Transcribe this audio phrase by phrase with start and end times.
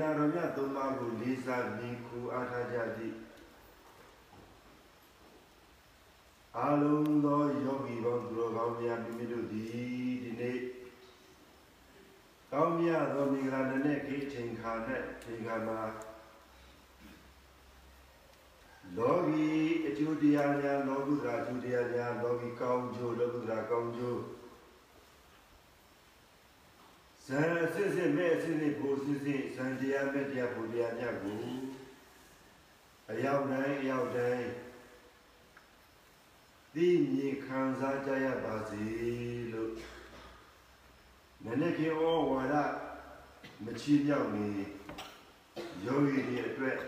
[0.00, 3.14] နာတော်မြတ်သုံးပါးကိုလေးစားမြင်ခုအားထားကြသည်
[6.58, 9.68] အလုံးသောယောဂီပေါင်းသူတော်ကောင်းများမိမိတို့သည်
[10.22, 10.58] ဒီနေ့
[12.52, 14.72] ကောင်းမြတ်သောမင်္ဂလာနဲ့ခေချိန်ခါ၌
[15.22, 15.80] ချိန်ခါမှာ
[18.96, 19.48] လောကီ
[19.86, 24.20] အကျိုးတရားများလောကုတ္တရာအကျိုးတရားများလောကီကောင်းကျိုးလောကုတ္တရာကောင်းကျိုး
[27.30, 31.38] ဇံအစစ်စစ်မဲ့အစစ်စစ်ကိုစစ်စစ်ဇံတရားမဲ့တရားဘုရားမြတ်ကို
[33.10, 34.48] အရောက်တိုင်းအရောက်တိုင်း
[36.74, 38.82] သိမြင်ခံစားကြရပါစေ
[39.52, 39.72] လို့
[41.44, 42.54] နည်းနည်းခေဩဝါဒ
[43.64, 44.46] မချီးမြောက်နေ
[45.84, 46.78] ယောဂီတွေအတွက်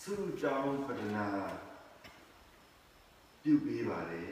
[0.00, 1.26] ဆုတောင်းပဒနာ
[3.42, 4.24] ပြုပေးပါလေ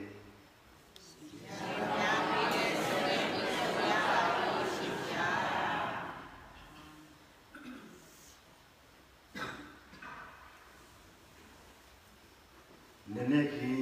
[13.15, 13.75] နည်းနည်းခေ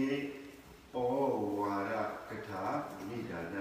[0.93, 0.97] ဩ
[1.59, 1.93] ဝါဒ
[2.29, 2.65] ကထာ
[3.09, 3.57] နိဒာန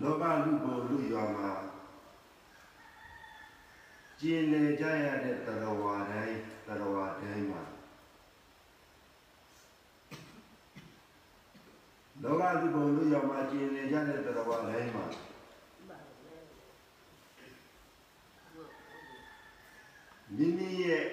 [0.00, 1.50] လောဘလူဘုံလူရွာမှာ
[4.20, 7.62] ကျင်လေကြရတဲ့တရဝါတိုင်းတရဝါတိုင်းမှာ
[12.22, 15.06] လောဘလူဘုံလူရွာမှာကျင်လေကြတဲ့တရဝါတိုင်းမှာ
[20.36, 21.04] မိမိရဲ့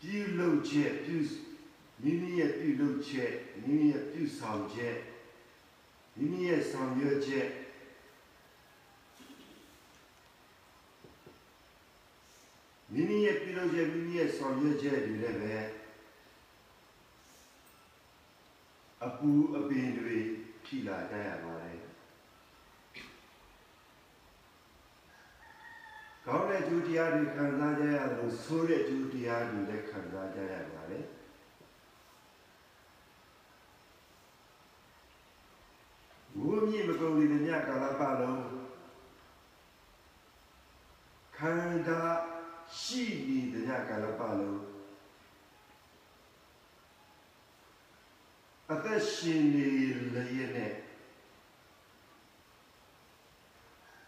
[0.00, 1.16] ပြုလုပ် ချက်ပြု
[2.02, 3.32] မိမိရဲ့ပြုလုပ်ချက်
[3.62, 4.96] မိမိရဲ့ပြုဆောင်ချက်
[6.16, 7.48] မိမိရဲ့ဆောင်ရွက်ချက်
[12.92, 15.56] မိမိရဲ့ပြုလုပ်ချက်မိမိရဲ့ဆောင်ရွက်ချက်တွေလည်းပဲ
[19.04, 20.16] အပူအပင်တွေ
[20.64, 21.78] ဖြစ်လာကြရပါတယ်
[26.26, 26.46] ကောင်း
[26.90, 31.04] တဲ့ကျူတရားတွေခံစားကြရလို့ဆိုးတဲ့ကျူတရားတွေလည်းခံစားကြရပါတယ်
[36.38, 38.42] ဝိမြင့်မကုန်သေးတဲ့ညကာလပတ်လုံး
[41.36, 42.02] ခန္ဓာ
[42.80, 44.60] ရှိနေတဲ့ညကာလပတ်လုံး
[48.72, 49.68] အသက်ရှင်နေ
[50.14, 50.74] လျက်နဲ့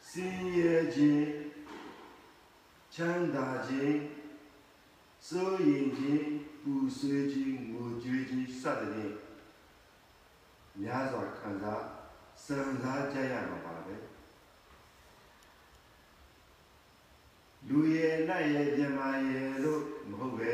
[0.09, 1.42] စင်ရဲ့ခြင်း
[2.95, 3.99] ချမ်းသာခြင်း
[5.29, 6.27] စိုးရင်ခြင်း
[6.63, 9.15] ပူဆွေးခြင်းငိုကြွေးခြင်းစသဖြင့်
[10.83, 11.83] များစွာခံစား
[12.45, 13.97] စံစားကြရမှာပါပဲ
[17.69, 20.53] လူရဲ့နတ်ရဲ့ပြမရဲ့လို့မဟုတ်ပဲ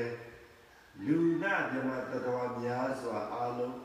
[1.06, 3.78] လူနာပြမတတော်များစွာအားလုံး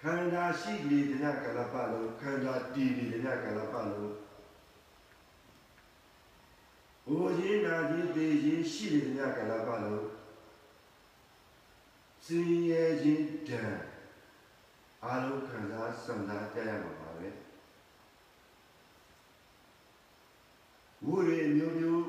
[0.00, 4.14] ခန္ဓာရှိနေတဲ့ကလပလုံးခန္ဓာတည်နေတဲ့ကလပလုံး
[7.06, 7.34] ဘိုး
[7.90, 10.06] ကြီးနာကြီးတေကြီးရှိနေတဲ့ကလပလုံး
[12.24, 13.74] စင်ရဲ့ခြင်းတန်
[15.04, 17.28] အားလုံးခံစားစံစားကြရမှာပါပဲ
[21.06, 22.04] ဝိရိမျိုးမျိုး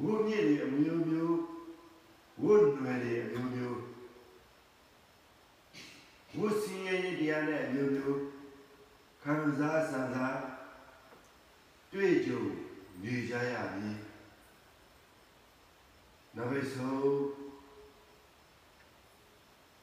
[0.00, 1.36] ဝိမြင့်တွေအမျိုးမျိုး
[2.42, 3.78] ဝိနွယ်တွေအမျိုးမျိုး
[6.38, 8.18] ဝိစင်ရဲ့တရားနဲ့အမျိုးမျိုး
[9.22, 10.36] ခံစားစံစား
[11.92, 12.67] တွေ့ကြုံ
[13.02, 13.90] နေကြရပြီ
[16.36, 16.98] နောက်ပဲဆုံး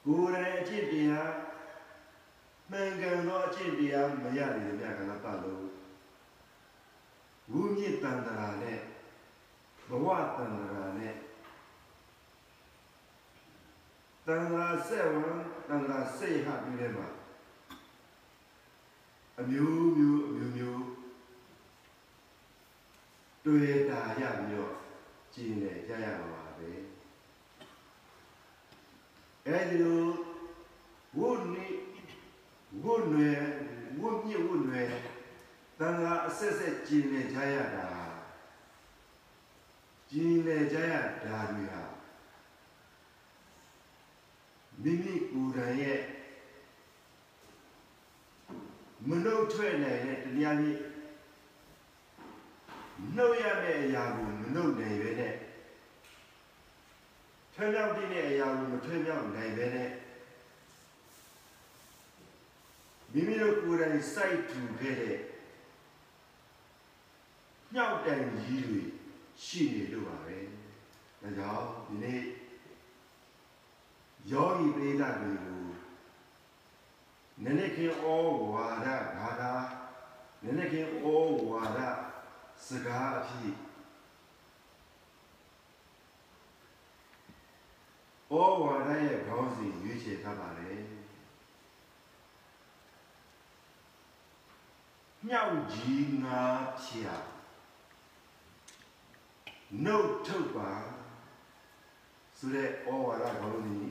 [0.05, 1.31] ကိုယ်တိုင်အကျင့်တရား
[2.69, 5.65] မှန်ကန်သောအကျင့်တရားမရတဲ့မြတ်ကလပလုံး
[7.51, 8.79] ဝုမြင့်တန်တရာနဲ့
[9.87, 10.07] ဘဝ
[10.37, 11.15] တန်တရာနဲ့
[14.25, 15.27] တန်တရာဆက်ဝံ
[15.67, 17.07] တန်တရာစိတ်ဟပြီးတဲ့မှာ
[19.39, 20.54] အမျိုးမျိုးအမျိုးမျိုး
[23.45, 24.73] တွေ့တာရပြီးတော့
[25.33, 26.71] ကျင်နေကြရမှာပါပဲ
[29.47, 30.03] အဲဒီလို
[31.17, 31.67] ဝုနိ
[32.83, 33.39] ဝုနွယ်
[33.99, 34.87] ဝုမြင့်ဝုနွယ်
[35.79, 37.87] တန်ခါအဆက်ဆက်ကျင်နေကြရတာ
[40.09, 40.93] ကျင်လေကြရ
[41.25, 41.83] ဓာတွေဟာ
[44.81, 45.99] မိမိကိုယ်တိုင်ရဲ့
[49.07, 50.94] မနှုတ်ထွက်နိုင်တဲ့တရားကြီး
[53.15, 55.33] နှုတ်ရမယ့်အရာကိုမနှုတ်နိုင်ပဲနဲ့
[57.53, 59.89] ထွံ့မြောက်တဲ့အရာကိုမထွံ့မြောက်နိုင်ပဲနဲ့
[63.11, 65.17] မိမိတို့ကိုယ်တိုင်စိုက်ထူခဲ့တဲ့
[67.73, 68.81] ညှောက်တန်ကြီးတွေ
[69.43, 70.37] ရှိနေလို့ပါပဲ။
[71.21, 72.21] ဒါကြောင့်ဒီနေ့
[74.31, 75.61] ယောဂီပိဋကတွေကို
[77.43, 78.03] နည်းနည်းခင်ဩ
[78.51, 78.87] ဝါဒ
[79.17, 79.53] ဘာသာ
[80.43, 81.05] နည်းနည်းခင်ဩ
[81.49, 81.79] ဝါဒ
[82.67, 83.55] စကားအဖြစ်
[88.29, 90.71] ဩဝါဒရဲ့ခေါင်းစဉ်ရွေးချယ်ထားပါလေ
[95.27, 96.41] မြောက်ကြီးငါ
[96.83, 97.15] ဖြာ
[99.83, 100.71] နှုတ်ထုတ်ပါ
[102.37, 103.89] ဆိုတဲ့ဩဝါဒခေါင်းစဉ်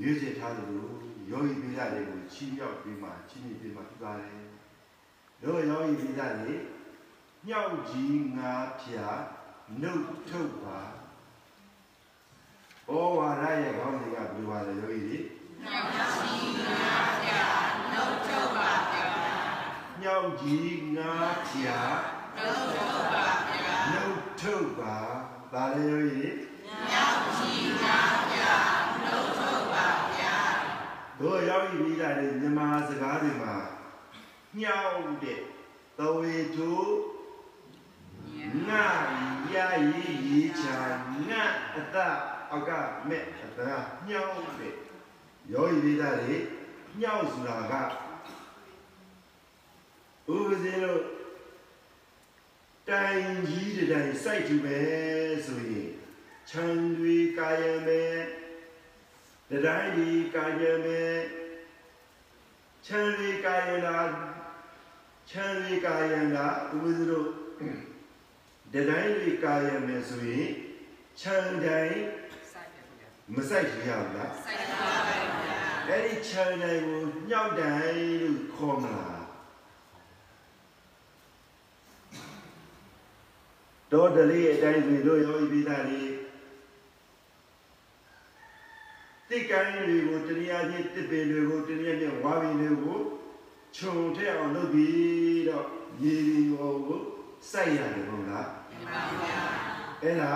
[0.00, 0.94] ရွေးချယ်ထားတယ်လို့
[1.30, 4.32] ယောဂီပိဋကတွေကိုချီးမြှောက်ပြီးမှချီးမြှင့်ပြီးမှပြပါတယ်
[5.42, 6.75] တို့ယောဂီပိဋကတွေ
[7.48, 9.08] မြောက်ကြီးငါဖြာ
[9.80, 10.80] နှုတ်ထုတ်ပါ
[12.88, 15.18] ဩဝါဒရဲ့ခေါင်းစဉ်ကဘယ်လိုပါလဲယောဂီတွေ
[15.62, 17.30] မြောက်ရှိငါပြ
[17.92, 19.08] နှုတ်ထုတ်ပါဗျာ
[20.00, 21.14] မြောက်ကြီးငါ
[21.50, 21.80] ဖြာ
[22.36, 24.96] နှုတ်ထုတ်ပါဗျာနှုတ်ထုတ်ပါ
[25.52, 26.30] ဒါလည်းယောဂီတွေ
[26.90, 27.52] မြောက်ရှိ
[27.82, 27.98] ငါ
[28.30, 28.38] ပြ
[29.04, 30.36] နှုတ်ထုတ်ပါဗျာ
[31.20, 33.56] တို့ယောဂီပိဋကတွေမြန်မာစကားတွေမှာ
[34.58, 35.40] ညှောက်တဲ့
[35.98, 36.72] သဝေထု
[38.68, 38.84] ငါ
[39.52, 39.54] ရ
[39.92, 40.78] ရည်ရည်ချာ
[41.28, 41.42] ငါ
[41.76, 41.96] အတ
[42.50, 42.70] အောက်က
[43.08, 43.60] မဲ့အတ
[44.08, 44.74] ညှောက်တဲ့
[45.52, 46.36] ယောဂီပိဋကတွေ
[47.00, 47.74] ညှောက်ဆိုတာက
[50.34, 51.02] ဥပဇင်းတို့
[52.88, 54.78] တိုင်ကြီးတဲ့တိုင်စိုက်ကြည့်ပဲ
[55.46, 55.90] ဆိုရင်
[56.48, 56.64] ခြံ
[56.98, 58.16] တွေကာယမဲ့
[59.50, 61.16] တတိုင်းဒီကာယမဲ့
[62.86, 63.98] ခြံတွေကာယလာ
[65.30, 67.85] ခြံတွေကာယလာဥပဇင်း
[68.72, 70.50] တို့တတိုင်းတွေကာယမဲ့ဆိုရင်
[71.20, 72.00] ခြံတိုင်း
[72.52, 79.24] စိုက်တယ်ဗျာမစိုက်ရဘူးလားစိုက်ပါဗျာအဲ့ဒီခြံတိုင်းကိုညှောက်တိုင်းလို့ခေါ်မလား
[83.92, 86.12] တော်တလေးအတိုင်းဆိုတို့ယောဂီပိသားလေး
[89.28, 92.98] တိတ်ကိုင်းတွေကိုတနည်းအားဖြင့်တစ်ပင်တွေကိုတနည်းအားဖြင့်ဝါပင်တွေကို
[93.76, 95.66] ခြုံထည့်အောင်လုပ်ပြီးတော့
[96.02, 97.15] ရေဒီကို
[97.50, 99.40] စိုက်ရတယ်ဟုတ်လားဒီပါဗျာ
[100.02, 100.32] အဲ့ဒါ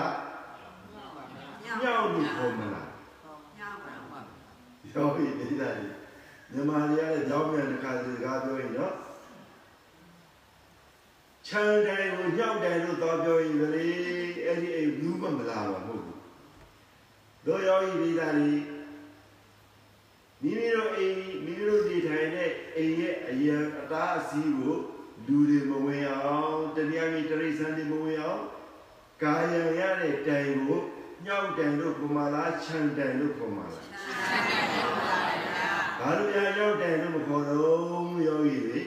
[1.65, 2.89] ညှောက်လို့ခေါ်မလား
[3.59, 4.21] ညောက်ပါပါ
[4.93, 5.95] ယောဂီပိသားလေး
[6.53, 8.95] မြန်မာတွေကလည်းကြောင်းမြန်တစ်ခါစီစကားပြောရင်နော်
[11.47, 13.87] ခြံတိုင်းကိုညှောက်တယ်လို့တော့ပြောရင်လေ
[14.45, 16.21] အဲ့ဒီအိမ်ဘူးမမလာပါမဟုတ်ဘူး
[17.47, 18.63] တို့ယောဂီပိသားလေး
[20.43, 24.77] မိမိတို့အိမ်မိမိတို့နေထိုင်တဲ့အိမ်ရဲ့အရာအသားအစည်းကို
[25.31, 28.43] လူတွေမဝင်အောင်တရားကြီးတရိษံတွေမဝင်အောင်
[29.23, 30.81] ကာယံရတဲ့တိုင်ကို
[31.25, 35.11] ညှောက်တယ်လို့ခေါ်မှလားခြံတယ်လို့ခေါ်မှလားစိုက်တယ်ပါ
[35.45, 38.81] ဗျာဘာလို့များရောက်တယ်လို့မခေါ်တော့ယောဂီတွေ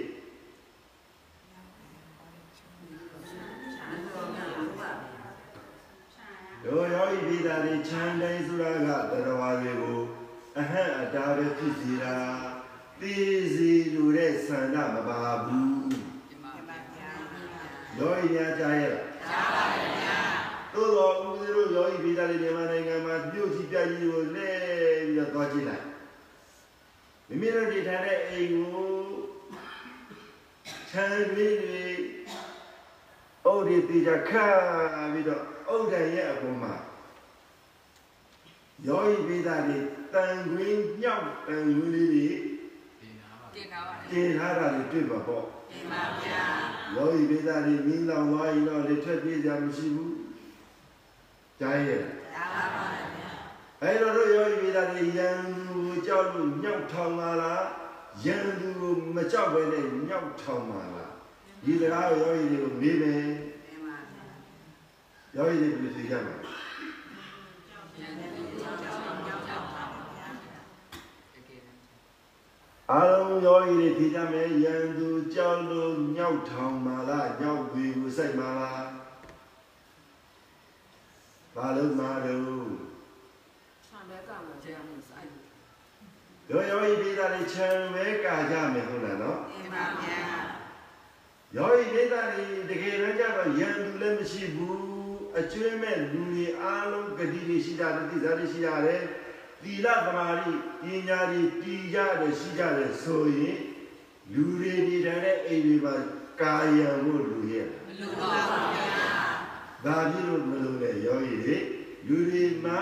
[6.64, 8.78] တို့ယောဂီပြည်သားတွေခြံတိုင်းဆိုတာက
[9.12, 10.00] တရားဝါတွေကို
[10.60, 12.18] အဟံအတားပဲဖြစ်စီတာ
[13.00, 13.14] သိ
[13.54, 15.83] စီလူတဲ့ဆန္ဒမပါဘူးဒီပါဗျာ
[17.98, 20.20] ယောဂီများကြားရလားကြားပါဗျာ
[20.74, 24.50] သို့တော်ဦးဇင်းတို့ယောဂီပြည်သားတွေမြန်မာနိုင်ငံမှာမြို့ကြီးပြကြီးကိုလဲ
[25.08, 25.86] ပြီးတော့သွားကြည့်လိုက်
[27.28, 28.92] မိမိတို့နေထိုင်တဲ့အိမ်ကို
[30.90, 31.84] ခြံလေးတွေ
[33.46, 34.46] အုတ်ဒီတေချာခါ
[35.14, 36.74] ပြီးတော့အုတ်တန်ရဲ့အပေါ်မှာ
[38.88, 39.78] ယောဂီပြည်သားတွေ
[40.14, 42.28] တန်ခွင်းညောက်တန်ခွင်းလေးတွေ
[43.02, 46.44] တင်တာပါတင်ထားတာတွေတွေ့ပါပေါ့တင် ပါဗျာ
[46.96, 50.14] ယောဂီပြည်သားတွေမင်းလောင်သွားရင်တော့လေထွက်ပြေးကြမရှိဘူး
[51.60, 52.02] ကြားရဲ့
[52.34, 52.86] ကြားပါ
[53.16, 53.30] ဗျာ
[53.82, 57.64] အဲ့တော့တို့ယောဂီမိသားတွေယံသူကိုကြောက်လို့ညောက်ထောင်ပါလား
[58.26, 61.12] ယံသူကိုမကြောက်ဘဲနဲ့ညောက်ထောင်ပါလား
[61.64, 63.22] ဒီစကားကိုယောဂီတွေကိုမေးမယ်
[63.66, 64.26] တင်ပါဗျာ
[65.36, 66.36] ယောဂီတွေဘယ်လိုဖြေကြမလဲ
[67.96, 68.30] ကျန်တဲ့
[68.62, 69.84] ကြောက်ကြောက်ကြောက်ကြောက်ပါ
[70.18, 70.28] ဗျာ
[71.34, 71.62] တကယ်
[72.92, 78.88] အားလုံးယောဂီတွေဖြေကြမယ်ယံသူကြောက်လို့ညောက်ထောင်ပါလားညောက်ပြီးကိုစိုက်ပါလား
[81.56, 82.44] ဘာလို့မာတော့
[83.88, 85.30] ဆံဘက်ကမကျန်ဘူးစိုက်
[86.50, 90.20] တို့ယောဂီမိသားတွေခြံပဲကာကြမယ်ဟုတ်လားနော်တင်ပါဗျာ
[91.56, 94.78] ယောဂီမိသားတွေတကယ်တော့ကြတော့ယံသူလည်းမရှိဘူး
[95.40, 99.02] အကျွမ်းမဲ့လူတွေအားလုံးဂတိတွေရှိကြတယ်တိစားတွေရှိကြတယ်
[99.64, 103.58] သီလသမာဓိပညာတွေတည်ကြတယ်ရှိကြတယ်ဆိုရင်
[104.34, 105.96] လူတွေနေတဲ့အိမ်တွေမှာ
[106.42, 108.86] ကာယံမှုလူရဲ့မလူပါဘူးဗျာ
[109.86, 111.58] ဒါဖြစ်လို့မလို့လေယောဂီတွေ
[112.08, 112.80] လူတွေမှာ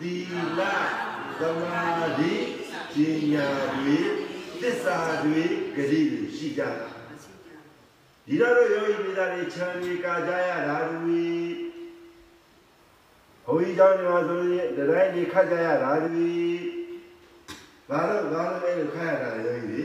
[0.00, 0.12] သီ
[0.58, 0.60] လ
[1.40, 1.80] သမာ
[2.18, 2.32] ဓိ
[2.94, 2.96] ပ
[3.32, 3.98] ညာတွေ
[4.60, 5.42] သစ္စာတွေ
[5.76, 6.88] ဂတိတွေရှိကြတာ
[8.26, 11.10] ဒီတော့တို့ယောဂီမိသားတွေခြံတွေကာကြရတာတွေဘု
[13.51, 16.33] န်းကြီးเจ้าညီမဆိုရင်တတိုင်းတွေခတ်ကြရတာတွေ
[17.89, 19.83] ဘာလို့ဘာလို့လဲခတ်ရတာလဲယောဂီတွေ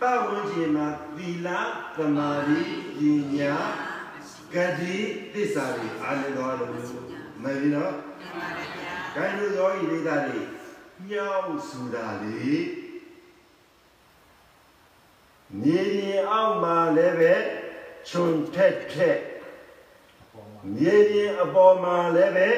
[0.00, 1.48] ပတ်ဝန်းကျင်မှာသီလ
[1.96, 2.60] သမာဓိ
[2.98, 3.00] ပ
[3.34, 3.54] ညာ
[4.52, 4.96] ဂတိ
[5.32, 7.04] သစ္စာတွေအားလုံးတော်လို့မင်းနော်
[7.42, 7.56] မှန်
[8.34, 10.40] ပါတယ်ဗျာ ဂိုင်းတို့ယောဂီလေးသားတွေ
[11.10, 12.54] ညောင်းဆိုတာလေ
[15.60, 17.34] မြေပြင်အောက်မှာလည်းပဲ
[18.08, 19.18] ခြုံထက်ထက်
[20.75, 22.49] မြေပြင်အပေါ်မှာလည်းပဲ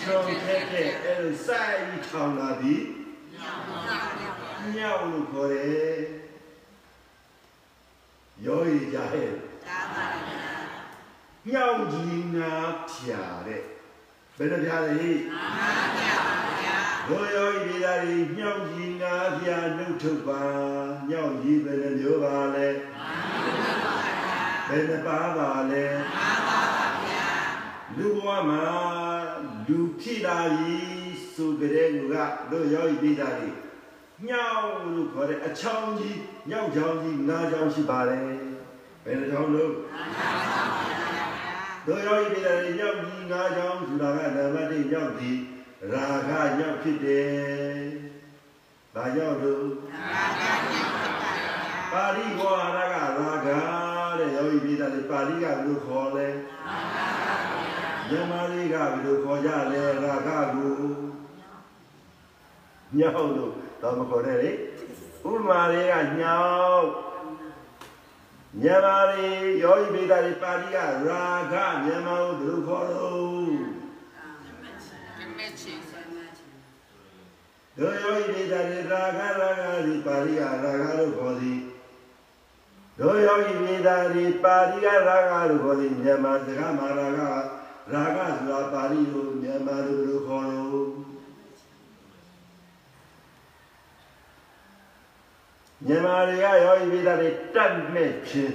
[0.00, 2.84] ခြုံထက်ထက်အဲလိုစိုက်ထောင်လာပြီး
[4.76, 5.96] ညောင်းလို့ခေါ်တယ်
[8.44, 9.30] ယောဂီကြားရဲ့
[9.66, 10.46] ဒါပါဗျာ
[11.50, 12.52] ညောင်းကြီးငါ
[12.92, 13.62] ဖြာတဲ့
[14.36, 20.42] ဘယ်လိုဖြာလဲဟိမှန်ပါဗျာဘိုးယောဂီပြည်သားတွေညောင်ကြီးငါးပြာနှုတ်ထုတ်ပါ
[21.10, 22.68] ညောင်ကြီးဘယ်နှမျိုးပါလဲ
[24.68, 25.84] ဘယ်နှပါပါလဲ
[27.98, 28.64] လူဘဝမှာ
[29.66, 30.78] လူဖြစ်လာပြီ
[31.34, 32.14] ဆိုကြတဲ့လူက
[32.50, 33.50] တို့ယောဂီပြည်သားတွေ
[34.28, 36.18] ညောင်လို့ခေါ်တဲ့အချောင်းကြီး
[36.50, 38.20] ညောင်ချောင်းကြီးငါးချောင်းရှိပါတယ်
[39.04, 39.72] ဘယ်နှချောင်းလို့
[41.86, 45.38] တို့ယောဂီပြည်သားတွေညောင်ကြီးငါးချောင်းဆိုတာကနံပါတ်1ညောင်ကြီး
[45.92, 47.82] ရာဂညောင်ဖြစ်တယ်။
[48.94, 49.66] ဘာကြောင့်လို့
[51.92, 53.48] ပါဠိဝါရကရာဂ
[54.18, 56.28] တဲ့ယောဂီပြည်သားတွေပါဠိကဘယ်လိုခေါ်လဲ။
[58.08, 60.74] မြန်မာလေးကဘယ်လိုခေါ်ကြလဲရာဂကို
[62.96, 64.50] ညောင်လို့တော့မခေါ်နဲ့လေ။
[65.30, 66.38] ဥပမာလေးကညော
[66.72, 66.86] င်
[68.60, 70.86] မြန်မာလေးယောဂီပြည်သားတွေပါဠိကရာ
[71.52, 73.54] ဂမြန်မာကိုဘယ်လိုခေါ်လို့
[75.18, 75.72] ဓမ္မချီ
[77.78, 80.66] ဒုယောဤဒေတာရေရာဂရာဂဒီပါဠိကရာဂ
[80.98, 81.60] လို့ခေါ်သည်
[82.98, 87.08] ဒုယောဤဒေတာရေပါဠိကရာဂလို့ခေါ်သည်မြန်မာစကားမှာရာ
[87.48, 87.53] ဂ
[87.92, 90.88] ရာဂဆိုတာပါဠိလိုမြန်မာလိုဘယ်လိုခေါ်လို့
[95.86, 98.54] မြန်မာတွေကယောဤဒေတာတွေတတ်မဲ့ခြင်း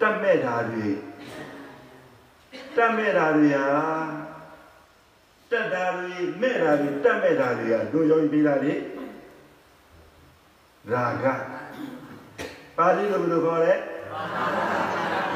[0.00, 0.88] တတ်မဲ့တာတွေ
[2.76, 3.66] တတ်မဲ့တာတွေဟာ
[5.50, 8.72] တက်တာတွေမဲ့တာတွေတတ်မဲ့တာတွေကဒုယောဤဒေတာတွေ
[10.90, 11.26] ရာဂ
[12.76, 13.74] ပါဠိလိုဘယ်လိုခေါ်လဲ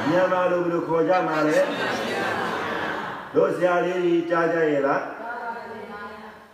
[0.07, 1.59] မြန်မာလိုဘယ်လိုခေါ်ကြမှာလဲ
[3.35, 5.03] တို့ဆရာလေးကြီးကြားကြရဲ့လား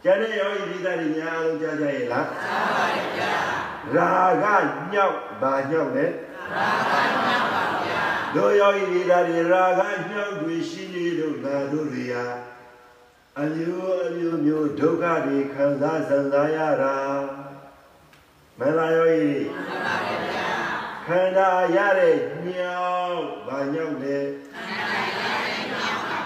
[0.03, 4.07] ကျန်တဲ့ယောဂီဒီသားတွေများအားလုံးကြားကြရဲ့လားကြားပါရဲ့ဗျာ
[4.43, 6.93] ရာဂညောက်ဘာညောက်လဲရာဂ
[7.27, 8.03] ညောက်ပါဗျာ
[8.35, 12.25] တို့ယောဂီဒီသားတွေရာဂညောက်တွေရှိနေလို့ငါတို့တွေဟာ
[13.39, 16.95] အမျိုးအမျိုးမျိုးဒုက္ခတွေခံစားဆံစားရတာ
[18.59, 20.49] မလားယောဂီမှန်ပါဗျာ
[21.07, 22.15] ခန္ဓာရတဲ့
[22.47, 24.17] ညောက်ဘာညောက်လဲ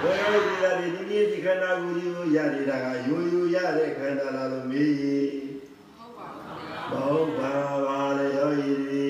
[0.06, 5.30] ဘယ်လိုဒီလာဒီဒီနေ့ဒီခန္ဓာကိုယ်ကြီးကိုရနေတာကရိုးရိုးရတဲ့ခန္ဓာလားလို့မေးရင်
[5.98, 7.54] ဟုတ်ပါဘူးဗျာမဟုတ်ပါ
[7.86, 9.06] ပါလေယောဂီဒီ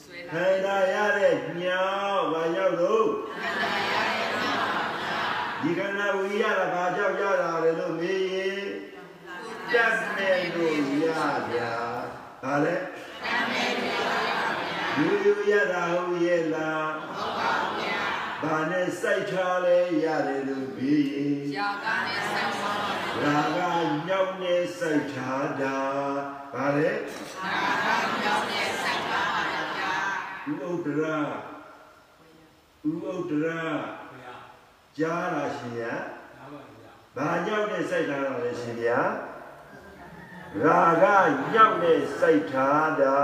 [0.00, 1.84] ဆွဲခလာန္ဓာရတဲ့ညော
[2.16, 3.06] က်ဘာညောက်လို့
[5.62, 8.64] ဒီခန္ဓာကိုယ်ကြီးရတာဘာကြောင့်ရတာလဲလို့မေးရင်
[9.72, 11.06] တတ်မဲ့လို့ရ
[11.50, 11.72] ဗျာ
[12.42, 14.18] ဒါလဲတတ်မဲ့လို့ရပါ
[14.64, 17.13] ဗျာရိုးရိုးရတာဟုတ်ရဲ့လားဟုတ်ပါဗျာ
[18.44, 22.74] ဘာနဲ့စိုက်ထားလဲရတယ်လို့မေးရင်ရာဂနဲ့ဆက်ပါ
[23.22, 25.78] ရာဂညောင်းနေစိတ်ထားတာ
[26.52, 29.24] ဗါလေရာဂမြောက်နဲ့ဆက်ပါ
[29.76, 29.96] ဗျာ
[30.48, 31.18] ဥဥဒရာ
[32.88, 33.62] ဥဥဒရာ
[34.98, 35.94] ကြားလာရှင်ဗျာ
[37.16, 39.00] ဘာညောင်းနေစိတ်ထားတာလဲရှင်ဗျာ
[40.62, 41.06] ရာဂ
[41.52, 43.16] ညောင်းနေစိတ်ထားတာ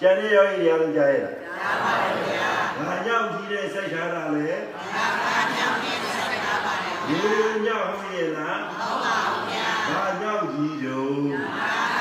[0.00, 1.94] ကျန်တဲ့ယောဂီတွေအားလုံးကြားရလားကြားပါ
[2.26, 7.22] ဗျာဘာညောင်းကြီးတဲ့စိတ်ထားတာလဲရာဂမြောက်နဲ့ဆက်ပါပါဗျာရေ
[7.66, 11.42] ညောင်းဟုတ်ရဲ့လားဟုတ်ပါဘူးဗျာဘာညောင်းကြီးတုံးရာ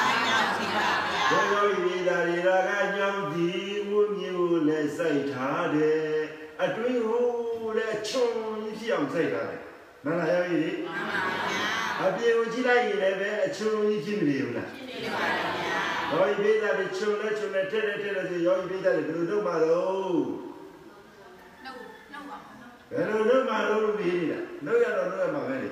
[0.06, 3.48] ဂမြောက်စီပါဗျာဘုရားဤဒါရီရာဂညောင်းဒီ
[3.88, 6.10] ဝုမျိုးနဲ့စိုက်ထားတယ်
[6.64, 7.28] အတွင်းဟို
[7.78, 8.28] လည်းချုံ
[8.62, 9.62] ကြီးဖြစ်အောင်စိုက်ထားတယ်
[10.06, 11.68] မလားယောဂီဒီမှန်ပါဗျာ
[12.02, 20.16] အပြေကိုကြည့်လိုက်ရင်လည်းပဲအချုံကြီးဖြစ်မနေဘူးလားဖြစ်ပါဗျာ ယောဂီပိသတွေချုံလဲချုံလဲထဲထဲထဲလဲဆိုယောဂီပိသတွေဘယ်လိုလုပ်မှာတော့
[21.64, 21.80] နှုတ်
[22.12, 22.38] နှုတ်ပါ
[22.92, 25.70] ဘယ်လိုလုပ်မှလုပ်လို့ပြီးနေတာလုပ်ရတော့လုပ်ရမှာပဲလေ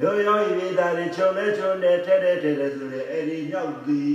[0.00, 4.10] တို့ရောဤမိသားတွေချုံလဲချုံတယ်ထဲထဲထဲထဲဆိုတဲ့အဲ့ဒီညောက်သည်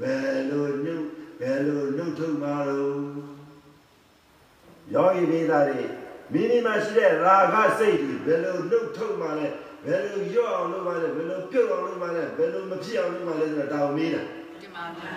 [0.00, 1.06] ဘယ်လိုနှုတ်
[1.40, 3.00] ဘယ်လိုနှုတ်ထုတ်မှာလို့
[4.94, 5.82] ယောဂီမိသားတွေ
[6.32, 9.48] မိမိမှာရှိတဲ့ရာဂစိတ်တွေဘယ်လိုနှုတ်ထုတ်မှာလဲ
[9.86, 14.22] ဘယ်လိုရော့အောင်လုပ်မှာလဲဘယ်လိုပြုတ်အောင်လုပ်မှာလဲဘယ်လိုမဖြစ်အောင်လုပ်မှာလဲဆိုတာတောင်းမေးတာ
[14.60, 15.10] ဒီမှာဗျာ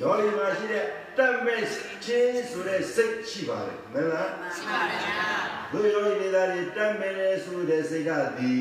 [0.00, 0.84] ယောဂီမှာရှိတဲ့
[1.18, 1.62] တတ်မဲ့
[2.04, 5.30] ချင်းဆိုတဲ့စိတ်ရှိပါတယ်မဟုတ်လားရှိပါတယ်ဗျာ
[5.72, 8.52] ဘုယောဂီမိသားတွေတတ်မဲ့တဲ့ဆိုတဲ့စိတ်ကဒီ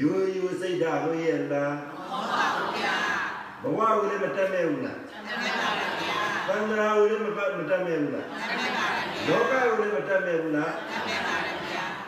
[0.00, 2.96] ယူယူစိတ်ဓာတ်ဟုတ်ရဲ့လားဟုတ်ပါဘူးဗျာ
[3.62, 5.70] ဘဝကိုလည်းမတတ်မဲ့ဘူးလားတမန်ပါ
[6.02, 10.76] ဗျာသံဃာကိုလည်းမပတ်မတတ်မဲ့ဘူးလားတမန်ပါဗျာလောကကိုလည်းမတတ်မဲ့ဘူးလားတ
[11.08, 11.53] မန်ပါဗျာ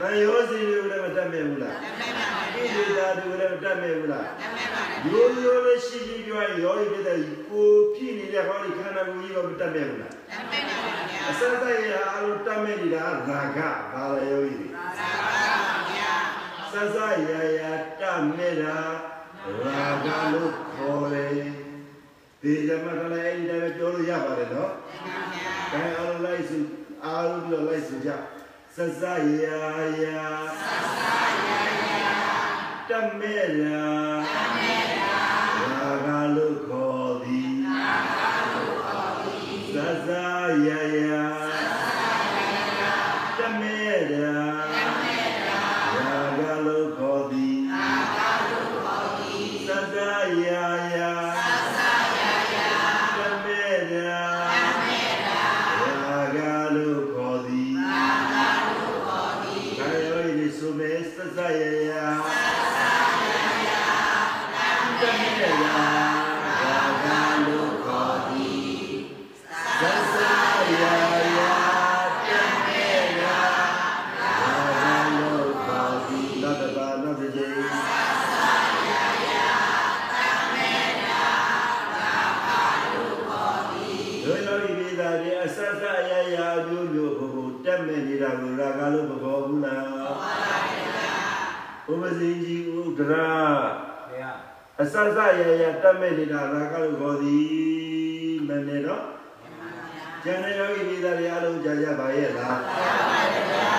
[0.00, 13.60] တန်ရောစီတွေကိုလည်းမတတ်မဲ့ဘူးလားတမန်ပါဣတိတာတွေကိုလည်းမတတ်မဲ့ဘူးလားတမန်ပါရိုးရိုးလေးရှိရှိပြောရင်ရောဤပြတဲ့ကိုပြည့်နေတဲ့ဟောဒီခန္ဓာကိုယ်ကြီးတော့မတတ်မဲ့ဘူးလားတမန်ပါဗျာအစစရအလိုတတ်မဲ့နေတာရာဂ
[13.92, 15.36] ဘာလယောဂီတွေသာပါ
[15.90, 16.12] ဗျာ
[16.72, 16.96] စစ
[17.28, 17.62] ရရ
[18.00, 18.76] တတ်မဲ့တာ
[20.06, 21.30] ရာဂလို့ခေါ်တယ်
[22.42, 26.58] ဒီဇမကလည်းအဲ့ဒီတည်းပြောလို့ရပါတယ်နော်တမန်ပါဗျာကဲအားလုံးလိုက်စု
[27.04, 28.10] အားလုံးပြီးတော့လိုက်စုကြ
[28.76, 29.04] စစ
[29.42, 29.62] ရာ
[30.02, 30.24] ရာ
[30.62, 30.64] စ
[30.96, 32.14] စရာရာ
[32.88, 33.82] တမေရာ
[34.32, 34.45] တ
[94.96, 99.04] အဆက်ဆက်အရရာတက်မဲ့နေတာရာဂလို့ခေါ်သည်မနဲ့တော့
[100.24, 102.58] ကျန်တဲ့ယောဂီမိသားတွေအားလုံးကြားကြပါရဲ့လား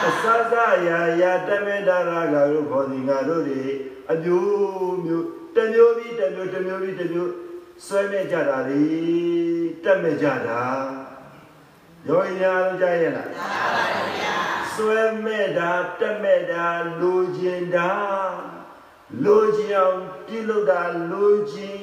[0.07, 3.63] အဆက်ဆက်အရရာတက်မဲ့တာရာဂလို့ခေါ်သည်ငါတို့တွေ
[4.11, 5.25] အမျိုးမျိုး
[5.55, 7.31] တစ်မျိုးပြီးတစ်မျိုးတစ်မျိုးပြီးတစ်မျိုး
[7.85, 8.83] ဆွဲမဲ့ကြတာလေ
[9.83, 10.61] တက်မဲ့ကြတာ
[12.07, 13.85] ယောဂီများလုံးကြားရဲ့လားကြားပါပါ
[14.17, 14.35] ဗျာ
[14.73, 16.65] ဆွဲမဲ့တာတက်မဲ့တာ
[16.99, 17.91] လိုချင်တာ
[19.25, 21.77] လိုချင်အောင်ပြုလုပ်တာလိုချင်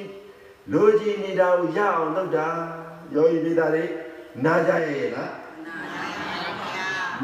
[0.73, 2.47] လိုချင်နေတာကိုရအောင်လုပ်တာ
[3.13, 3.85] ယောဂီပြည်သားတွေ
[4.43, 5.33] နားကြရဲ့လား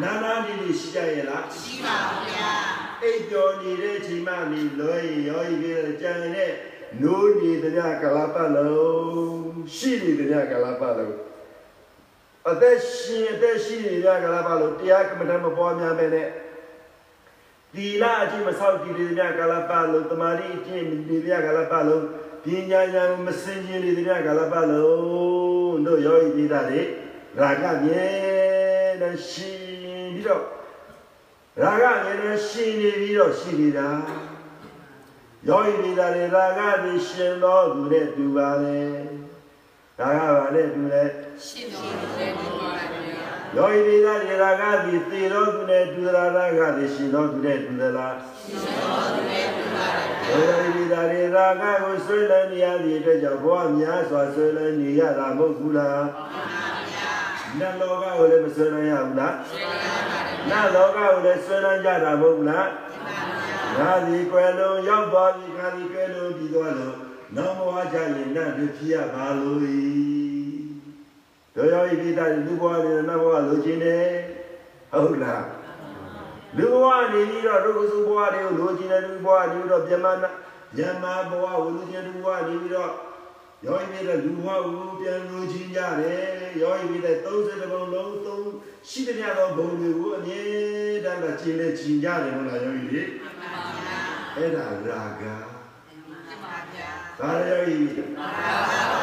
[0.02, 2.52] နာနာဒီဒီရှိကြရဲ့လားရှိပါဘူးဗျာ
[3.04, 6.52] အိပ်ပျော်နေတဲ့အချိန်မှနေလွယ်ရင်ယောဂီပြည်သားကြံတဲ့
[7.02, 9.40] နိုးနေတဲ့ညကလာပတ်လုံး
[9.76, 11.16] ရှိနေတဲ့ညကလာပတ်လုံး
[12.50, 16.28] အသက်ရှင်အသက်ရှိနေရကြလားပါလို့တရားကမ္မဋ္ဌာန်းမပွားများပဲနဲ့
[17.76, 22.04] ဒီလာအချင်းမဆောက်တည်နေကြကလားပါလို့တမာတိအချင်းနေကြကလားပါလို့
[22.44, 26.82] ပညာဉာဏ်မစင်ကြင်နေကြကလားပါလို့တို့ယောဂီပိသားတွေ
[27.38, 28.06] ရာဂမြဲ
[29.02, 29.60] တဲ့ရှင်
[30.14, 30.44] ပြီးတော့
[31.62, 33.90] ရာဂမြဲတဲ့ရှင်နေပြီးတော့ရှိနေတာ
[35.48, 38.82] ယောဂီပိသားတွေရာဂသည်ရှင်တော်သူနဲ့တူပါလေ
[40.00, 41.04] ဒါကပါလေတူလေ
[41.46, 42.91] ရှိတော်မူတဲ့ဒီပါဗျာ
[43.58, 56.06] ယောဂီပိသားရေရာဂသည်သေတော်သူနဲ့တူသလားရာဂသည်ရှင်တော်သူနဲ့တူသလားရှိတော်မူတဲ့ဒီပါဗျာယောဂီပိသားရေရာဂကိုဆွေးလန်းနေရသည့်အတွက်ကြောင့်ဘဝများစွာဆွေးလန်းနေရတာမဟုတ်ဘူးလား
[57.60, 59.36] နတ်လောကကိုလည်းမဆွေးလန်းရဘူးလား
[60.50, 62.68] နတ်လောကကိုလည်းဆွေးလန်းကြတာမဟုတ်ဘူးလား
[63.78, 66.98] ငါသည်ကွယ်လုံးရောက်သွားပြီငါသည်ကွယ်လုံးပြီးသွားလို့
[67.36, 70.61] နောက်ဘဝကြရင်နတ်တို့ဖြစ်ရပါလို့ဤ
[71.56, 74.06] တို့ယောဂီပိသားလူဘဝနဲ့နတ်ဘဝလိုချင်တယ်
[74.92, 75.46] ဟုတ်လား
[76.58, 80.30] လူဘဝနေပြီးတော့ဒုက္ခစုဘဝတွေကိုလိုချင်တဲ့လူဘဝနေပြီးတော့ပြမနာ
[80.78, 82.92] ယမဘဝကိုလိုချင်တဲ့လူဘဝနေပြီးတော့
[83.66, 86.24] ရောဤပြည်တဲ့လူဘဝကိုပြန်လိုချင်ကြတယ်
[86.62, 88.10] ရောဤပြည်တဲ့30ဘုံလုံး
[88.48, 90.42] 3ရှိတဲ့များသောဘုံတွေကိုအမြဲ
[91.06, 93.04] တမ်းကကျင်လေချင်ကြတယ်ဟုတ်လားရောဤလေ
[94.36, 95.24] အဲ့ဒါရာဂ
[96.28, 99.01] ဒီပါဗျာဒါရောဤ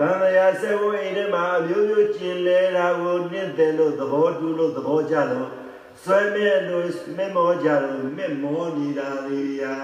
[0.00, 5.48] တန်လျာစေဝအိမ်ထဲမှာအမျိုးမျိုးကျင်လဲတာကိုနင့်တယ်လို့သဘောတူလို့သဘောကျလို့
[6.02, 9.74] ဆွဲမဲ့လို့မေမောကြလို့မေမောနေတာလေယာ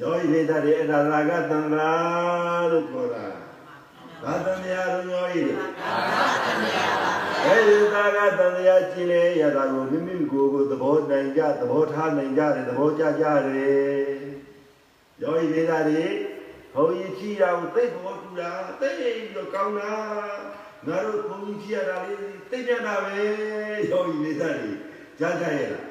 [0.00, 1.90] ယောဤဒေတာတွေအဲ့ဒါရာဂတံဃာ
[2.70, 3.26] လို့ခေါ်တာ
[4.22, 6.86] ဘာတံဃာရောယောဤလေရာဂတံဃာပါဗျာ
[7.44, 14.10] အဲဒီသာကတန်တရားကျင်းလေရတာကိုမိမိကိုယ်ကိုသဘောနိုင်ကြသဘောထားနိုင်ကြတယ်သဘောကျကြတယ်
[15.22, 16.04] ယောဂီဒေတာတွေ
[16.74, 17.84] ဘုန်းကြီးကြည်ရအောင်သိ
[18.30, 19.92] ဘောတူတာသိပြီးတော့ကောင်းတာ
[20.86, 22.18] ငါတို့ဘုန်းကြီးကြည်ရတာလေး
[22.50, 23.18] သိကြတာပဲ
[23.90, 24.72] ယောဂီဒေတာတွေ
[25.18, 25.84] ကြားကြရဲ့လား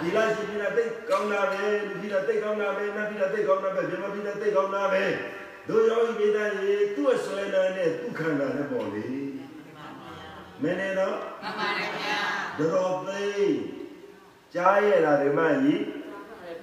[0.00, 5.04] ဒီလားရှိပြီလားသိကောင်းတာပဲလူကြီးလားသိကောင်းတာပဲနတ်ကြီးလားသိကောင်းတာပဲဗြဟ္မကြီးလားသိကောင်းတာပဲ
[5.68, 9.04] တို့ယောဂီဒေတာတွေသူ့အစွဲနာနဲ့သူ့ခန္ဓာနဲ့ပေါ့လေ
[10.62, 12.20] မင်းနဲ့တော့မှန်ပါတယ်ဗျာ
[12.58, 13.24] တော်သိ
[14.54, 15.82] ကြားရတာဓမ္မကြီး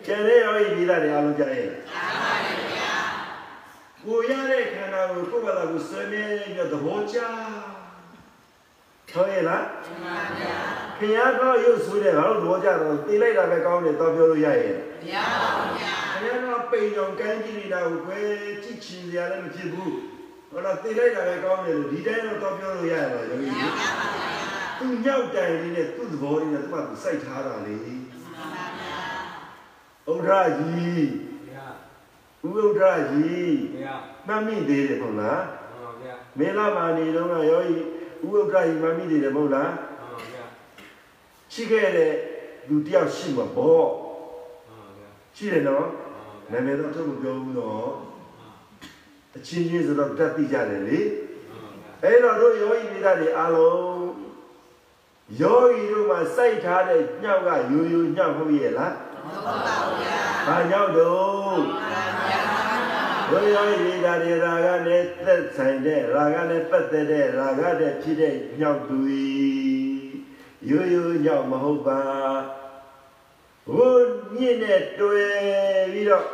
[0.05, 2.66] ကျန်တဲ့ယောဂီပြည်သားတွေအားလုံးကြားရတာကြားပါတယ်ဗျာ
[4.07, 7.17] ကိုရတဲ့ခန္ဓာကိုကိုယ်ဘာသာကိုဆွေးနွေးပြီးသဘောကျ
[9.11, 10.55] ဟုတ်ရဲ့လားမှန်ပါဗျာ
[10.97, 14.73] ခင်ဗျားတော့ရုပ်ဆိုးတယ်ဘာလို့သဘောကျတော့သိလိုက်တာပဲကောင်းတယ်တော့ပြောလို့ရရဲ့
[15.07, 18.19] ဗျာပါဗျာခင်ဗျားတော့ပိန်အောင်ကန်းကြည့်နေတာကိုခွဲ
[18.63, 19.93] ကြည့်ချင်စရာလည်းမဖြစ်ဘူး
[20.51, 23.71] ဟောတော့သိလိုက်တာပဲကောင်းတယ်လို့ဒီတိုင်းတော့တော့ပြောလို့ရရပါယောဂီကြီး
[24.79, 27.99] သူညောက်တိုင်လေးနဲ့သူ့သဘောလေးနဲ့သူ့ဘာသူစိုက်ထားတာလေမှန်
[28.35, 28.99] ပါဗျာ
[30.09, 31.26] ဥဒ္ဒရာကြီးဗျာ
[32.45, 33.95] ဥဥဒ္ဒရာကြီးဗျာ
[34.27, 35.41] မှတ်မိသေးတယ်မဟုတ်လား
[35.73, 37.77] ဟောဗျာမင်းလာမာနေတော့ကယောဂီ
[38.25, 40.45] ဥဥဒ္ဒရာကြီးမှတ်မိသေးတယ်မဟုတ်လားဟောဗျာ
[41.53, 42.13] ရှိခဲ့တဲ့
[42.67, 43.85] လူတယောက်ရှိမှာပေါ့
[44.67, 47.91] ဟောဗျာရှိတယ်နော်ဟောဗျာနာမည်တော့ထုတ်မပြောဘူးနော်
[49.35, 50.99] အချင်းချင်းဆိုတော့တက်သိကြတယ်လေ
[51.49, 54.07] ဟောဗျာအဲ့တော့တို့ယောဂီမိသားတွေအားလုံး
[55.41, 59.06] ယောဂီတို့မှာစိုက်ထားတဲ့ညောက်ကယူယူညောက်ဟုတ်ရဲ့လားဟုတ်ပါဗျာ
[60.47, 61.61] ဘာညောက်တော့
[63.29, 68.97] ဘုရားရေဓာရေရာဂနဲ့သက်ဆိုင်တဲ့ရာဂနဲ့ပတ်သက်တဲ့ရာဂတဲ့ဖြစ်တဲ့ညောက်သူ
[70.69, 72.01] ရိုးရိုးညောက်မဟုတ်ပါ
[73.73, 73.87] ဘု
[74.35, 75.31] ညင်းနဲ့တွေ့
[75.93, 76.25] ပြီးတော့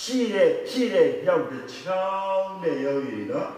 [0.00, 3.52] ရှိတဲ့ဖြစ်တဲ့ညောက်တစ်ချောင်းတဲ့ယောဂီနော်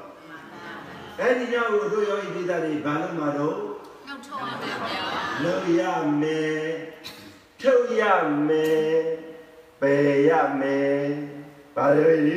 [1.20, 3.56] အဲ့ဒီညောက်ကိုတို့ယောဂီဒေသတွေဘာလို့မှာတော့
[4.06, 5.06] နှုတ်ထုတ်ပါဗျာ
[5.42, 5.82] လုံရ
[6.20, 6.68] မယ်
[7.62, 8.02] ထုတ်ရ
[8.48, 8.98] မယ်
[9.80, 11.02] ပယ်ရမယ်
[11.74, 12.28] ဘာလို့လ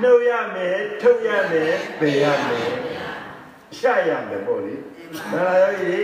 [0.00, 2.70] နှုတ်ရမယ်ထုတ်ရမယ်ပယ်ရမယ်
[3.76, 4.74] ဖြတ်ရမယ်ပေါ့လေ
[5.32, 6.00] ဒါလာယောဂီ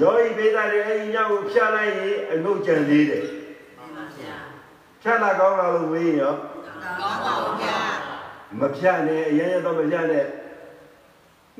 [0.00, 3.24] ယောဂီဘေးသားတွေအဲဒီညကိုဖြတ်လိုက်ရင်အငုတ်ကြံသေးတယ်
[5.02, 6.34] ဖြတ်လာကောင်းလာလို့ဝေးရော
[7.00, 7.78] ကောင်းပါဗျာ
[8.58, 10.26] မဖြတ်နဲ့အရင်ရတော့မဖြတ်နဲ့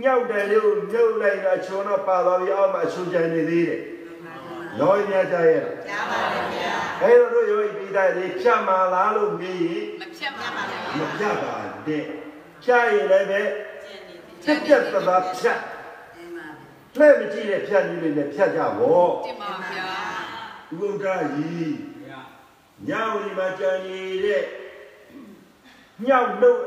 [0.03, 3.81] ညောက်တယ်လို့မြုပ်လိုက်တာချုံတော့ပါသွားပြီးအောက်မှာအချုံကြံနေသေးတယ်
[4.81, 5.01] ရောရ
[5.33, 11.55] ကြရဲ့ကြားပါတယ်ဗျာအဲ့တော့တို့ရောပြီးသားတွေဖြတ်มาလားလို့မေးရင်မဖြတ်ပါပါဗျာမဖြတ်ပါ
[11.87, 12.03] တဲ့
[12.65, 13.43] ဖြတ်ရင်လည်းပဲ
[14.45, 15.59] တက်ပြတ်သသာဖြတ်
[16.99, 19.91] လှဲ့မကြည့်တဲ့ဖြတ်ကြီးလေးနဲ့ဖြတ်ကြဘောတင်ပါဗျာ
[20.79, 21.75] ဥဒ္ဒရာကြီး
[22.07, 22.21] ဗျာ
[22.89, 24.43] ညောင်ဒီမှာကြံနေတဲ့
[26.07, 26.61] ညောင်နှုတ်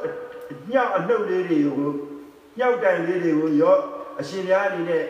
[0.71, 2.10] ညောင်အနှုတ်လေးတွေကို
[2.59, 3.77] ညောက်တိုင်လေးတွေကိုရော
[4.19, 5.03] အရှင်များအနေနဲ့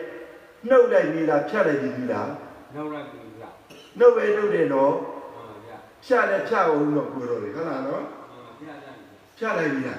[0.68, 2.30] နှုတ်လိုက်ပြီးလားဖြတ်လိုက်ပြီးလား
[2.74, 3.48] နောက်လိုက်ပြီဗျာ
[3.98, 4.92] နှုတ်ပဲနှုတ်တယ်နော်
[5.34, 8.92] ဟောဗျာဖြတ်လည်းဖြတ်အောင်တော့ကိုတော့လေဟုတ်လားနော်ဟောဗျာဗျာ
[9.38, 9.98] ဖြတ်လိုက်ပြီးလား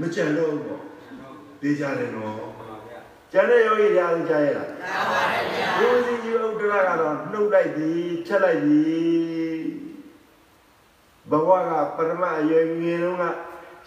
[0.00, 2.48] မကြံတော့ဘူးပေါ့ဟောဒေးကြတယ်နော်ဟော
[2.86, 2.98] ဗျာ
[3.32, 9.60] ကျန်တဲ့ယောဂီတွေအားလုံးကြားရလားကြားပါတယ်ဗျာဒီဝစီကြီးဥဒ္ဒရာကတော့နှုတ်လိုက်ပြီးဖြတ်လိုက်ပြီး
[11.30, 13.24] ဘဝကပရမအရွယ်ငယ်တုန်းက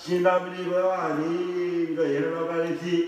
[0.01, 3.01] ရှင်သာမဏေဘဝနေပြီးတော့ရဟန်းတော်ကလေးဖြစ်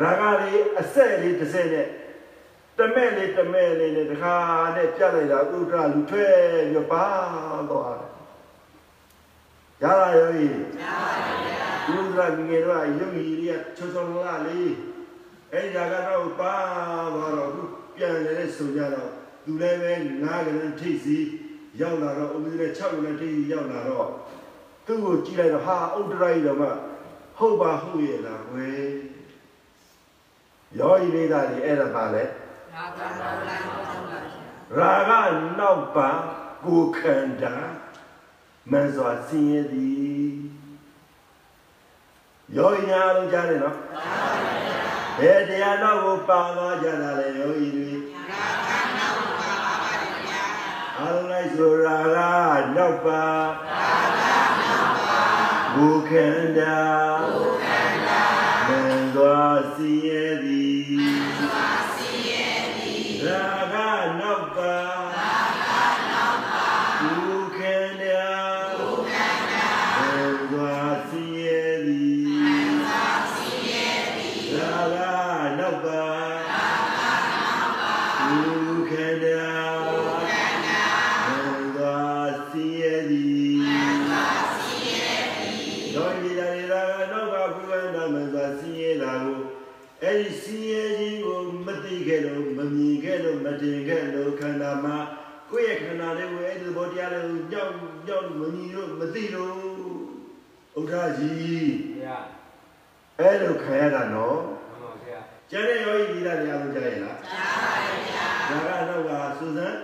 [0.00, 1.88] ရာဂလေးအဆက်လေးတစ်ဆက်နဲ့
[2.78, 4.36] တမဲ့လေးတမဲ့လေးနဲ့တခါ
[4.76, 6.34] နဲ့ပြတ်လိုက်တာဥဒ္ဒရာလူထွက်
[6.70, 7.04] ပြီးပါ
[7.70, 8.10] သွားတယ်
[9.82, 10.46] ရလာယောဂီ
[10.78, 14.72] ကြားပါတယ်ဗျာဥဒ္ဒရာငယ်တော့ယုံကြီးလေးကချောချောလာလေး
[15.52, 16.54] အဲ့ဒီကတော့ပါ
[17.14, 17.62] သွားတော့ခု
[17.96, 19.10] ပြန်လဲဆိုကြတော့
[19.44, 19.92] သူလည်းပဲ
[20.22, 21.18] ငါးကလေးထိတ်စီ
[21.80, 24.08] ရောက်လာတော့ဥပဒေနဲ့6ကလေးထိတ်စီရောက်လာတော့
[24.86, 26.68] သူ့ကိုကြည့်လိုက်တော့ဟာဥဒ္ဒရာကြီးတော့မှ
[27.38, 28.86] ဟုတ်ပါဟုတ်ရဲ့လားကွယ်
[30.78, 32.24] ယောဂီလေးသားတွေအဲ့ဒါပါလဲ
[32.74, 33.78] ဒါကတော့လိုက်ပါ
[34.76, 36.08] ဗျာရာဂနောက်ပါ
[36.64, 37.54] ကိုခန္ဓာ
[38.70, 40.30] မန်စွာစင်ရသည်
[42.56, 43.76] ယောဂီများအားလုံးကြားတယ်နော်
[45.18, 47.90] ဘယ်တရားတော့ကိုပါသွားကြတာလဲယောဂီတွေ
[50.98, 52.18] အားလုံးလိုက်ဆိုရာဂ
[52.76, 53.22] နောက်ပါ
[55.74, 56.78] ကိုခန္ဓာ
[58.66, 59.51] မန်စွာစင်
[100.92, 102.24] ဥဒ္ဓကြီးဘုရား
[103.18, 107.74] အဲ့လိုခံရတာနော်မှန်ပါဗျာကျန်တဲ့ယောဂီဒီလာတွေအားလုံးကြားရလားကြားပါ
[108.08, 109.74] ဗျာဒါကတော့ကစူဇန်တို့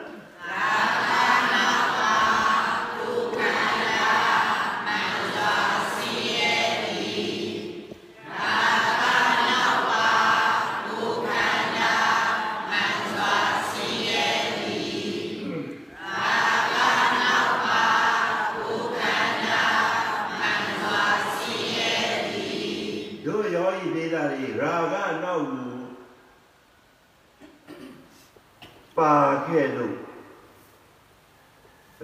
[29.52, 29.96] ခဲ့လို့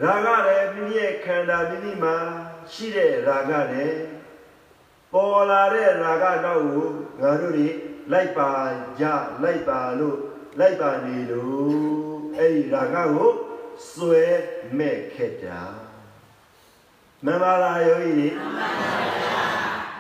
[0.03, 2.17] ရာဂလည်းမိမိရဲ့ခန္ဓာမိမိမှာ
[2.73, 3.99] ရှိတဲ့ရာဂလည်း
[5.13, 6.89] ပေါ်လာတဲ့ရာဂနောက်ကို
[7.21, 7.69] ငါတို့တွေ
[8.13, 8.51] လိုက်ပါ
[9.01, 9.05] ကြ
[9.43, 10.19] လိုက်ပါလို့
[10.61, 13.31] လိုက်ပါနေလို့အဲ့ဒီရာဂကို
[13.93, 14.25] စွဲ
[14.79, 15.61] မဲ့ခဲ့တာ
[17.25, 18.29] မင်္ဂလာယောဂီ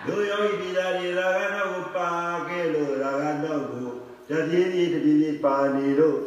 [0.07, 2.11] တွေလူယောဂီပြည်သားတွေရာဂနောက်ကိုပါ
[2.49, 3.89] ခဲ့လို့ရာဂနောက်ကို
[4.29, 6.19] တပြေးပြေးတပြေးပြေးပါနေလို့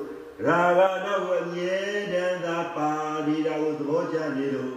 [0.45, 1.77] ရာဂနောက်ကိုအမြဲ
[2.13, 2.89] တမ်းသာပါ
[3.27, 4.73] နေတာကိုသဘောကျနေလို့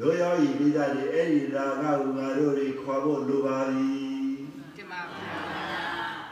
[0.00, 3.88] လူယောဂီပြည်သားတွေအဲ့ဒီရာဂကိုငါတို့တွေခေါ်ဖို့လိုပါပြီ
[4.76, 5.36] တင်ပါဗျာ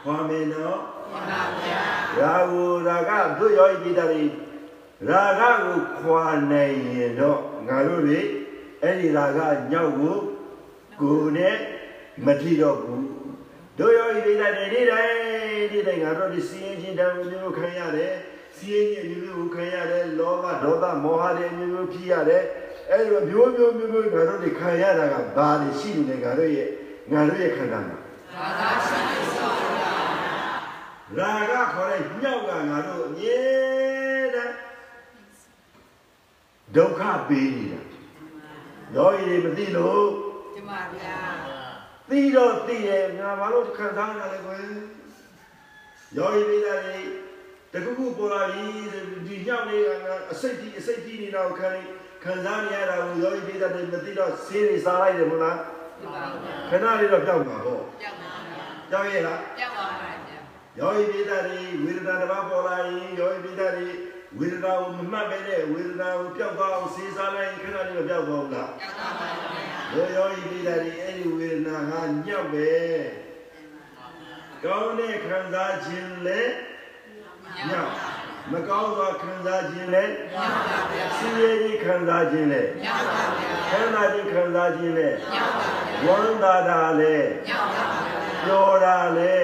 [0.03, 0.79] ခေါ်မယ်နော်
[1.11, 1.81] တင်ပါဗျာ
[2.19, 4.23] ရာဂကိုရာဂတို့ယောဂီပြည်သားတွေ
[5.09, 8.19] ရာဂကိုခွာနိုင်ရင်တော့ငါတို့တွေ
[8.81, 9.39] အဲ့ဒီရာဂ
[9.71, 10.17] ညောက်ကို
[11.01, 11.57] ကိုယ်နဲ့
[12.25, 13.05] မထီတော့ဘူး
[13.77, 15.15] တို့ယောဂီဒိဋ္ဌိတွေဒီတိုင်း
[15.71, 18.13] ဒီတိုင်းငါတို့ဒီစီရင်ချင်းတောင်မျိုးခံရတယ်
[18.57, 22.43] စီရင်ချင်းမျိုးခံရတယ်လောဘဒေါသမောဟတွေမျိုးမျိုးဖြစ်ရတယ်
[22.91, 26.69] အဲ့လိုမျိုးမျိုးမျိုးမျိုးငါတို့ဒီခံရတာကဘာတွေရှိနေလဲငါတို့ရဲ့
[27.11, 27.97] ငါတို့ရဲ့ခန္ဓာမှာ
[28.35, 29.51] ဘာသာရှိနေစော
[31.15, 33.39] ဗျာရာဂခေါ်တဲ့ညောက်ကငါတို့အမြဲ
[34.35, 34.55] တမ်း
[36.75, 37.81] ဒုက္ခပေးနေတာ
[38.95, 40.07] ယောဂီတွေမသိလို့
[40.55, 41.19] တင်ပါဗျာ
[42.09, 44.63] သိတော့သိရဲ့ငါဘာလို့ခံစားရလဲကွယ်
[46.17, 46.99] ယောဂီမိသားတွေ
[47.73, 48.65] တခုခုပေါ်လာပြီ
[49.27, 51.69] ဒီညောက်လေးကငါအစိတ်ကြီးအစိတ်ကြီးနေတာကိုခံ
[52.23, 55.57] ခံစားနေရတာကိုယောဂီမိသားတွေမသိတော့ဆေးတွေစားလိုက်တယ်မဟုတ်လား
[55.99, 60.09] တင်ပါဗျာခဏလေးတော့ကြောက်မှာပေါ့ကြောက်ပါဗျာကြောက်ရဲ့လားကြောက်ပါဗျာ
[60.79, 63.87] ယောဂီမိသားတွေဝေဒနာတစ်ပါးပေါ်လာရင်ယောဂီမိသားတွေ
[64.39, 69.45] ဝေဒနာကိုမမှတ်ပဲနဲ့ဝေဒနာကိုပျောက်သွားအောင်ဆေးစားလိုက်ရင်ခဏလေးတော့ပျောက်သွားဘူးလားကြောက်ပါဗျာ
[69.93, 71.93] ဘုယောဤပိဒါရီအဲ့ဒီဝေဒနာက
[72.25, 72.71] ညောက်ပဲ
[74.63, 76.72] ကောင်းတဲ့ခံစားခြင်းလဲညော
[77.61, 77.87] က်
[78.51, 85.67] မကောင်းသောခံစားခြင်းလဲကြောက်ပါဗျာဆင်းရဲခြင်းခံစားခြင်းလဲကြောက်ပါဗျာခန္ဓာခြင်းခံစားခြင်းလဲကြောက်ပါ
[86.03, 87.15] ဗျာဝမ်းသာတာလဲ
[87.47, 89.35] ကြောက်ပါဗျာပျော်တာလဲ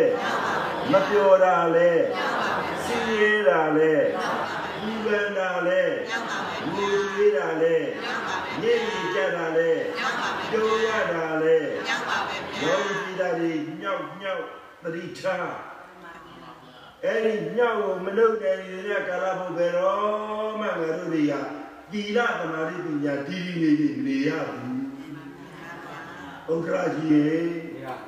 [0.92, 1.90] မပျော်တာလဲ
[2.86, 3.94] ဆင်းရဲတာလဲ
[4.82, 7.76] ဒီပန်တာလဲငြိမ်သေးတာလဲ
[8.62, 9.70] ညစ်ညစ်ကြတာလဲ
[10.52, 14.44] ကြိုးရတာလဲကြောက်ပါဗျာယောဂီပိဒါတွေညောက်ညောက်
[14.84, 15.69] သတိထား
[17.06, 21.34] အဲ့ဒီညောက်ကိုမလုပ်တဲ့ဒီနေ့ကာလဘုဘယ်တော့မှငါတို့တွေက
[21.92, 24.80] တိရသမာဓိပညာတည်တည်နေနေနေရဘူး
[26.52, 27.38] ဥက္ခရာကြီးရေ
[27.74, 28.02] ဘုရား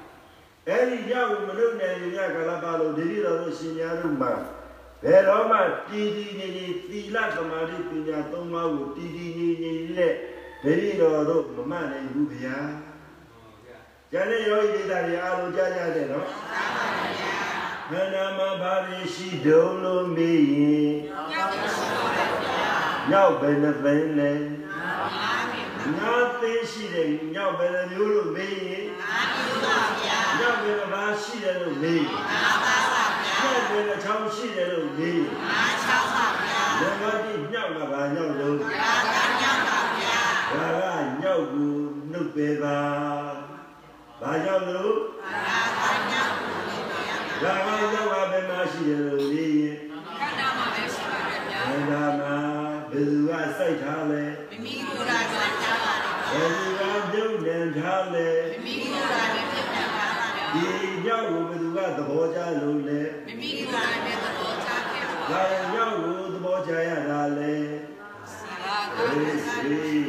[0.67, 4.31] အဲ့ဒီညောက်ကိုမလုပ်တဲ့ဒီနေ့ကာလပါလို့ဒီလိုတော့ရှင်များတို့မှာ
[5.03, 5.57] ဘယ်တော့မှ
[5.89, 10.13] တည်တည်နေနေသီလသမာဓိပညာသုံးပါးကိုတည်တည်နေနေနဲ့
[10.63, 12.57] တတိတော်တို့မမှန်နိုင်ဘူးဗျာ
[13.41, 16.87] ဘုရားကျန်တဲ့ယောဂီဒေသတွေအားလုံးကြားကြတယ်နော်မှန်ပါ
[17.19, 17.40] ဗျာ
[17.91, 20.93] ခန္ဓာမှာဘာတွေရှိတုံးလို့မေးရင်
[21.31, 21.69] ကြောက်ပါ
[22.43, 22.73] ဗျာ
[23.11, 24.31] ညောက်ပဲနှသိန်းလဲ
[25.97, 28.85] ငါသိရှိတယ်ညောက်ပဲနှမျိုးလို့မေးရင်
[30.39, 32.07] ညောက်ပဲနှပါးရှိတယ်လို့မေးရင်
[33.41, 38.75] ညောက်ပဲနှချောင်းရှိတယ်လို့မေးရင်ငါကတိညောက်ကဘာညောက်လို့ဒါက
[41.21, 41.71] ညောက်ကို
[42.11, 42.79] နှုတ်ပေပါ
[44.21, 45.10] ဘာကြောင့်လို့
[47.43, 49.77] ဒါကညောက်ကဘယ်မှာရှိတယ်လို့မေးရင်
[50.19, 52.35] ခန္ဓာမှာပဲရှိပါဗျာခန္ဓာမှာ
[52.91, 55.93] ဘယ်သူကစိုက်ထားလဲမိမိကိုယ်တိုင်ကကြောက်ပါ
[56.31, 60.65] ဘယ်သူကပြုတ်နေထားလဲမိမိကိုယ်တိုင်ပဲဖြစ်နေပါဗျာဒီ
[61.05, 67.55] ကြောက်ကိုဘယ်သူကသဘောကျလို့လဲမိမိကိုယ်တိုင်ပဲသဘောချခဲ့ပါဒါရင်ကြောက်ကိုသဘောကျရတာလဲ
[68.65, 70.05] ဘာသာဟေးဟေး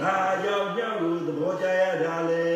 [0.00, 2.46] ဒါကြောင့်ကြောက်ကိုသဘောကျရတာလဲ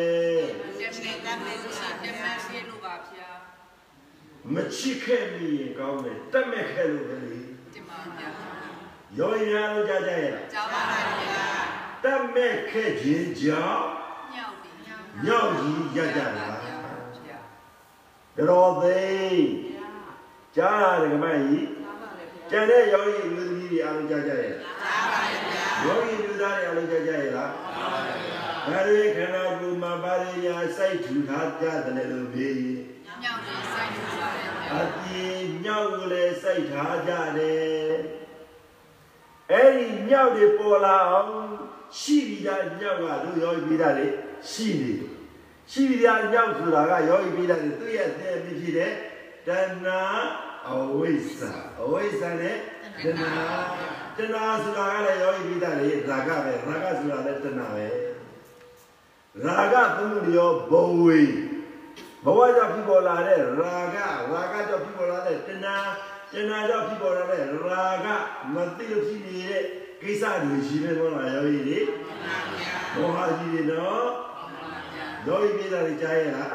[0.79, 3.29] တက်နေတက်နေလို့ရှိတက်မှရှိလို့ပါဗျာ
[4.53, 7.39] မချစ်ခဲ့မိရင်ကောင်းတယ်တက်မဲ့ခဲ့လို့ပဲလေ
[7.73, 8.29] ဒီမှာဗျာ
[9.17, 10.81] ရောရရလို့ကြားကြရလားကြောက်ပါ
[11.21, 11.47] ဗျာ
[12.03, 13.85] တက်မဲ့ခဲ့ခြင်းကြောင့်
[14.35, 17.37] ညောက်ပြီညောက်ညောက်ကြီးရကြတာဗျာ
[18.49, 19.01] တော်သိ
[20.55, 21.67] ကြားရတယ်ကမကြီး
[22.49, 24.53] ကျန်တဲ့ယောဂီလူသမီးတွေအားလုံးကြားကြရဲ့
[25.83, 27.51] ယောဂီလူသားတွေအားလုံးကြားကြရဲ့လား
[28.67, 32.27] ဒါတွေခန္ဓာကိုယ်မှာပါရညာစိုက်ထူထားကြတယ်လို့
[33.21, 35.25] မေးရင်ညောင်လေးဆိုင်ထူပါတယ်အပြေ
[35.65, 37.91] ညောက်ကိုလည်းစိုက်ထားကြတယ်
[39.51, 41.31] အဲ့ဒီညောက်တွေပေါ်လာအောင်
[41.99, 44.07] ရှိပြီးသားညောက်ကတို့ယောဂီပြီးသားလေ
[44.51, 45.11] ရှိနေတယ်
[45.71, 48.91] ရှိပြီးသားညောက်ဆိုတာကယောဂီပြီးသားလေသူ့ရဲ့အသက်ဖြစ်ဖြစ်တဲ့
[49.47, 49.49] တ
[49.83, 50.01] ဏှာ
[50.69, 51.51] အဝိဇ္ဇာ
[51.81, 52.57] အဝိဇ္ဇာနဲ့
[53.03, 53.31] တဏှာ
[54.17, 56.53] တဏှာဆိုတာကလည်းယောဂီပြီးသားလေရာဂပဲ
[56.85, 57.87] ရာဂဆိုတာလည်းတဏှာပဲ
[59.43, 61.21] ရာဂသုံးလျောဘဝေ
[62.27, 65.77] ဘဝကြောင့်ဖြစ်ပေါ်လာတဲ့ရာဂရာဂကြောင့်ဖြစ်ပေါ်လာတဲ့တဏှာ
[66.33, 67.45] တဏှာကြောင့်ဖြစ်ပေါ်လာတဲ့ရာ
[68.05, 68.07] ဂ
[68.53, 69.63] မသိလို့ဖြစ်နေတဲ့
[70.01, 71.79] ကိစ္စတွေရှိနေတော့လားယောဂီတွေ
[72.95, 74.07] ဘောဟာကြီးတွေနော်
[75.25, 76.53] ယောဂီပြည်သားတွေကြားရလား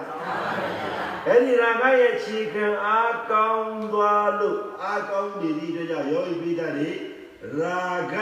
[1.26, 6.90] အဲ့ဒီရာဂရဲ့ခြေခံအားကောင်းသွားလို့အားကောင်းနေသည့်အတွက်ကြောင့်ယောဂီပြည်သားတွေ
[7.60, 7.80] ရာ
[8.12, 8.16] ဂ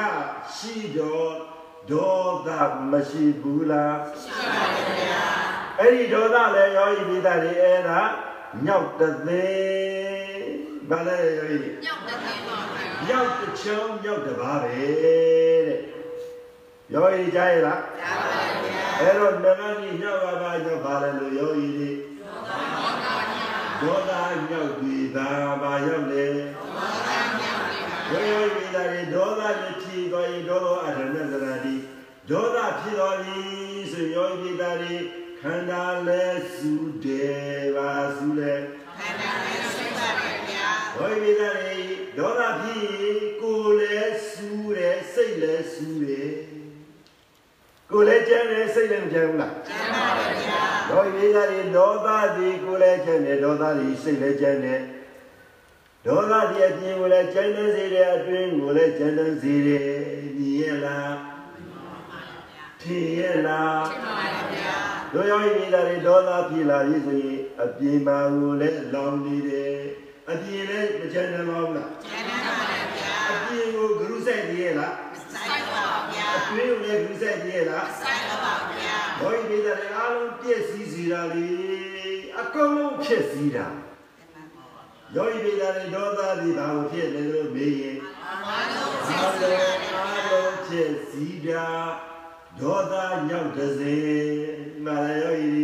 [0.56, 1.32] ရှိတော့
[1.90, 2.48] ဒေါသ
[2.90, 5.49] မရှိဘူးလားရှိပါတယ်ဗျာ
[5.80, 8.00] အဲ့ဒီဒေါသလည်းယောဂီပြည်သားတွေအဲ့ဒါ
[8.66, 15.78] ညောက်တသေးဘာလဲယောဂီညောင်တဲ့သေးပါဗျာညောက်တစ်ချောင်းညောက်တစ်ပါးပဲတဲ့
[16.92, 21.90] ယောဂီကြားရလားကြားပါတယ်ဗျာအဲ့တော့နဂတိညောက်ကပါညောက်ပါလေလို့ယောဂီတွေ
[23.80, 24.12] ဒေါသ
[24.50, 25.28] ညောက်ပြီးသာ
[25.62, 26.24] ပါရောက်လေ
[28.12, 31.74] ယောဂီပြည်သားတွေဒေါသနဲ့ဖြီးသွားရင်ဒေါသောအထဏသရတိ
[32.30, 33.38] ဒေါသဖြစ်တော်ပြီ
[33.92, 34.94] ဆိုယောဂီပြည်သားတွေ
[35.42, 36.24] ခန္ဓာလဲ
[36.54, 36.74] စု
[37.04, 38.54] တယ်ပါစုလဲ
[38.98, 41.78] ခန္ဓာလေးရှိပါတယ်ဗျာဝိမိသားတွေ
[42.18, 46.32] ဒေါသဖြစ်ရင်ကိုယ်လည်းစူးတယ်စိတ်လည်းစူးတယ်
[47.90, 54.80] ကိုယ်လည်းကြမ်းတယ်စိတ်လည်းမကြမ်းဘူးလားကျမ်းပါတယ်ဗျာဒေါမိသားတွေဒေါသသည်ကိုယ်လည်းကြမ်းတယ်ဒေါသသည်စိတ်လည်းကြမ်းတယ်
[56.06, 59.88] ဒေါသသည်အပြင်ကိုလည်းကြမ်းတယ်စေတယ်အတွင်းကိုလည်းကြမ်းတယ်စေတယ်
[60.38, 61.14] မြင်ရလား
[62.80, 69.74] ထင်ရလားကျမ်းပါတယ်ဗျာ တို့ယောဂီမိသားတွေဒေါသဖြစ်လာပြီဆိုရင်အပြင်မှာကိုလည်းလောင်နေတယ်
[70.30, 74.94] အပြင်လည်းမချမ်းသာပါဘူးလားကျမ်းပါတယ်ဗျာအပြင်ကိုဂရုစိုက်တည်းရဲ့လား
[75.32, 81.48] ဆိုင်ပါဗျာအတွင်းကိုလည်းဂရုစိုက်တည်းရဲ့လားဆိုင်ပါဗျာဘောဤဒေသတွေအားလုံးပြည့်စည်စီတာလေ
[82.40, 83.66] အကုန်လုံးဖြစ်စည်းတာ
[85.16, 87.96] ယောဤဒေသတွေဒေါသသည်ဘာလို့ဖြစ်လဲလို့မေးရင်
[88.46, 89.64] အားလုံးအားစိတ်လုံးဆရာ
[89.96, 91.66] အားလုံးဖြစ်စည်းတာ
[92.60, 92.94] ဒေါသ
[93.28, 95.56] ညောက်တစ်စေ မာရယောဤ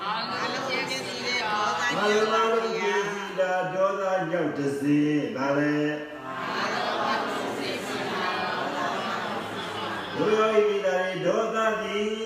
[0.00, 4.98] အားလုံးစိတ်စီလေးရောသာမာညောရပါအားလုံးဗျာဖြစ်စည်းတာဒေါသညောက်တစ်စေ
[5.36, 5.96] ဒါလည်း
[10.16, 12.16] ဘုရားဤမိသားဒေါသသည်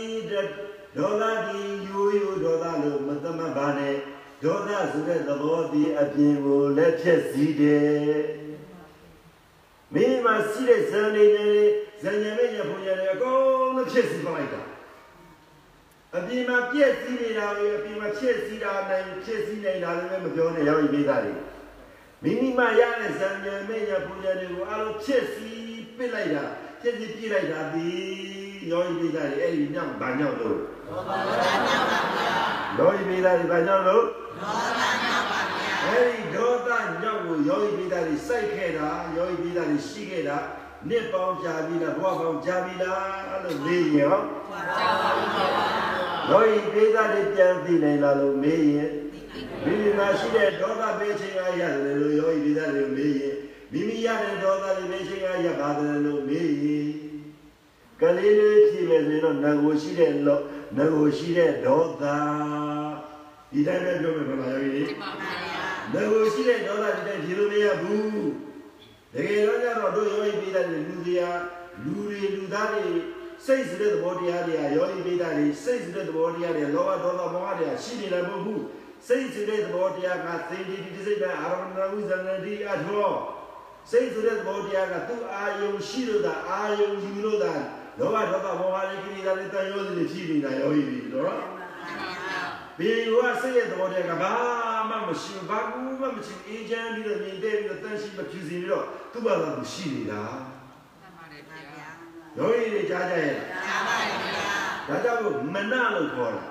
[0.96, 3.96] ဒေါသသည်ယူယူဒေါသလို့မသမတ်ပါနဲ့
[4.42, 8.18] ဒေါသဆိုတဲ့သဘောသည်အပြင်ကိုလက်ဖြက်စည်းတယ်
[9.94, 11.50] မိမစီးတဲ့ဇန်နေနေ
[12.02, 13.40] ဇန်ညမေညဖုန်ရတဲ့အကုန်
[13.76, 14.62] လုံးဖြက်စည်းပလိုက်တာ
[16.16, 21.34] အပြင်မှာပြက်စည်းနေတာပဲအပြင်မှာဖြက်စည်းတာနိုင်ဖြက်စည်းနေတာလည်းမပြောနဲ့ရောက်ဤမိသားတွေ
[22.22, 26.44] မိမိမှရတဲ့ဇန်ညမေညဖုန်ရတွေကိုအလုံးဖြက်စည်းပစ်လိုက်တာ
[26.80, 27.88] ဖြက်စည်းပြစ်လိုက်တာဒီ
[28.70, 30.58] ရောက်ဤမိသားတွေအဲ့ဒီညောင်ဘာညောင်လို့
[32.78, 34.04] ယောဂီမိသားတွေဘာကြောင့်လို့
[35.84, 36.68] အဲဒီဒေါသ
[37.02, 40.38] ညောက်ကိုယောဂီမိသားတွေစိုက်ခဲ့တာယောဂီမိသားတွေရှိခဲ့တာ
[40.88, 44.00] နှစ်ပေါင်းကြာပြီလားဘဝပေါင်းကြာပြီလားလို့မေးရ
[44.60, 44.66] င်
[46.28, 48.90] ဟောယောဂီမိသားတွေပြန်သိနိုင်လားလို့မေးရင်
[49.64, 53.36] မိမိမှာရှိတဲ့ဒေါသပဲချိန်ကရတယ်လို့ယောဂီမိသားတွေမေးရင်
[53.72, 56.88] မိမိရတဲ့ဒေါသတွေပဲချိန်ကရပါတယ်လို့မေးရင်
[58.00, 60.38] ကလေးလေးဖြစ်မယ်ဆိုရင်တော့ငကိုရှိတဲ့လော
[60.76, 62.04] ငကိုရှိတဲ့ဒေါသ
[63.52, 68.10] ဒီတိုင်းပဲပြောမယ်ခလားယောဂီကျမ်းပါဗျာငကိုရှိတဲ့ဒေါသဒီတိုင်းဖြေလို့မရဘူး
[69.14, 71.30] တကယ်တော့ကြတော့တို့ယောဂီပိဒါတွေလူစရာ
[71.82, 72.86] လူတွေလူသားတွေ
[73.46, 78.62] စိတ်စတဲ့သဘောတရားတွေကယောဂီပိဒါတွေစိတ်စတဲ့သဘောတရားတွေလောဘဒေါသမောဟတွေကရှိနေတယ်မဟုတ်ဘူး
[79.06, 83.10] စိတ်စတဲ့သဘောတရားကသိတိတိစိတ်နဲ့အာရမဏဝိဇ္ဇနတိအထော
[83.90, 87.52] စိတ်စတဲ့သဘောတရားကသူ့အာယုံရှိလို့သာအာယုံယူလို့သာ
[87.98, 91.38] လောဘဒေါသမောဟတွေကိလေသာတွေတန်ရောစီတွေဖြစ်နေတာယောဂီတွေနော်
[92.78, 94.32] ဘီဝါစိတ်ရဲ့သဘောတရားကဘာ
[94.88, 100.59] မှမရှိဘူးဘာကူမှမရှိဘူးအေးချမ်းပြီးတော့မြင်တဲ့ပြီးတော့တန်ရှိမဖြူစင်ပြီးတော့သူ့ဘာသာသူရှိနေတာကျမ်းပါတယ်
[102.36, 104.44] ဗျာယောဂီတွေကြားကြရဲ့ကျမ်းပါတယ်ဗျာ
[104.88, 106.44] ဒါကြောင့်မို့မနလို့ခေါ်တာ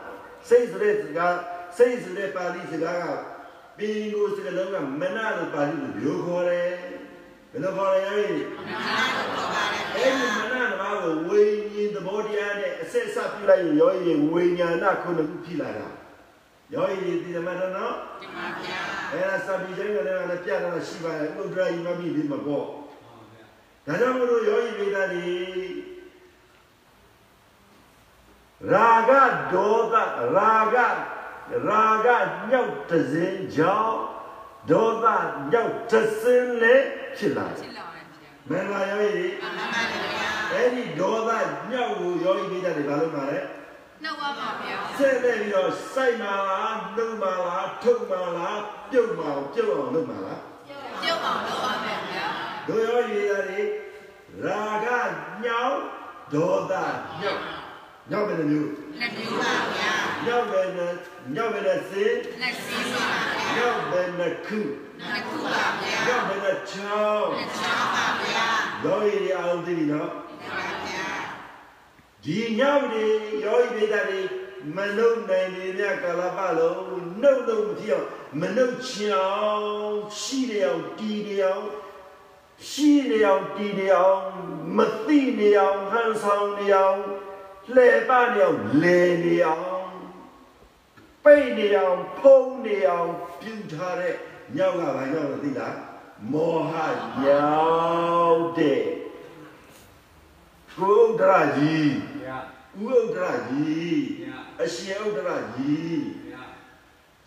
[0.49, 1.35] စိတ်ဆိုတဲ့စကား
[1.77, 3.05] စိတ်ဆိုတဲ့ပါဠိစကားက
[3.77, 6.71] ဘီကိုစကားလုံးကမနလို့ပါဠိလိုမျိုးခေါ်တယ်
[7.51, 8.37] ဘယ်လိုခေါ်လဲယောဂီ
[9.95, 11.41] အဲ့ဒီမနတဘာကိုဝိ
[11.73, 15.87] ညာဉ်သဘောတရားနဲ့အဆက်အစပ်ပြုလိုက်ရင်ယောဂီဝိညာဏခုနှစ်ခုဖြစ်လာတာ
[16.73, 18.79] ယောဂီတွေဒီမှာတော့နော်ဒီမှာဗျာ
[19.11, 22.88] အဲ့ဒါစပီချင်းကလည်းလည်းပြတာရှိပါရဲ့ဥဒ္ဒရာယိမမိဒီမပေါ့ဟုတ်ဗျာ
[23.85, 25.29] ဒါကြောင့်မလို့ယောဂီမိသားတွေ
[28.71, 29.11] ရာဂ
[29.53, 29.95] ဒေါသ
[30.35, 30.77] ရာဂ
[31.67, 33.97] ရာဂညောက်တစင်းကြောင့်
[34.69, 35.05] ဒေါသ
[35.51, 36.85] ညောက်တစင်းလည်း
[37.17, 41.31] ဖြစ်လာတယ်ဖြစ်လာတယ်ဗျာမင်္ဂလာယောဂီတွေမှန်ပါပါဗျာအဲ့ဒီဒေါသ
[41.71, 43.39] ညောက်ကိုယောဂီမိသားတွေဘာလို့မှာလဲ
[44.03, 48.59] နှုတ်ပါပါဗျာဆဲနေပြီးတော့စိုက်မှာလားနှုတ်မှာလားထုတ်မှာလား
[48.91, 51.78] ပြုတ်မှာပြုတ်အောင်လုပ်မှာလားပြုတ်အောင်လုပ်ပါမယ်ဗျာ
[52.69, 53.67] တို့ရောရည်ရတယ်
[54.43, 55.13] ရာဂ
[55.43, 55.81] ညောင်း
[56.33, 56.73] ဒေါသ
[57.21, 57.43] ညောင်း
[58.11, 59.93] ညောင်းပဲမျိုးလက်ပြပါဗျာ
[60.25, 60.93] ညောင်းပဲနဲ့
[61.35, 64.59] ညောင်းပဲနဲ့စင်လက်စီးပါဗျာညောင်းပဲနဲ့ခု
[65.01, 68.47] လက်ခုပါဗျာညောင်းပဲနဲ့ချောင်းလက်ချောင်းပါဗျာ
[68.83, 71.09] ရောရည်အောင်သိပြီနော်ဒီပါဗျာ
[72.23, 73.07] ဒီညောင်းတွေ
[73.45, 74.21] ရောရည်ဒေတာတွေ
[74.75, 76.81] မနှုတ်နိုင်နေမြကာလပတ်လုံး
[77.21, 78.07] နှုတ်လို့မဖြစ်အောင်
[78.39, 81.65] မနှုတ်ချောင်းရှိနေအောင်တီးနေအောင်
[82.67, 84.23] ရှိနေအောင်တီးနေအောင်
[84.77, 87.01] မသိနေအောင်ဟန်ဆောင်နေအောင်
[87.73, 89.89] လှည့်ပနေအောင်လဲနေအောင်
[91.23, 94.15] ပိတ်နေအောင်ဖုံးနေအောင်ပြုထားတဲ့
[94.55, 95.75] ညောက်ကဘာညောက်လို့သိလား
[96.31, 96.73] မောဟ
[97.23, 98.81] ညောက်တဲ့
[100.75, 102.37] ကိုယ်ဥဒ္ဒရာကြီးဗျာ
[102.81, 106.43] ဥဥဒ္ဒရာကြီးဗျာအရှင်ဥဒ္ဒရာကြီးဗျာ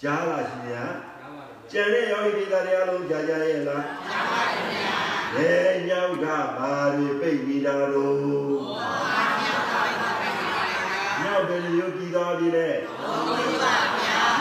[0.03, 0.85] ကြားလားရှင်ဗျာ
[1.21, 6.27] ရပါတယ်ဗျာကျန်တဲ့ယောဂီဒေသတွေအလုံးကြားကြရဲ့လားကြားပါဗျာ ဘယ်ညောက်က
[6.59, 8.17] ဘာတွေပိတ်နေတာတော့
[11.23, 12.69] ညောက်တယ်လို့ယုတ်ကြည်သွားပြီလေ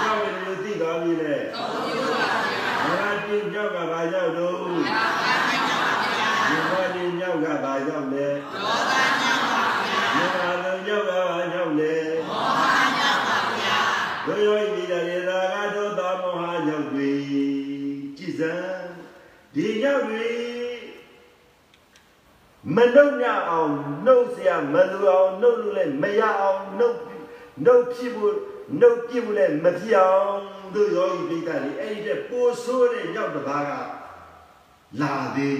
[0.01, 1.35] ညောက်တယ်လို့သိသွားပြီလေ
[2.83, 11.93] မရတင်ညောက်ကဘာညောက်တော့ဒီမှာဒီညောက်ကဘာညောက်လဲဒေါသညောက်ပါဗျာဒီမှာလုံးညောက်ကဘာညောက်လဲ
[12.29, 12.63] မောဟ
[12.99, 13.79] ညောက်ပါဗျာ
[14.25, 17.11] တို့ယောဂီဒေသတွေရာဂဒေါသမောဟညောက်တွေ
[18.17, 18.53] ကြည်စံ
[19.53, 20.27] ဒီညောက်တွေ
[22.74, 23.72] မနှုတ်ညအောင်
[24.06, 26.96] နှုတ်เสียမလူအောင်နှုတ်လို့လည်းမရအောင်နှုတ်
[27.64, 28.36] နှုတ်ဖြစ်ဖို့
[28.80, 30.40] နှုတ်ပြဖို့လည်းမဖြစ်အောင်
[30.74, 33.70] တို့ယောဂီပိဋကတွေအဲ့ဒီတဲ့ပိုးဆိုးတဲ့ညောက်တစ်ပါးက
[35.00, 35.58] လာသေး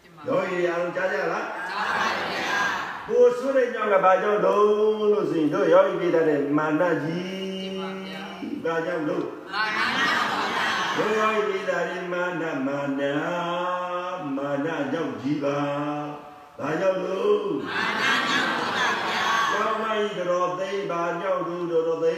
[0.00, 2.60] ဒီမှာ ယောဂီအားလုံးကြားကြလား ကြားပါဗျာ
[3.06, 7.33] ပိုးဆိုးတဲ့ညောက်ကဘာကြောင့်လို့လို့ဆိုရင်တို့ယောဂီပိဋကတဲ့မာနကြီး
[8.65, 9.79] ဘာကြောင့်လို့မာန
[10.31, 13.01] ပါဗျာတို့ယောဂီပိဋကတွေမာနမာန
[14.37, 15.59] မာနကြောင့်ကြီးပါ
[16.59, 22.15] ဘာကြောင့်လို့မာနကြောင့်ပါဗျာကောင်းမကြီးတော်သိပါညောက်သူတော်သိ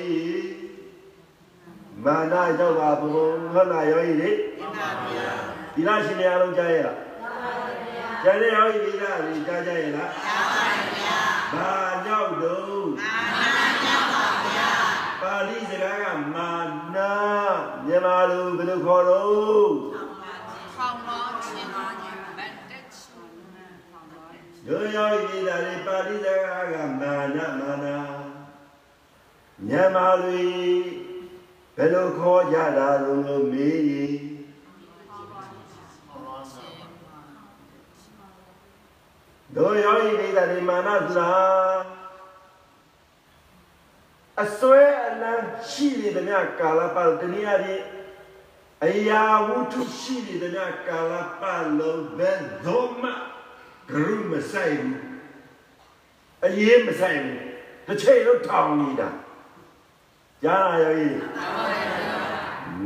[2.06, 5.30] မာနကြောင့်ပါဘုံဟုတ်လားယောဂီတွေဒီပါဗျာ
[5.76, 7.54] ဒီလားရှင်များလုံးကြားရလားကြားပါ
[7.94, 11.20] ဗျာကြားတဲ့ယောဂီတွေကလည်းကြားကြရလားကြားပါဗျာ
[11.54, 11.72] ဘာ
[12.06, 13.16] ညောက်တော့မာ
[13.56, 14.72] နကြောင့်ပါဗျာ
[15.22, 16.52] ပါဠိစကားကမာ
[16.96, 16.98] န
[17.98, 19.74] မြန်မာလိုဘယ်လိုခေါ်တော့
[20.76, 22.04] ထောင်မောချင်းမာည
[22.38, 23.32] ဘတ်တက်ချွန်
[23.90, 24.26] ထောင်မော
[24.68, 27.86] တို့ယောဂီတွေကလည်းပါဠိစကားကမာနမာန
[29.68, 30.48] မြန်မာလို
[31.76, 34.16] ဘယ်လိုခေါ်ကြတာလို့မေးရင်
[39.56, 41.97] တို့ယောဂီဒိဋ္ဌိမာနဆိုတာ
[44.44, 47.84] အစွဲအလန်းရှိနေတဲ့မြကာလပတ်တနည်းအားဖြင့်
[48.86, 53.10] အရာဝတ္ထုရှိနေတဲ့မြကာလပတ်လုံးဘယ်တော့မှ
[53.90, 55.06] ဂရုမဆိုင်ဘူး
[56.46, 57.40] အရေးမဆိုင်ဘူး
[57.88, 59.10] တစ်ချိန်လုံးထောင်နေတာ
[60.44, 61.10] ကြားလာယောဂီ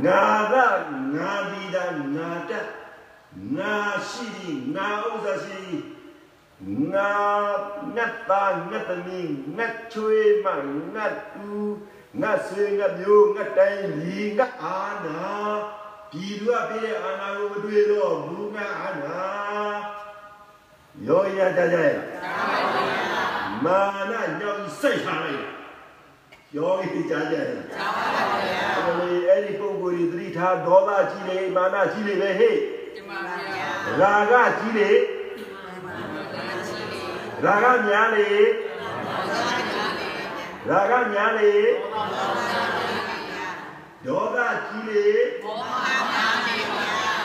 [0.06, 0.56] ငါက
[1.16, 1.86] ငါဒီတာ
[2.16, 2.68] ငါတက်
[3.58, 3.76] ငါ
[4.10, 5.82] ရှိသည်ငါဥစ္စာရှိသည်
[6.94, 7.12] ငါ
[7.96, 10.48] ငတ်သားငတ်သမီးငတ်ချွေးမ
[10.96, 11.50] ငတ်သူ
[12.22, 15.22] ငတ်ဆွေငတ်မျိုးငတ်တိုင်းလီငတ်အာနာ
[16.12, 19.20] ဒီလူကပြည့်တဲ့အာနာကိုမတွေ့တော့ဘူးငတ်အာနာ
[21.08, 21.96] ရောရကြကြရဲ့
[23.66, 23.80] မာ
[24.12, 25.46] နညောင်စိတ်ထားလိုက်
[26.56, 28.06] ရောရကြကြရဲ့ကြားပါ
[28.46, 32.56] ဗျာအဲ့ဒီအဲ့ဒီပုံကိုယ်ဒီသတိထားဒေါသကြီးလေမာနကြီးလေပဲဟဲ့
[32.96, 33.18] ဒီမှာ
[34.00, 34.90] ဗျာရာဂကြီးလေ
[37.44, 38.32] ရာဂများလေ
[40.68, 41.54] ရာဂများလေ
[44.06, 44.38] ဒေါသ
[44.68, 45.10] ကြီးလေ
[45.44, 45.80] ဘောမာ
[46.14, 47.16] နာနေဗျာ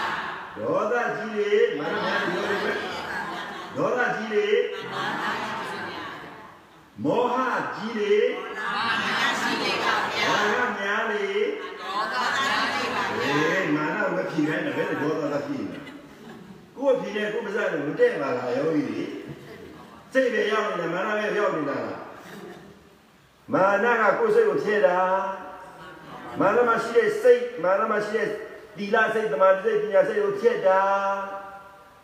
[0.57, 2.73] ဒေါသကြီးလေမနမပြောလေပဲ
[3.77, 4.49] ဒေါသကြီးလေ
[7.05, 7.37] မောဟ
[7.77, 8.17] ကြီးလေ
[8.59, 11.27] မာနာရှိနေပါဗျာရာဂများလေ
[11.81, 15.79] ဒေါသနာနေပါဗျာအေးမာနမဖြေခိုင်းတယ်ဘယ်လိုဒေါသကဖြေလဲ
[16.77, 19.11] ကိုယ်ဖြေတယ်ကိုယ်ပါးစပ်နဲ့မတည့်ပါလားယောဂီကြီး
[20.17, 22.01] စိတ်ပဲရောက်နေတယ်မာနပဲရောက်နေတာလား
[23.53, 24.99] မာနကကိုယ်စိတ်ကိုဖြဲတာ
[26.41, 28.29] မာနမရှိတဲ့စိတ်မာနမရှိတဲ့
[28.77, 30.83] ဒီလစိတ်တမာတိစိတ်ပညာစိတ်ကိုဖြစ်တာ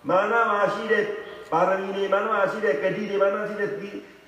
[0.09, 1.05] မာနမရှိတဲ့
[1.53, 3.71] ပါရမီတွေမာနမရှိတဲ့ဂတိတွေမာနမရှိတဲ့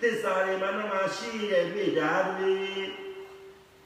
[0.01, 2.55] သစ္စာတွေမာနမရှိတဲ့မေတ္တာတွေ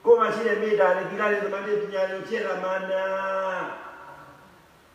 [0.05, 2.92] ကိုယ်မရှိတဲ့မေတ္တာတွေဒီလတွေတမာတိပညာတွေဖြစ်တာမာန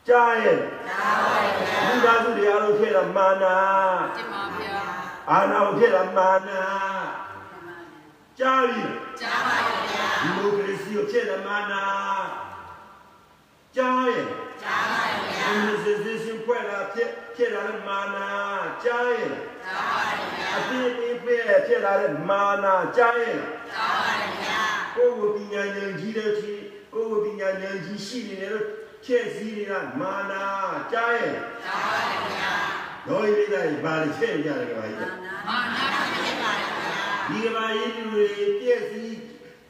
[0.08, 4.82] ကြားရဲ့ကြားပါဗျာဘုရားစုတွေအားလုံးဖြစ်တာမာနတင်ပါဗျာ
[5.32, 6.49] အာနာကိုဖြစ်တာမာန
[8.39, 8.84] ကြားပြီ
[9.21, 9.57] ကြားပါ
[9.91, 11.74] ဗျာဒီမိုကရေစီကိုဖြစ်တာမာန
[13.76, 14.24] ကြားရဲ့
[14.61, 18.17] ကြားပါဗျာဒီမိုကရေစီဖွဲ့တာဖြစ်ဖြစ်တာလည်းမာန
[18.84, 19.30] ကြားရဲ့
[19.65, 20.05] ကြားပါ
[20.36, 22.65] ဗျာအတိအပြည့်ဖြစ်လာတဲ့မာန
[22.97, 23.38] ကြားရဲ့
[23.71, 24.63] ကြားပါဗျာ
[24.95, 26.53] ကိုယ်ကိုပညာဉာဏ်ကြီးတဲ့ချီ
[26.93, 28.67] ကိုယ်ကိုပညာဉာဏ်ကြီးရှိနေတယ်လို့
[29.05, 30.34] ချက်စည်းနေတာမာန
[30.91, 32.01] ကြားရဲ့ကြားပါ
[32.34, 32.53] ဗျာ
[33.08, 35.16] တော့ဒီလိုဘာလို့ချက်ကြတယ်ကဘာကြီး
[35.47, 39.14] မာနာဖြစ်ပါဗျာဒီကဘာကြီးလူတွေပြည့်စည်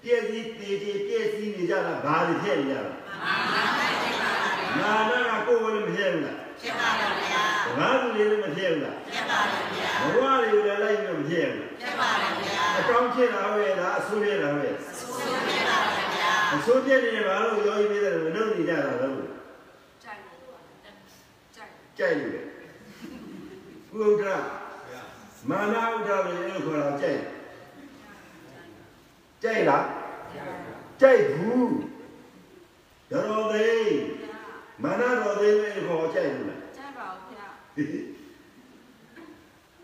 [0.02, 7.44] ပြည့်စည်တည်တည်ပြည့်စည်နေကြတာဘာတွေဖြစ်နေကြလဲမာနာဖြစ်ပါဗျာမာနကကိုယ်ကိုလည်းမဖြစ်ဘူးလားဖြစ်ပါဗျာ
[7.78, 14.70] ဘာသူတွေလည်းမဖြစ်ဘူးလားဖြစ်ပါဗျာဘဝတွေလည်းလိုက်ပြီးမဖြစ်ဘူးဖြစ်ပါဗျာအကောင်းဖြစ်တာပဲလားအဆိုးဖြစ်တာပဲ
[15.00, 15.14] ဆိုး
[15.48, 15.78] ဖြစ်ပါ
[16.16, 19.08] ဗျာအဆိုးဖြစ်နေတယ်ဘာလို့ရောကြီးပြတယ်မလုပ်နေကြတာလဲ
[20.04, 20.20] ကြိုက်
[21.56, 22.53] ကြိုက်ကြိုက်လို့
[23.94, 24.44] လေဘုရား
[25.50, 27.22] မာနဥဒ္ဒပဲလို့ခေါ်တာကြိုက်
[29.44, 29.86] ကြိုက်လား
[31.02, 31.74] ကြိုက်ဘူး
[33.12, 33.94] တော်သေး
[34.84, 37.48] မာနတော်သေးပဲခေါ်ကြိုက်ဘူးလားကြိုက်ပါဗျာ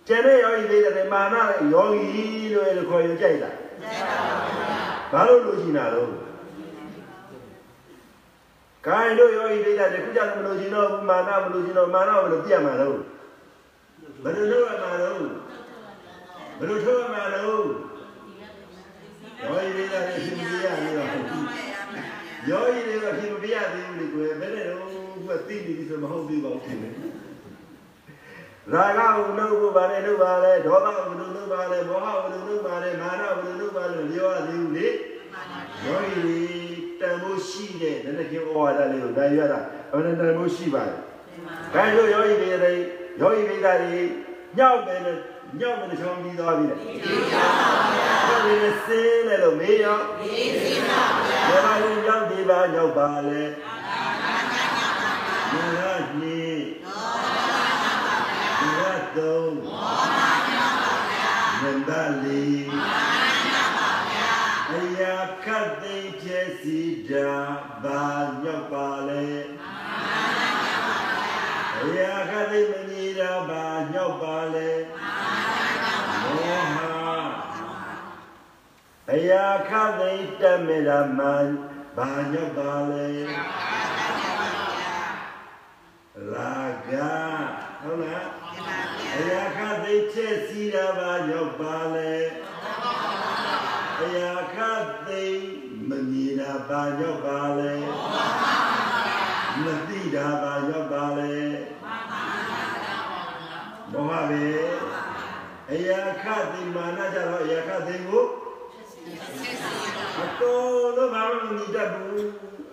[0.07, 2.03] ကျန်တဲ့ယောဂီလေးတွေမာနနဲ့ယောဂီ
[2.53, 3.49] လို့လည်းခေါ်ရင်ကြိုက်တာ
[3.81, 4.17] ကြိုက်ပါ
[4.57, 4.81] ဗျာ
[5.11, 6.09] ဘာလို့လို့ရှိနေတာတော့
[8.87, 12.97] ကိုင်းတို့ယောဂီလေးတွေခုကြမလို့ရှင်တော့မာနမလို့ရှင်တော့မာနမလို့ပြတ်မှာတော့
[14.23, 15.21] ဘယ်လိုလုပ်ရမှာတော့
[16.59, 17.65] ဘယ်လိုထုတ်ရမှာတော့
[19.41, 21.09] ယောဂီလေးတွေရှင်မပြရဘူးတော့
[22.49, 24.87] ယောဂီတွေကရှင်မပြရသေးဘူးလေကွယ်ဘယ်နဲ့တော့
[25.27, 26.87] ကသိနေပြီဆိုမဟုတ်သေးပါဘူးခင်ဗျ
[28.73, 34.87] ရာဂကိုနှုတ်ဖို့ပါလေနှုတ်ပါလေဒေါသကိုနှုတ်နှုတ်ပါလေမောဟကိုနှုတ်နှုတ်ပါလေမာနကိုနှုတ်ပါလေပြောရသေးဘူးလေ
[35.85, 36.39] ယောဂီ
[36.99, 39.59] တန်ဖို့ရှိတဲ့နည်းနည်းချင်းဩဝါဒလေးကိုနိုင်ရတာ
[39.91, 40.97] အမှန်တန်ဖို့ရှိပါတယ်။
[41.73, 42.73] ဒါကြောင့်ယောဂီတွေတွေ
[43.19, 44.01] ယောဂီမိသားတွေ
[44.57, 44.99] ညောက်တယ်
[45.59, 47.47] ညောက်မယ်ချောင်းပြီးသွားပြီလေ။ဒီပါ
[47.93, 51.73] ဗျာ။ယောဂီတွေစင်းတယ်လို့မေးရောမေးစင်းပါဗျာ။ဘယ်မှာ
[52.05, 54.89] ညောက်ဒီပါညောက်ပါလဲ။အာနာညောပါ
[55.71, 56.39] ဗျာ။ဒီ
[58.77, 58.81] က
[59.15, 60.67] သုံးမောပါဗျာ။
[61.61, 61.91] နန္ဒ
[62.23, 62.47] လီ
[64.71, 67.31] အရာခတ်သိမ်းဖြစ်စီတာ
[67.83, 68.03] ဘာ
[68.43, 69.27] ညောက်ပါလဲ
[71.81, 72.88] အရာခတ်သိမ်း
[73.19, 74.71] မညီတာဘာညောက်ပါလဲ
[76.23, 76.79] မောဟ
[79.11, 81.47] အရာခတ်သိမ်းတတ်မေတာမန်
[81.97, 83.07] ဘာညောက်ပါလဲ
[86.33, 86.57] လာ
[86.89, 86.91] က
[87.81, 88.27] ဟုတ်လား
[89.15, 92.13] အရာခတ်သိမ်းဖြစ်စီတာဘာညောက်ပါလဲ
[94.01, 94.57] အရာခ
[95.05, 95.23] သိ
[95.89, 97.73] မမြင်တာဘာရောက်ပါလဲ
[99.63, 101.35] မသိတာဘာရောက်ပါလဲ
[103.93, 104.43] ဘော မပဲ
[105.71, 108.25] အရာခသိမာနကြတော့အရာခသိကို
[110.23, 112.27] အတော်လို့ဘာမှမမြင်တတ်ဘူး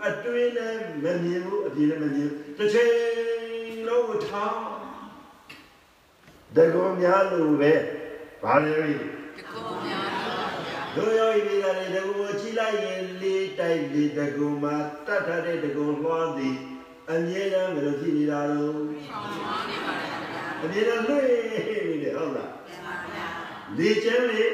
[0.06, 4.62] အတွင်းနဲ့မမြင်ဘူးအပြင်နဲ့မမြင်တစ်ချိန်လုံးကိုထောင်း
[6.56, 7.72] တကုံများလို့ပဲ
[8.42, 8.94] ဘာလဲဒီ
[9.52, 10.06] ကိုများ
[10.66, 14.76] ဗျာတို့ရောဤမိသားတွေတကူကိုချိလိုက်ရင်လေးတိုက်လေးတကူမှာ
[15.06, 16.56] တတ်ထားတဲ့တကူလွှားသည်
[17.10, 20.05] အမြဲတမ်းမလို့ဖြစ်နေတာလို့ဆောင်းပါနေပါဗျာ
[20.62, 21.20] အမြဲတမ်းလွှဲ
[21.88, 23.26] နေတယ်ဟုတ်လားပြန်ပါဗျာ
[23.78, 24.52] လေချမ်းလေး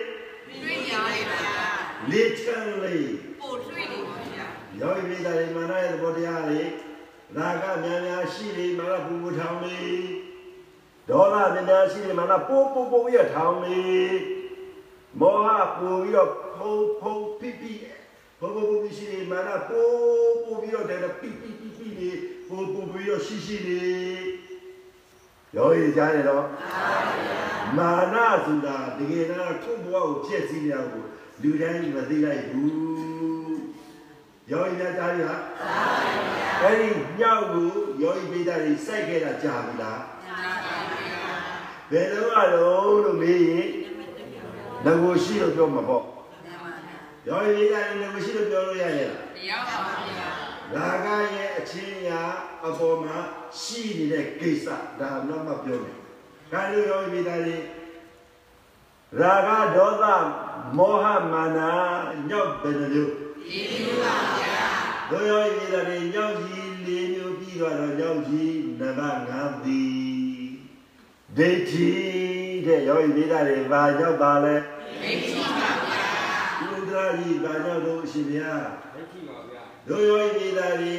[0.63, 1.67] တွေ့ရပါဗျာ
[2.11, 4.47] လေချမ်းလေးပို့တွေ့နေပါဗျာ
[4.81, 6.69] ရောဤမိသားတွေမာနရဲ့သဘောတရားလေး
[7.37, 10.03] ရာဂများများရှိလေမာနပူပူထောင်လေး
[11.09, 14.17] ဒေါသများများရှိလေမာနပိုးပိုးပိုးရထောင်လေး
[15.21, 17.73] မောဟပူပြီးတော့ဖုံဖုံပိပိ
[18.41, 24.52] ဘဘဘရှိလေမာနပိုးပိုးပြီးတော့တဲ့ပိပိပိပိလေးပိုးပိုးပြီးတော့ရှိရှိလေး
[25.57, 26.45] ရောရကြတယ်တော့
[27.77, 31.05] မာနဆိုတာတကယ်တော့ကိုယ့်ဘဝကိုဖျက်ဆီးနေတာကို
[31.43, 33.61] လူတိုင်းမသိလိုက်ဘူး
[34.51, 35.07] ရောရကြတယ်ဟာ
[36.63, 36.89] အဲ့ဒီ
[37.21, 37.69] ညောက်ကို
[38.03, 40.01] ရောဤပိဋကတွေစိုက်ခဲ့တာကြာပြီလား
[41.91, 43.69] ဘယ်တော့ကတော့လို့မေးရင်
[44.85, 46.05] ငကိုရှိလို့ပြောမှာပေါ့
[47.29, 50.29] ရောဤပိဋကတွေငကိုရှိလို့ပြောလို့ရရဲ့လားတရားပါဗျာ
[50.75, 52.21] ရာဂရဲ့အချင်းရာ
[52.67, 53.19] အပေါ်မှာ
[53.61, 54.67] ရှိနေတဲ့ကိစ္စ
[55.01, 55.97] ဒါတော့မှပြောမယ်။
[56.53, 57.63] ဒါလိုရောမိသားလေး
[59.21, 60.05] ရာဂဒေါသ
[60.77, 61.59] မောဟမာန
[62.29, 63.13] ညောက်တယ်လို့
[63.49, 64.67] လေးမျိုးပါဗျာ
[65.11, 70.03] တို့ယောဤသားတွေညောင်ကြီး၄မျိုးပြီးတော့ညောင်ကြီးနံပါတ်5သည်
[71.37, 71.91] ဒိဋ္ဌိ
[72.67, 74.57] တဲ့ယောဤသားတွေဘာကြောင့်ပါလဲ
[75.03, 76.07] ဒိဋ္ဌိပါဗျာ
[76.77, 80.97] ဥဒရာကြီးဘာကြောင့်လို့အရှင်ဘုရားလက်ကြည့်ပါဗျာတို့ယောဤသားတွေ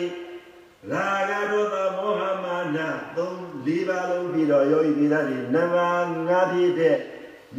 [0.92, 2.78] ရာဂဒေါသမောဟမာန
[3.16, 6.98] သုံး၄ပါးလုံးပြီးတော့ယောဤသားတွေနံပါတ်5ပြည့်တဲ့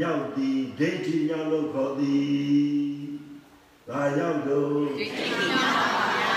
[0.01, 3.05] ညောင်သည်ဒိဋ္ဌိညောင်လို့ခေါ်သည်
[3.89, 5.72] ဘာကြောင့်လို့ဒိဋ္ဌိပါ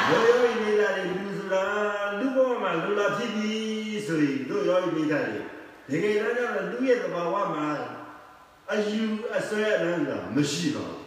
[0.09, 1.63] ဗျာရောရောဤမိသားတွေလူဆိုတာ
[2.19, 3.51] လူဘဝမှာလူလာဖြစ်ပြီ
[4.07, 5.39] ဆိုရင်တို့ရောဤမိသားတွေ
[5.89, 7.67] တကယ်တော့ကျတော့လူရဲ့သဘာဝမှာ
[8.71, 9.03] အယူ
[9.37, 11.01] အဆွဲအလန်းကမရှိပါဘူး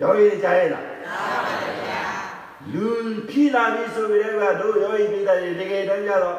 [0.00, 2.11] ရောဤကြားရလား
[2.72, 2.86] လူ
[3.30, 6.38] ဖြစ်လာပြီဆိုပြီးတော့တို့ရောဤမိသားတွေတကယ်တော့ကျတော့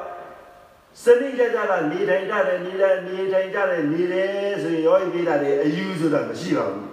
[1.03, 6.87] စနစ်ကြကြတာနေထိုင်ကြတယ်နေတယ်နေထိုင်ကြတယ်နေတယ်ဆိုရင်ရောဤမိသားတွေအယူဆိုတာမရှိပါဘူး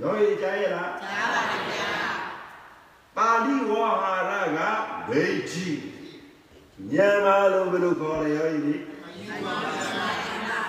[0.00, 1.92] ရောဤကြားရလားကြားပါဗျာ
[3.16, 4.58] ပါဠိဝါဟာရက
[5.08, 5.66] ဒိဋ္ဌိ
[6.90, 8.74] မြန်မာလိုဘယ်လိုခေါ်လဲယောဤဒီ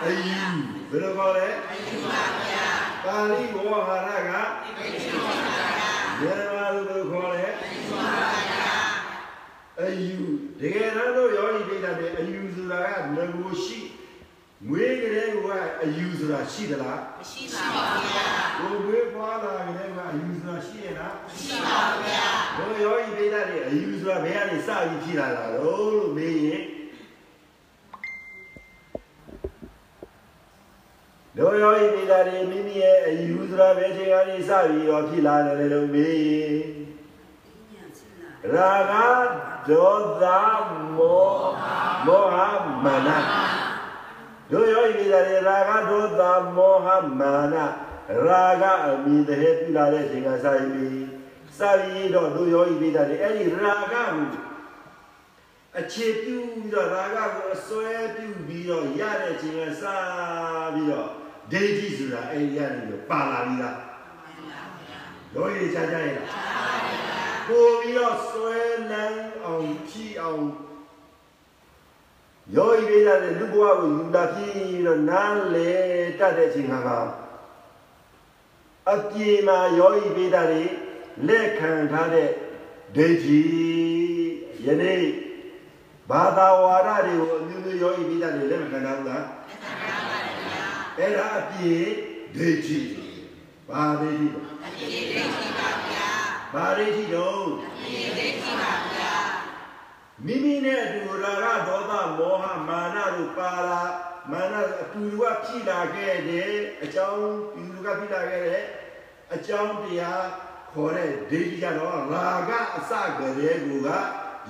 [0.04, 0.42] အယူ
[0.90, 2.68] ဘယ်လိုခေါ်လဲအယူပါဗျာ
[3.06, 4.32] ပါဠိဝါဟာရက
[4.64, 5.60] ဒိဋ္ဌိပါဗျာ
[6.20, 8.16] မြန်မာ လိုဘယ်လိုခေါ်လဲအယူပါ
[8.50, 8.70] ဗျာ
[9.82, 10.18] အယူ
[10.60, 13.80] တကယ်တော့ယောဤဒိဋ္ဌိတဲ့အယူဆိုတာကငကိုရှိ
[14.68, 15.48] ငွေကလေးက
[15.84, 17.66] အယူဆိုတာရှိသလားမရှိပါ
[18.06, 18.26] ဗျာ
[18.60, 26.62] ကိုယ်ဝေးပွားလာကလေးကအယူဆိုတာရှိရလားမရှိပါဗျာဘုရောဤပိဋကတွေအယူဆိုတာဘယ်ကနေစပြီးဖြစ်လာတာလို့လို့မေးရင်
[31.40, 36.70] တို့ရောဤပိဋကတွေမိမိရဲ့အယူဆိုတာဘယ်ချိန်ကနေစပြီးတော့ဖြစ်လာတယ်လို့မေးရင်
[38.54, 40.24] ရာဂဒေါသ
[40.98, 41.30] မော
[42.06, 42.38] မောဟ
[42.84, 43.10] မာန
[44.52, 45.58] တို့ရောဤပိဋကတွေရာ
[45.90, 46.22] ဂဒေါသ
[46.56, 46.88] မောဟ
[47.20, 47.56] မာန
[48.26, 51.04] ရာဂအမိတည်းပြုလာတဲ့ချိန်ကစပြီး
[51.58, 54.10] စာရီတော့တို့ယောဤပိဋကတွေအဲ့ဒီရာဂကို
[55.80, 59.84] အခြေပြုပြီးတော့ရာဂကိုအစွဲပြုပြီးတော့ရတဲ့ချိန်ကစ
[60.74, 61.10] ပြီးတော့
[61.52, 63.78] ဒိဋ္ဌိဆိုတာအဲ့ဒီရတယ်ပြီးပါလာပြီလား
[65.34, 66.28] ယောဤချာချာရဲ့လား
[67.48, 68.58] ပို့ပြီးတော့စွဲ
[68.92, 70.44] လန်းအောင်ဖြီးအောင်
[72.56, 75.70] ယောဤပိဋကတွေလူဘဝကိုယူလာပြီးတော့နားလေ
[76.20, 77.00] တတ်တဲ့ချိန်ကပါ
[78.94, 80.64] အပြေမှာယောဤပိဋကတွေ
[81.28, 82.30] လက်ခံထားတဲ့
[82.96, 83.42] ဒိဋ္ဌိ
[84.66, 85.04] ယနေ့
[86.10, 89.24] ဘာသာဝါဒတွေကိုအမျိုးမျိုးယောဤပိဋကတွေလက်မခံထားဘူးလား
[91.00, 91.76] အဲ့ဒါအပြေ
[92.36, 92.82] ဒိဋ္ဌိ
[93.70, 94.28] ဘာဒိဋ္ဌိ
[94.66, 96.10] အပြည့်ဒိဋ္ဌိပါဗျာ
[96.54, 99.14] ဘာဒိဋ္ဌိတော့အပြည့်ဒိဋ္ဌိပါဗျာ
[100.26, 103.82] မိမိနဲ့အတူရာဂဒေါသမောဟမာနတို့ပါလာ
[104.32, 106.52] မာနအတူတူကဖြစ်လာခဲ့တဲ့
[106.84, 108.64] အကြောင်းဒီလူကဖြစ်လာခဲ့တဲ့
[109.34, 110.26] အကြောင်းတရား
[110.74, 113.90] ခေါ်တဲ့ဒိဋ္ဌိကတော့ရာဂအစကလေးက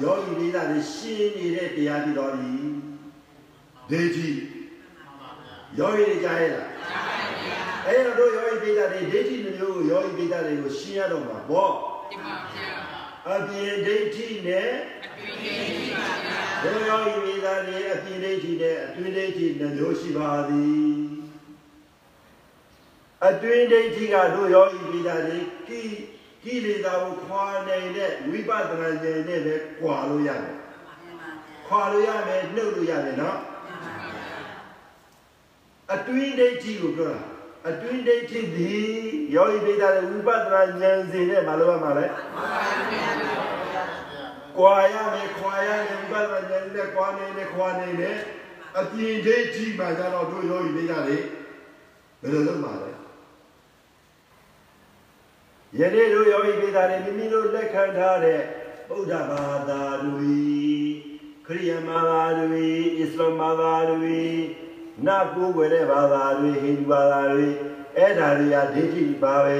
[0.02, 2.54] ယောဂီလေးသားတွေရှင်းနေတဲ့တရားဖြစ်တော်ဤ
[3.90, 4.30] ဒိဋ္ဌိ
[5.78, 12.72] ယောဂီတွေကြားရလားကြားပါဗျာအဲ့တော့ယောဂီပိဋကတွေဒိဋ္ဌိမျိုးကိုယောဂီပိဋကတွေကိုရှင်းရတော့မှာပေါ့ဒီပါဗျာ
[13.30, 14.70] အပြင်ဒိဋ္ဌိနဲ့
[15.06, 20.90] အပြည့်ဒိဋ္ဌိပါဗျာဘုရားဤမိသားတွေအပြင်ဒိဋ္ဌိနဲ့အတွင်းဒိဋ္ဌိနှမျိုးရှိပါသည်
[23.28, 25.82] အတွင်းဒိဋ္ဌိကတို့ရောဤမိသားတွေကိ
[26.44, 30.56] ကိလေသာကိုခွာနေတဲ့ဝိပဿနာဉာဏ်နဲ့ပဲခွာလို့ရတယ်
[31.68, 33.38] ခွာလို့ရမယ်နှုတ်လို့ရတယ်နော်
[35.94, 37.22] အတွင်းဒိဋ္ဌိကိုပြောတာ
[37.70, 38.90] အတွင်းဒိဋ္ဌိသည်
[39.36, 42.06] ယောဤမိသားတွေဝိပဿနာဉာဏ်စဉ်နဲ့မလုပ်ရမှာလဲ
[44.58, 48.12] ကွာရမယ်ခွာရမယ်ဘယ်လိုလဲလဲကွာနေနေခွာနေနေ
[48.80, 51.24] အပြင်ဒိဋ္ဌိမှာကြတော့တို့ယောဂီလေးရတယ်
[52.22, 52.92] ဘယ်လိုလုပ်မှာလဲ
[55.80, 58.42] ယနေ့တို့ယောဂီလေးသားတွေမိမိတို့လက်ခံထားတဲ့
[58.90, 60.38] ဗုဒ္ဓဘာသာတွေ
[61.46, 62.68] ခရိယာဘာသာတွေ
[63.00, 64.20] အစ္စလာမ်ဘာသာတွေ
[65.08, 67.48] နတ်ကိုယ်ွယ်တဲ့ဘာသာတွေဟိန္ဒူဘာသာတွေ
[67.98, 69.60] အဲ့ဒါတွေကဒိဋ္ဌိပါပဲ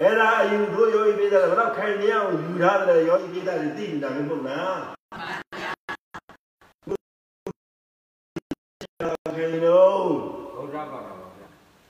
[0.00, 4.80] အဲ့ဒါအယူတို့ယောဂီပိဒါဘယ်တော့ခိုင်နေအောင်ယူထားတယ်ယောဂီပိဒါတွေသိနေတာမဟုတ်လား
[9.36, 10.04] ခိုင်လို့
[10.54, 11.46] ဘုရားပါတော်ပါဗျာ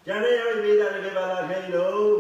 [0.07, 2.13] ကျန်တဲ့ယောဂီပိဒါတွေဘာသာခိုင်လို့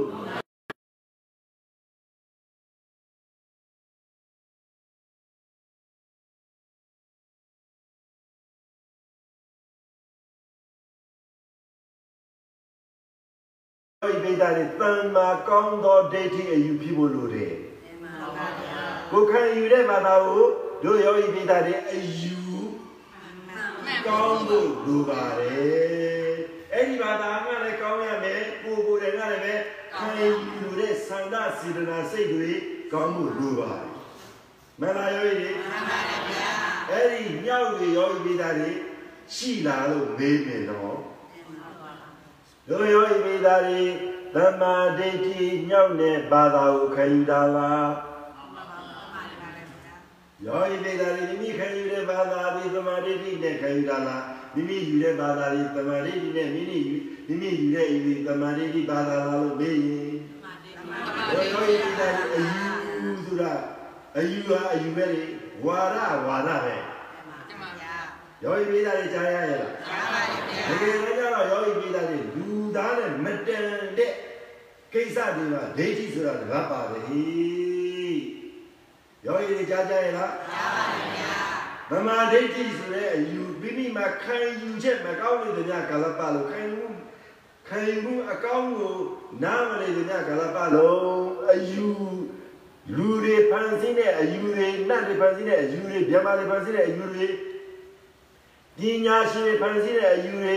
[14.04, 17.54] ယောဂီပိဒါတွေတန်မာကောင်းသောဒိဋ္ဌိအယူဖြစ်ဖို့လိုတယ်
[19.12, 20.44] ကိုခံယူတဲ့ဘာသာကို
[20.84, 22.36] တို့ယောဂီပိဒါတွေအယူ
[24.06, 26.32] ကောင်းဖို့လိုပါတယ်
[26.72, 29.64] အဲ့ဒီဘာသာကလည်းကောင်းရမယ်ကိုကိုယ်တိုင်ကလည်း
[29.96, 30.20] ပဲခံရ
[30.60, 32.50] ယူတဲ့သန္တာစေတနာစိတ်တွေ
[32.92, 33.88] ကောင်းမှုလိုပါတယ်
[34.80, 36.52] မင်္ဂလာယောဂီတွေမှန်ပါတယ်ဗျာ
[36.90, 38.70] အဲ့ဒီမြောက်တွေယောဂီမိသားတွေ
[39.34, 41.11] ရှိလာလို့မေးမယ်တော့
[42.68, 43.82] တို့ယောဂီမိသားတွေ
[44.34, 45.38] သမ္မာဒိဋ္ဌိ
[45.68, 47.88] မြောက်တဲ့ဘာသာကိုခံယူတာလား
[50.46, 56.96] ယောဂီမိသားတွေမိမိခံယူတဲ့ဘာသာဒီသမာဓိနဲ့ခံယူတာလားမိမိယူတဲ့ဘာသာဒီသမာဓိနဲ့မိမိယူ
[57.28, 60.12] မိမိယူတဲ့ဒီသမာဓိဘာသာလားလို့မေးရင်
[61.30, 62.38] ယောဂီမိသားတွေအ
[63.02, 63.52] ယူဆိုတာ
[64.16, 65.22] အယူဟာအယူပဲလေ
[65.64, 66.91] ဝါရဝါဒပဲ
[68.42, 69.70] ယောဂီမိသားတွေကြားရရဲ့လား
[70.68, 73.66] တကယ်လည်းကြတော့ယောဂီမိသားတွေလူသားနဲ့မတန်
[73.98, 74.12] တဲ့
[74.92, 77.02] ကိစ္စတွေမှာဒိဋ္ဌိဆိုတာတကားပါတယ်
[79.26, 80.32] ယောဂီတွေကြားကြရဲ့လား
[81.90, 86.82] မမဒိဋ္ဌိဆိုတဲ့အယူမိမိမှာခံယူချက်မကောင်းတဲ့ညကာလပတ်လို့ခံယူ
[87.68, 88.96] ခံယူမှုအကောင်းကို
[89.42, 91.00] နားမလည်တဲ့ညကာလပတ်လို့
[91.52, 91.86] အယူ
[92.96, 97.26] လူတွေဖန်ဆင်းတဲ့အယူတွေနတ်တွေဖန်ဆင်းတဲ့အယူတွေဗျမတွေဖန်ဆင်းတဲ့အယူတွေ
[98.78, 100.56] ပညာရှင်တွေဖန်ဆင်းတဲ့အယူတွေ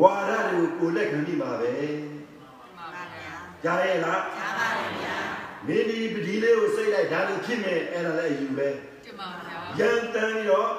[0.00, 1.72] ဝါဒတွေကိုကိုယ်လက်ခံပြီးပါပဲ
[3.64, 4.22] ကြားရဲ့လား
[5.66, 8.68] မင်းဒီပဒီလေးကိုစိတ်လိုက်ဒါလို့ဖြစ်မယ်အဲ့ဒါလည်းအယူပဲ
[9.78, 10.70] ရန်တမ်းပြီးတော့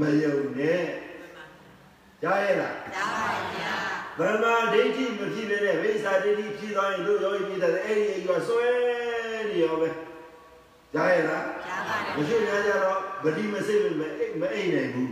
[0.00, 0.82] မယုံနဲ့
[2.22, 2.74] ကြားရဲ့လား
[4.18, 8.66] သမာဓိဋ္ဌိမဖြစ်တဲ့ဝိသဒိဋ္ဌိဖြစ်သွားရင်တို့ရောပြည့်တယ်အဲ့ဒီအယူကဆွဲ
[9.48, 9.88] နေရောပဲ
[10.94, 11.44] ကြားရဲ့လား
[12.16, 14.02] မရှိရကြတော့ဗတိမစိတ်မ
[14.40, 15.10] မအိမ်နိုင်ဘူး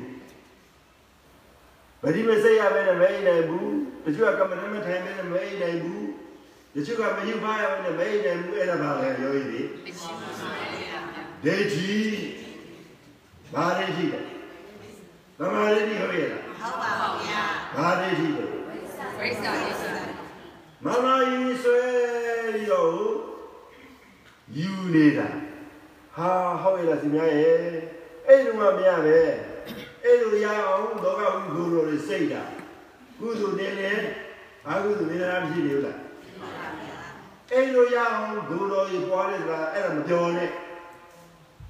[2.04, 3.70] ဗတိမစိတ်ရပဲနဲ့မအိမ်နိုင်ဘူး
[4.04, 6.04] တချို့ကကမ္မဋ္ဌာန်းမထိုင်ပဲနဲ့မအိမ်နိုင်ဘူး
[6.74, 9.62] တချို့ကမယူပါရပဲနဲ့မအိမ်နိုင်ဘူးအဲ့ဒါပါလေရောကြီးတွေ
[11.44, 11.92] ဒိဋ္ဌိ
[13.52, 14.20] ဘာဒိဋ္ဌိလဲ
[15.38, 16.42] သမာဓိဋ္ဌိဟုတ်ရဲ့လား
[17.76, 18.44] ဘာဒိဋ္ဌိလဲ
[20.84, 21.82] မမယီဆွဲ
[22.54, 22.94] ပြီးတော့
[24.56, 25.28] ယူနေတာ
[26.16, 26.30] ဟာ
[26.62, 27.58] ဟုတ်ရဲ့လားစီမရဲ့
[28.26, 29.20] အဲ့ဒီမှာမရပဲ
[30.04, 31.20] အဲ့လိုရအောင်လောက
[31.54, 32.42] ဝိဂုဏ်တွေစိတ်တာ
[33.18, 33.92] ကုသိုလ်နေနေ
[34.68, 35.98] အကုသိုလ်နေနေမရှိနေဘူးလား
[37.52, 40.50] အဲ့လိုရအောင်ဂုဏ်တော်ကြီးပွားတယ်ဆိုတာအဲ့ဒါမပြောနဲ့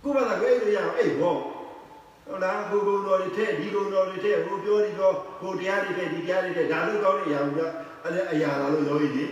[0.02, 1.36] ကုမသာကိုအဲ့လိုရအောင်အဲ့ဘော
[2.26, 7.70] ဟုတ်လားကိုဂုဏ်တော်တွေထက်ဒီဂုဏ်တော်တွေထက်ဟိုပြောဒီပြောကိုတရားတွေထက်ဒီတရားတွေထက်ဒါလို့ကောင်းတဲ့အရာကိုပြော
[8.02, 9.24] အဲ့ဒါအရာလားလို့ပြောရည်ဒီ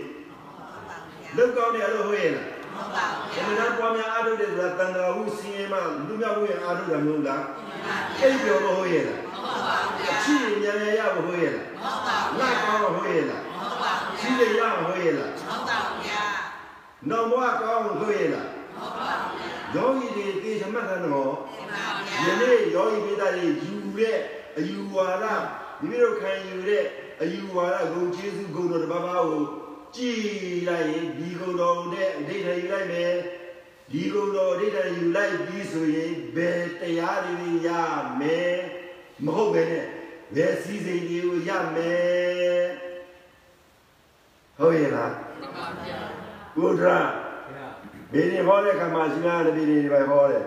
[1.37, 2.45] လောက်ကောင်းတယ်လို့ဟုတ်ရဲ့လား
[3.33, 5.77] ဘယ်လိုလဲပွားများအားထုတ်တယ်ဆိုတာတန်ခါဟုစင်းရဲမှ
[6.07, 7.43] လူမြောက်မှုရဲ့အားထုတ်တယ်မဟုတ်လား
[8.19, 9.19] အဲ့ပြောလို့ဟုတ်ရဲ့လား
[10.11, 11.67] အချစ်ဉာဏ်ရရဖို့ဟုတ်ရဲ့လား
[12.39, 13.43] လိုက်ကောင်းဖို့ဟုတ်ရဲ့လား
[14.19, 15.31] ချစ်ရရဖို့ဟုတ်ရဲ့လား
[17.09, 18.47] နောင်ဘဝကောင်းဖို့ဟုတ်ရဲ့လား
[19.75, 21.33] ယောဂီတွေသိချမှတ်တယ်နော်
[22.25, 24.17] ယနေ့ယောဂီပိသားတွေယူတဲ့
[24.57, 25.25] အယူဝါဒ
[25.79, 26.83] မိမိတို့ခံယူတဲ့
[27.21, 29.43] အယူဝါဒဂုံကျေးဇူးဂုံတော်တစ်ပါးပါးကို
[29.95, 30.19] ကြည်
[30.67, 33.13] လိုက်ရင်ဒီဂုံတော်နဲ့အဋ္ဌာယူလိုက်မယ်
[33.91, 37.69] ဒီဂုံတော်အဋ္ဌာယူလိုက်ပြီးဆိုရင်ဘယ်တရားတွေရ
[38.19, 38.55] မယ်
[39.25, 39.85] မဟုတ်ပဲနဲ့
[40.35, 42.65] ဘယ်စည်းစိမ်တွေကိုရမယ်
[44.59, 45.13] ဟုတ်ရဲ့လား
[46.57, 47.07] ဘုရား
[47.51, 47.67] ဗျာ
[48.13, 50.45] ဘယ်ရင်ဟောတဲ့ခါမှာရှင်ရတဲ့ပြည်တွေပဲဟောတယ်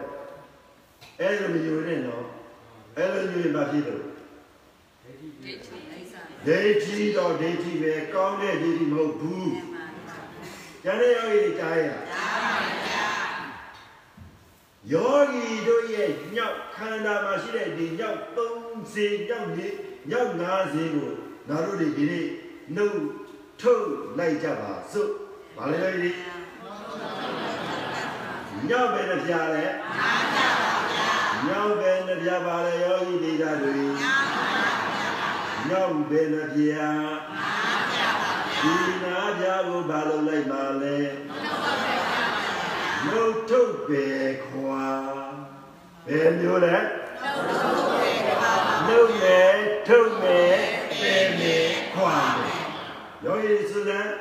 [1.21, 2.25] အဲ့လိုမယူနဲ့နော်
[2.97, 4.03] အဲ့လိုယူရင်ဘာဖြစ်လို့
[5.03, 5.79] ဒိဋ္ဌိဒိဋ္ဌိ
[6.47, 9.51] ဒိဋ္ဌိတော့ဒိဋ္ဌိပဲကောင်းတဲ့ဒိဋ္ဌိမဟုတ်ဘူး
[10.83, 13.26] ကျန်တဲ့ယောဂီတွေကြားရလား
[14.93, 19.69] ယောဂီတို့ရဲ့ညောက်ခန္ဓာမှာရှိတဲ့ဒီညောက်3စေညောက်နေ
[20.11, 21.13] ညောက်5စေကို
[21.49, 22.27] ငါတို့တွေဒီနေ့
[22.75, 23.01] နှုတ်
[23.61, 25.11] ထုတ်လိုက်ကြပါစို့
[25.57, 26.13] ဘာလဲယောဂီတွေ
[28.69, 29.67] ညောက်ပဲတစ်ပြားလဲ
[31.47, 33.75] ညောက်ပဲတစ်ပြားပါလေယောဂီတွေဓာတ်တွေ
[35.69, 37.09] ညောက်ပဲတစ်ပြား
[38.63, 38.75] ဒီ
[39.05, 40.97] နာကြကိုဘာလို့လိုက်ပါလဲ
[43.11, 44.07] နှုတ်ထုတ်ပဲ
[44.47, 44.87] ခွာ
[46.07, 46.77] ဘယ်မျိုးလဲ
[48.87, 49.57] နှုတ်မယ်
[49.89, 50.57] ထုတ်မယ်
[51.01, 52.61] ပဲမယ်ခွာမယ်
[53.25, 54.13] ယောဂီစုစမ်း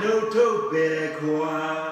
[0.00, 1.87] နှုတ်ထုတ်ပဲခွာ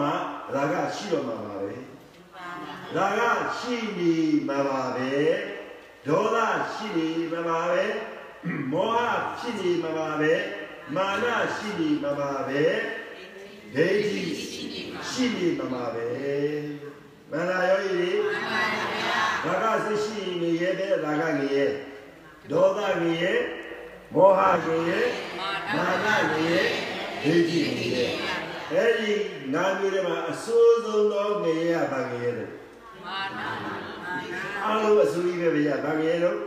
[0.00, 0.12] မှာ
[0.54, 1.70] ငါတို့ရဲ့ဘဝမှာဒါကရှိတော့မှာပါပဲ
[2.96, 4.14] ရာဂရှိနေ
[4.48, 5.12] မှာပါပဲ
[6.06, 6.36] ဒေါသ
[6.74, 7.84] ရှိနေမှာပါပဲ
[8.72, 10.32] မောဟရှိနေမှာပါပဲ
[10.94, 11.24] မာန
[11.56, 12.64] ရှိနေမှာပါပဲ
[13.74, 14.22] ဒိဋ္ဌိ
[15.10, 16.08] ရှိနေမှာပါပဲ
[17.30, 18.10] မန္တရာယောဂီတွေ
[19.44, 21.70] ရာဂစိတ်ရှိနေရဲ့ပဲရာဂငရဲ့
[22.50, 23.38] ဒေါသငရဲ့
[24.14, 25.06] မောဟငရဲ့
[25.76, 26.68] မာနငရဲ့
[27.22, 28.10] ဒိဋ္ဌိငရဲ့
[29.10, 32.46] အဲ့ဒီနာမည်တွေမှာအစိုးဆုံးသောငရဲ့ကဘာငရဲ့လဲ
[33.04, 33.38] မာန
[34.64, 36.38] အားလုံးအဆူကြီးပဲဗျာဗာငယ်လို့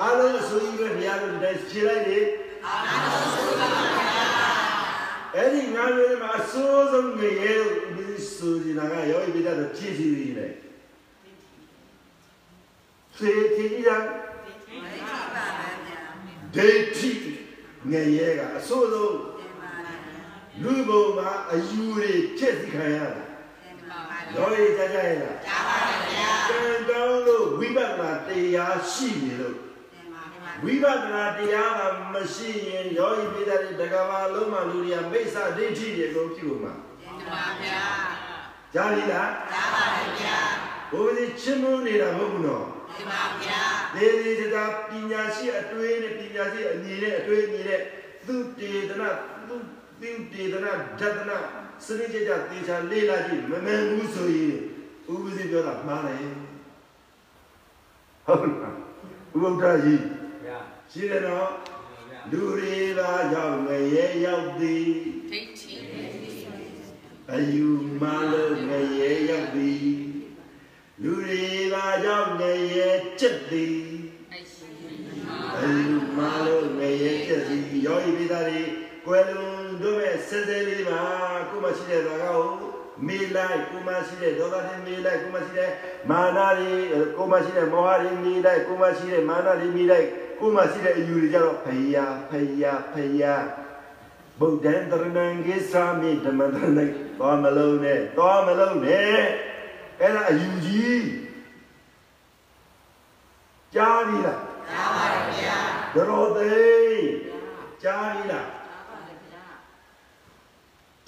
[0.00, 2.20] အားလုံးအဆူကြီးပဲဗျာလို့ဒီတိုင်းဖြေလိုက်လေ
[2.66, 4.26] အားလုံးအဆူပါဗျာ
[5.34, 10.52] အဲ့ဒီငါမျိုးမှာအစိုးဆုံးငရေလို့ဒီဆိုဒီနာကရောဣပိတတော့ဖြည့်စီနေတယ်
[13.18, 13.88] သေတိရ
[16.54, 17.10] ဒိဋ္ဌိ
[17.90, 19.37] ငရေကအစိုးဆုံး
[20.62, 23.26] လူဘုံမှာအယူတွေဖြစ်စီခံရတယ်
[24.34, 25.36] ရောရကြကြရဲ့လား
[26.48, 29.56] ကံကောင်းလို့ဝိပဿနာတရားရှိနေလို့
[30.64, 31.80] ဝိပဿနာတရားက
[32.12, 36.74] မရှိရင်ယောဂီပိဒါတွေတက္ကမလုံးမှလူတွေကမိစ္ဆာဒိဋ္ဌိတွေအကုန်ပြုလို့မှာ
[37.28, 37.82] ပါဗျာ
[38.74, 40.38] ကြားပြီလားကြားပါတယ်ဗျာ
[40.92, 43.62] ဘုရားချင်းမုန်းနေတာမဟုတ်ဘူးနော်ဒီပါဗျာ
[43.94, 47.80] ဒေဒီတတာပညာရှိအတွေ့နဲ့ပညာရှိအညီနဲ့အတွေ့အညီနဲ့
[48.26, 49.10] သူတေသနာ
[50.00, 51.38] သူသူတေသနာဓတနာ
[51.84, 54.56] စနစ်ကြကြသေချာလေးလာကြည့်မမှန်ဘူးဆိုရင်
[55.12, 56.26] ဥပဒေပြောတာမှားတယ်
[58.26, 58.76] ဟုတ်လား
[59.34, 60.02] ဥပဒ္ဒကြီး
[60.44, 60.58] ဗျာ
[60.92, 61.48] ရှိတယ်နော်
[62.10, 64.88] ဗျာလူတွေသာရောက်ငရဲရောက်သည်
[65.30, 65.74] ဒိဋ္ဌိ
[67.32, 67.68] အယူ
[68.00, 69.88] မလို့ငရဲရောက်သည်
[71.02, 71.44] လူတွေ
[71.74, 72.42] သာရောက်င
[72.74, 72.88] ရဲ
[73.20, 73.78] ချက်သည်
[74.32, 74.68] အရှိ
[75.58, 78.62] အယူမလို့ငရဲချက်သည်ယောဂီပိသားတွေ
[79.06, 81.02] ကိုယ်လုံး တို့ရဲ့စစဲလေးပါ
[81.50, 82.42] ကိုမရှိတဲ့သာကော
[83.06, 85.70] မေးလိုက်ကိုမရှိတဲ့ဒေါသတွေမေးလိုက်ကိုမရှိတဲ့
[86.10, 86.72] မာနတွေ
[87.16, 90.06] ကိုမရှိတဲ့မောဟတွေမေးလိုက်ကိုမရှိတဲ့မာနတွေမေးလိုက်
[90.40, 92.30] ကိုမရှိတဲ့အယူတွေကြတော့ဖယားဖ
[92.62, 93.44] ယားဖယား
[94.40, 96.84] ဗုဒ္ဓံတရဏံကိသာမိဓမ္မတရဏံ
[97.18, 99.16] သွားမလုံးနဲ့သွားမလုံးနဲ့
[100.00, 101.06] အဲ့ဒါအယူကြီး
[103.74, 105.60] ကြားပြီလားကြားပါတယ်ဗျာ
[105.94, 106.52] ကြောသိ
[107.82, 108.57] ကြားပြီလား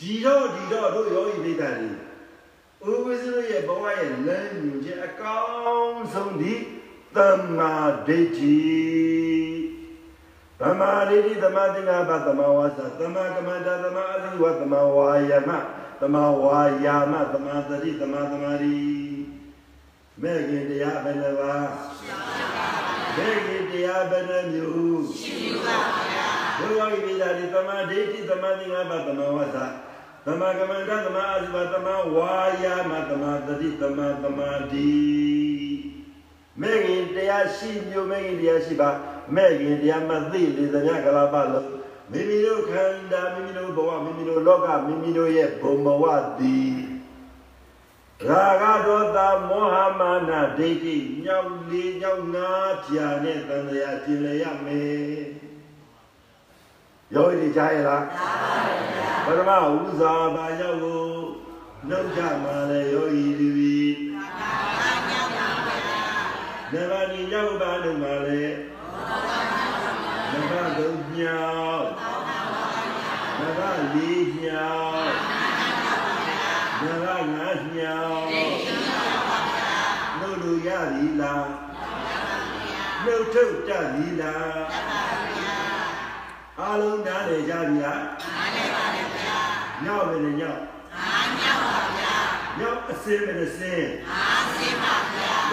[0.01, 1.63] ဒီတော့ဒီတော့တို့ယောဂီပိဋက
[2.83, 6.55] တွေဥပ္ပဇ္ဇရဲ့ဘဝရဲ့လမ်းညွှန်ခြင်းအကောင်းဆုံးဒီ
[7.17, 7.73] သမ္မာ
[8.07, 8.61] ဒိဋ္ဌိ
[10.61, 15.51] သမာဓိတိသမာသင်္ကပ္ပသမာဝါစာသမာကမ္မန္တသမာအသီဝသမာဝါယမ
[16.01, 18.77] သမာဝါယာမသမာသတိသမာသမာဓိ
[20.23, 21.57] မဲ့ခင်တရားဘယ်နှပါ
[23.17, 25.79] မဲ့ခင်တရားဘယ်နှမျိုးရှိပါ
[26.11, 26.29] ဗျာ
[26.59, 29.65] ဘုရားဤဒါဒီသမာဓိတိသမာသင်္ကပ္ပသမာဝါစာ
[30.27, 34.91] သမာကမ္မန္တသမာအသီဝသမာဝါယာမသမာသတိသမာသမာဓိ
[36.61, 38.91] မဲ့ခင်တရားရှိမျိုးမဲ့ခင်တရားရှိပါ
[39.35, 41.67] မဲ့ခင်တရားမသိလေသမျှကလာပလို့
[42.11, 46.05] မိမိတို့ခန္ဓာမိမိတို့ဘဝမိမိတို့လောကမိမိတို့ရဲ့ဘုံဘဝ
[46.39, 46.75] သည်
[48.27, 49.19] ရာဂဒေါသ
[49.49, 55.50] မောဟမာနဒိဋ္ဌိညောက်လေးညောက်ငါးဖြာနဲ့တန်တရားကျင်လည်ရမယ်
[57.15, 59.51] ယောဂီကြားရလားကြားပါဗျာပထမ
[59.85, 61.05] ဥဇာပါရောက်ကို
[61.89, 63.79] နှုတ်ကြမှာလေယောဂီတွေ
[66.73, 68.43] နဗာနီရောက်ပါလို့မှာလေ
[70.33, 71.87] နဗာသုံးညောက်
[73.41, 75.11] နဗာလေးညောက်
[76.83, 78.27] နဗာငါးညောက်
[80.21, 81.49] လို့လူရပြီလား
[83.05, 85.20] နှုတ်ထုတ်ကြပြီလား
[86.61, 89.39] အားလုံးနားလည်ကြပြီလားနားလည်ပါတယ်ဗျာ
[89.85, 90.61] ညောက်ပဲနဲ့ညောက်
[91.41, 92.17] ညောက်ပါဗျာ
[92.59, 93.89] ညောက်အစင်းပဲနဲ့စင်း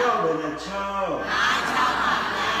[0.00, 2.54] ရောက်တယ်နဲ့ချောင်းအားချောင်းပါဗျာ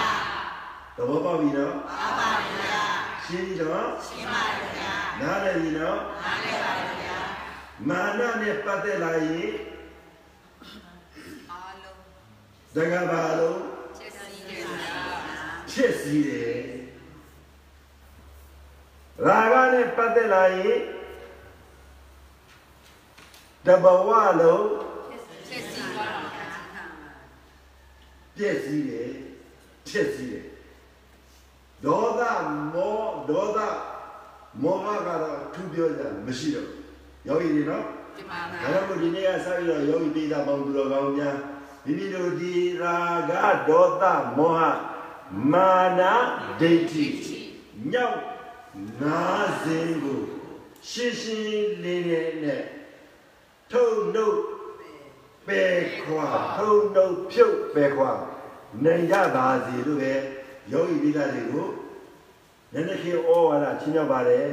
[0.96, 2.82] သဘောပေါက်ပြီနော်ပါပါဗျာ
[3.24, 4.42] ရှင်းပြီနော်ရှင်းပါ
[4.76, 6.72] ဗျာနားလည်ပြီနော်နားလည်ပါ
[7.02, 7.18] ဗျာ
[7.88, 9.52] မာနနဲ့ပတ်သက်လာရင်
[11.50, 11.98] အားလုံး
[12.74, 13.60] သံဃာဘာလုံး
[13.98, 15.00] ချက်စီတယ်ဗျာ
[15.70, 16.87] ဖြစ်စည်းတယ်
[19.26, 20.80] ရာဂနဲ့ပတ်သက်လာရင်
[23.66, 24.08] တဘဝ
[24.40, 24.68] လုံး
[25.48, 26.84] ချက်စီသွားတာ
[28.36, 29.10] ပြည့်စည်တယ်
[29.88, 30.46] ဖြစ်စည်းတယ်
[31.84, 32.20] ဒေါသ
[32.74, 32.98] မော
[33.28, 33.58] ဒေါသ
[34.62, 36.68] မောဟကတော့သူပြောကြမရှိတော့
[37.26, 37.84] ယောဂီတွေနော်
[38.16, 41.36] ဒီပါဒါဗျာကြောင့်မို့ဒီနေ့ကစပြီးတော့ယောဂီပိဋကပေါင်းသူတော်ကောင်းများ
[41.84, 42.96] မိမိတို့ဒီရာ
[43.30, 43.32] ဂ
[43.68, 44.04] ဒေါသ
[44.36, 44.60] မောဟ
[45.52, 46.00] မာန
[46.60, 47.06] ဒိဋ္ဌိ
[47.92, 48.18] ညောက်
[49.02, 49.20] နာ
[49.62, 50.20] စဉ်ကို
[50.90, 52.62] ရှင်းရှင်းလင်းလင်းနဲ့
[53.70, 54.40] ထုတ်နှုတ်
[55.46, 55.62] ပေ
[56.02, 56.26] ခွာ
[56.56, 58.10] ထုံနှုတ်ဖြုတ်ပေခွာ
[58.84, 60.12] နိုင်ကြပါစေလို့ပဲ
[60.72, 61.68] ယောဂီပိသားတွေကို
[62.72, 64.46] နည်းနည်းခေဩဝါဒချင်းမြောက်ပါတယ်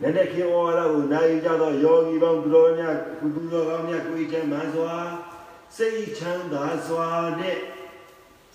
[0.00, 4.94] နည်းနည်းခေဩဝါဒကိုနိုင်ကြတော့ယောဂီပေါင်းသူတော်များကုသူတော်ကောင်းများကိုယ်ချမ်းမှန်စွာ
[5.76, 7.08] စိတ်ချမ်းသာစွာ
[7.40, 7.58] နဲ့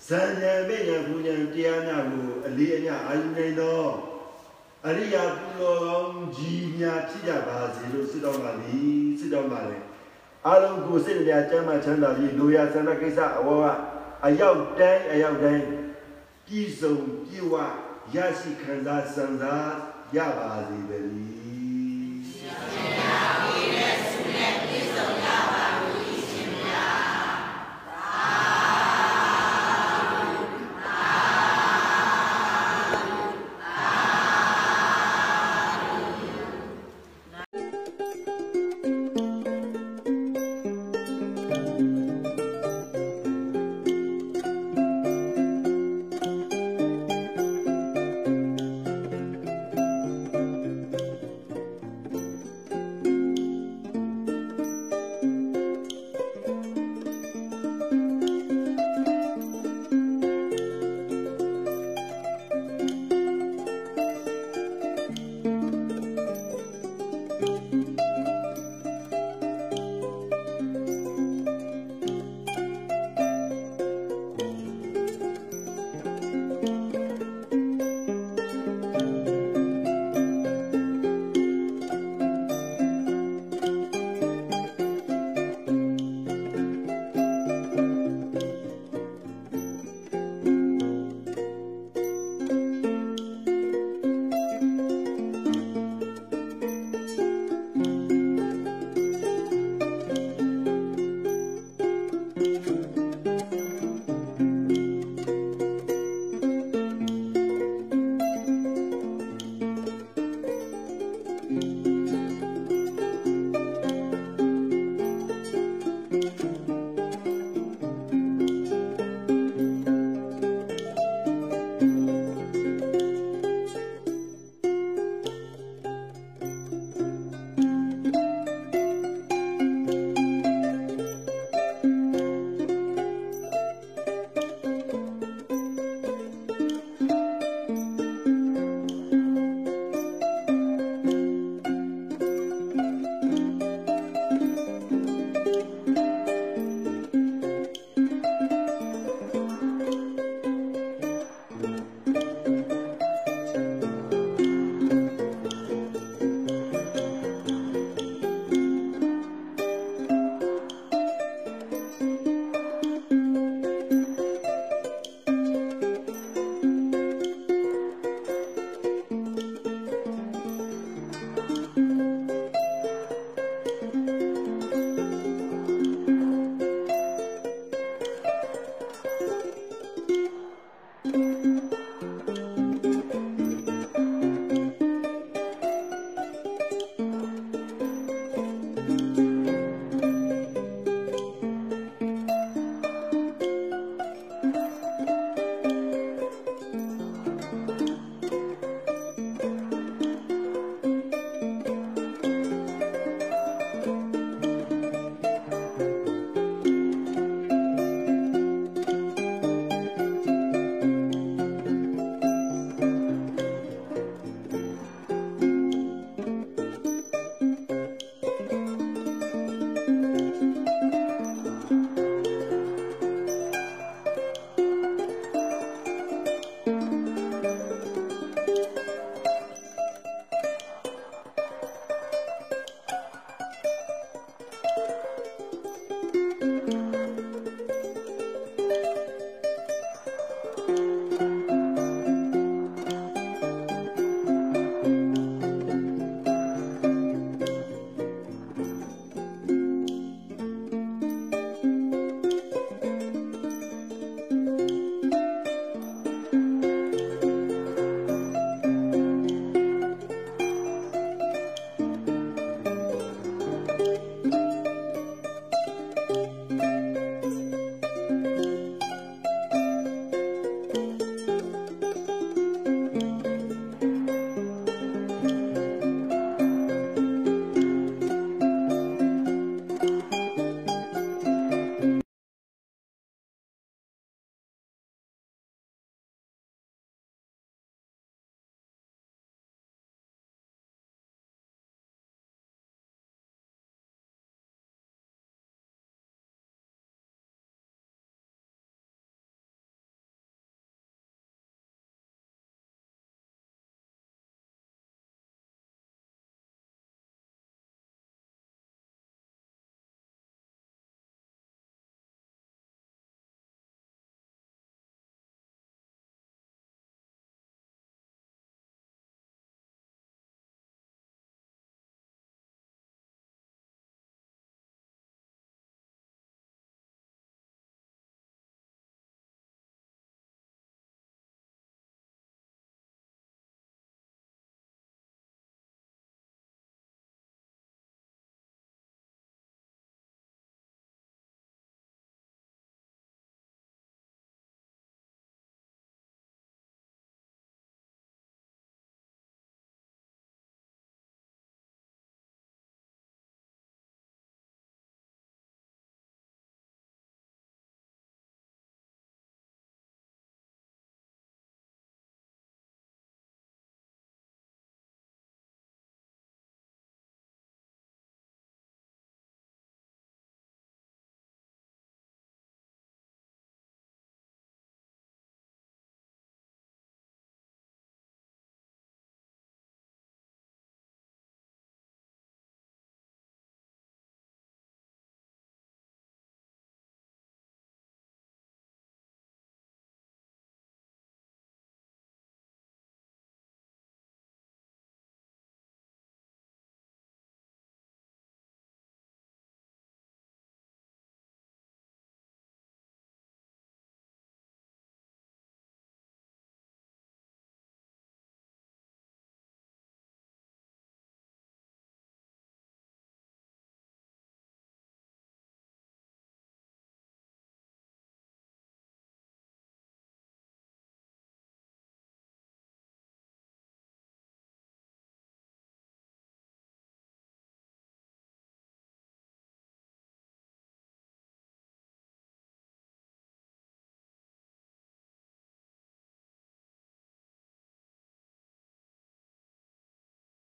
[0.06, 3.90] ဇန်ဉာဏ်မေညာပူဉာဏ်တရားများကိုအလေးအမြအာရုံနေတော့
[4.88, 9.78] အရိယာပူတော်ကောင်းကြီးများဖြစ်ကြပါစေလို့ဆုတောင်းပါသည်ဆုတောင်းပါလေ
[10.46, 13.64] အားလုံးကိုစိတ်တရားကျမ်းမှချမ်းသာပြီးလူရဆန္ဒကိစ္စအဝက
[14.26, 15.64] အရောက်တိုင်းအရောက်တိုင်း
[16.46, 17.54] ပြည့်စုံပြည့်ဝ
[18.14, 19.70] ရရှိခံစားစံစား
[20.16, 21.35] ရပါစေတည်း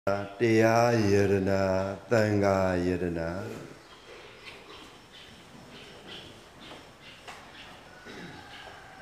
[0.08, 1.62] တရားယရနာ
[2.12, 3.30] သံဃာယရနာ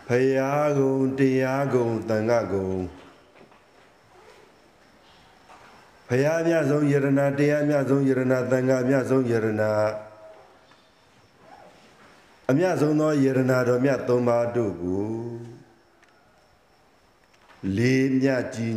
[0.08, 2.72] ဖယားကုံတရားကုံသံဃာကုံ
[6.08, 9.72] ဖယားမြတ်ဆုံးယရနာတရားမြတ်ဆုံးယရနာသံဃာမြတ်ဆုံးယရနာ
[12.50, 15.08] အမြတ်ဆုံးသောယရနာတော်မြတ်သုံးပါးတို့ကို
[17.78, 18.74] လေးမြတ်ကြည်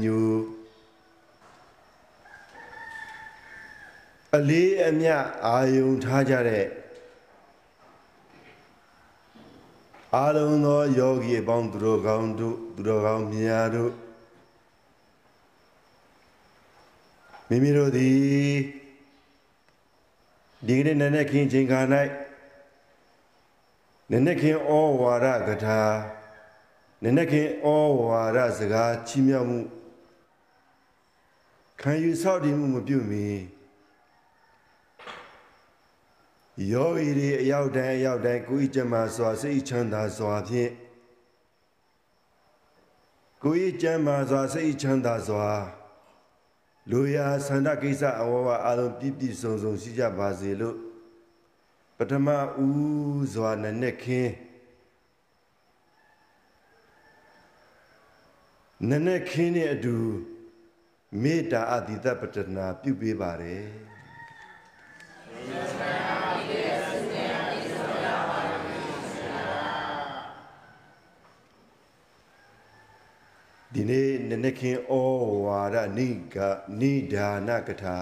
[4.36, 6.66] အလေးအမြတ်အာယုံထားကြတဲ့
[10.14, 13.92] အာလုံးသောယောဂီအပေါင်းသူတော်ကောင်းတို့သူတော်ကောင်းမြတ်တို့
[17.48, 18.56] မိမိတို့သည်
[20.66, 21.80] ဒီကနေ့နည်းနည်းခင်းချိန်ခါ၌
[24.10, 25.80] နည်းနည်းခင်းဩဝါဒကထာ
[27.02, 27.66] နည်းနည်းခင်းဩ
[28.06, 29.58] ဝါဒစကားချီးမြှောက်မှု
[31.80, 33.26] ခံယူဆောက်တည်မှုမပြုမီ
[36.72, 40.70] ယောဂီတွေအရောက်တိုင်းအရောက်တိုင်းကိုယ်ဤကျမ်းမာစွာစိတ်ချမ်းသာစွာဖြင့်
[43.42, 45.48] ကိုယ်ဤကျမ်းမာစွာစိတ်ချမ်းသာစွာ
[46.90, 50.76] လူရာဆန္ဒကိစ္စအဝဝအလုံးပြည့်ပြည့်စုံစုံရှိကြပါစေလို့
[51.96, 52.28] ပထမ
[52.64, 54.32] ဦးစွာနဲ့နဲ့ခင်း
[58.88, 59.96] နနဲ့ခင်းနဲ့အတူ
[61.22, 63.85] မေတ္တာအတိတပတနာပြုပေးပါတယ်
[73.72, 74.92] ဒီနေ့နနခင်ဩ
[75.44, 76.36] ဝါဒနိက
[76.80, 77.98] နိဒါနကထာ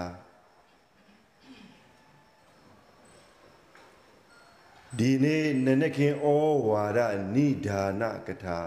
[4.97, 6.25] ဒီနေ့နနခင်ဩ
[6.69, 6.99] ဝါဒ
[7.35, 8.59] နိဒါနကထာ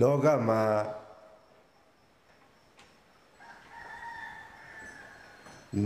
[0.00, 0.62] လောကမှာ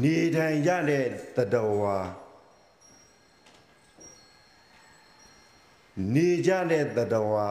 [0.03, 1.07] နေထိုင်ရတဲ့
[1.37, 1.97] တတဝါ
[6.15, 7.49] နေကြတဲ့တတဝါ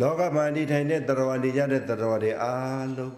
[0.00, 3.14] လောကမှာနေထိုင်တဲ့တတဝါနေကြတဲ့တတဝါတွေအားလုံး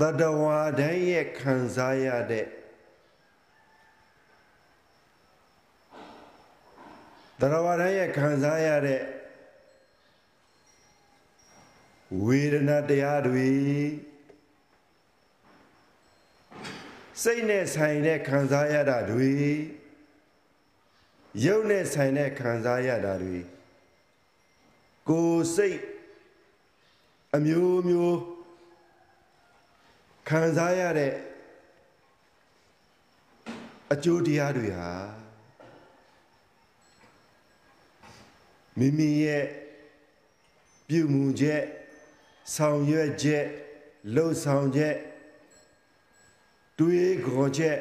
[0.00, 2.46] တတဝါတိုင်းရဲ့ခံစားရတဲ့
[7.42, 9.02] တတဝါတိုင်းရဲ့ခံစားရတဲ့
[12.24, 13.50] ဝေဒနာတရားတွေ
[17.22, 19.32] စိတ်နဲ့ဆိုင်တဲ့ခံစားရတာတွေ
[21.44, 23.38] ရုပ်နဲ့ဆိုင်တဲ့ခံစားရတာတွေ
[25.08, 25.80] ကိုယ်စိတ်
[27.36, 28.18] အမျိုးမျိုး
[30.28, 31.12] ခံစားရတဲ့
[33.92, 35.21] အကျိုးတရားတွေဟာ
[38.78, 39.44] မိမိရဲ့
[40.88, 41.62] ပြုမှုချက်
[42.54, 43.44] ဆောင်ရွက်ချက်
[44.14, 44.94] လှုပ်ဆောင်ချက်
[46.78, 47.76] တွေးခေါ်ချက်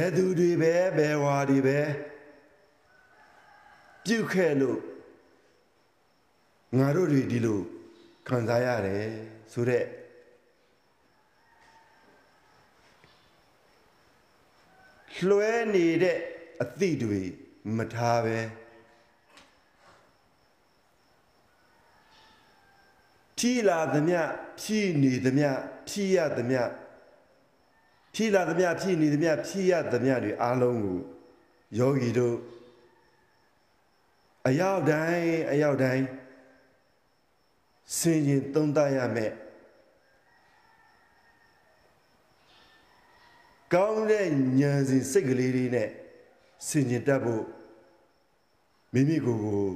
[0.00, 1.78] ယ်သူတွေပဲဘယ်ဝါတွေပဲ
[4.04, 4.80] ပြုတ်ခဲ့လို့
[6.78, 7.60] ငါတို့တွေဒီလို
[8.28, 9.06] ခံစားရတယ်
[9.52, 9.86] ဆိုတော့
[15.28, 16.18] လွှဲနေတဲ့
[16.62, 17.20] အသည့်တွေ
[17.76, 18.38] မထားပဲ
[23.38, 24.20] ထီလာသမျှ
[24.60, 25.50] ဖြီးနေသမျှ
[25.88, 26.62] ဖြီးရသမျှ
[28.14, 30.98] ဖြီးလာသမျှဖြီးနေသမျှဖြီးရသမျှတွေအားလုံးကို
[31.78, 32.36] ယောဂီတို့
[34.48, 36.04] အရောက်တိုင်းအရောက်တိုင်း
[37.98, 39.32] စင်ရင်သုံးသပ်ရမယ်
[43.74, 44.28] ကောင်းတဲ့
[44.60, 45.88] ဉာဏ်စဉ်စိတ်ကလေးတွေနဲ့
[46.68, 47.44] စင်ကျင်တတ်ဖို့
[48.92, 49.68] မိမိကိုယ်ကို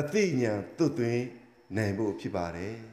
[0.00, 1.24] အသိဉာဏ်သွတ်သွင်း
[1.76, 2.89] နိုင်ဖို့ဖြစ်ပါတယ်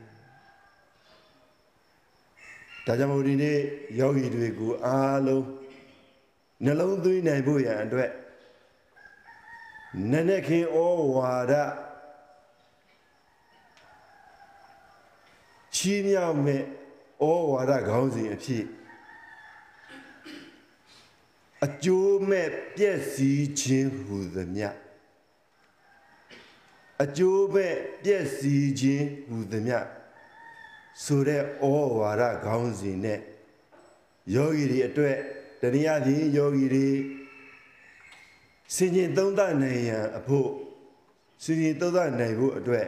[2.88, 3.58] ဒါကြောင့်မို့ဒီနေ့
[4.00, 5.46] ယောဂီတွေကိုအားလုံး
[6.64, 8.12] နှလုံးသွင်းနိုင်ဖို့ရန်အတွက်
[10.12, 10.78] နနက်ခင်ဩ
[11.16, 11.54] ဝါဒ
[15.76, 16.64] ချီးမြှောက်မဲ့ဩ
[17.52, 18.66] ဝါဒခေါင်းစဉ်အဖြစ်
[21.66, 24.64] အကျိုးမဲ့ပြည့်စည်ခြင်းဟူသည်မြ
[27.04, 27.74] အကျိုးမဲ့
[28.04, 29.74] ပြည့်စည်ခြင်းဟူသည်မြ
[31.04, 31.46] ဆိုတဲ့ဩ
[32.00, 33.20] ဝါဒခေါင်းစဉ်နဲ့
[34.36, 35.18] ယောဂီတွေအတွက်
[35.62, 36.88] တနည်းအားဖြင့်ယောဂီတွေ
[38.76, 40.50] စင်ကျင်သုံးသနိုင်ရန်အဖို့
[41.44, 42.88] စင်ကျင်သုံးသနိုင်ဖို့အတွက်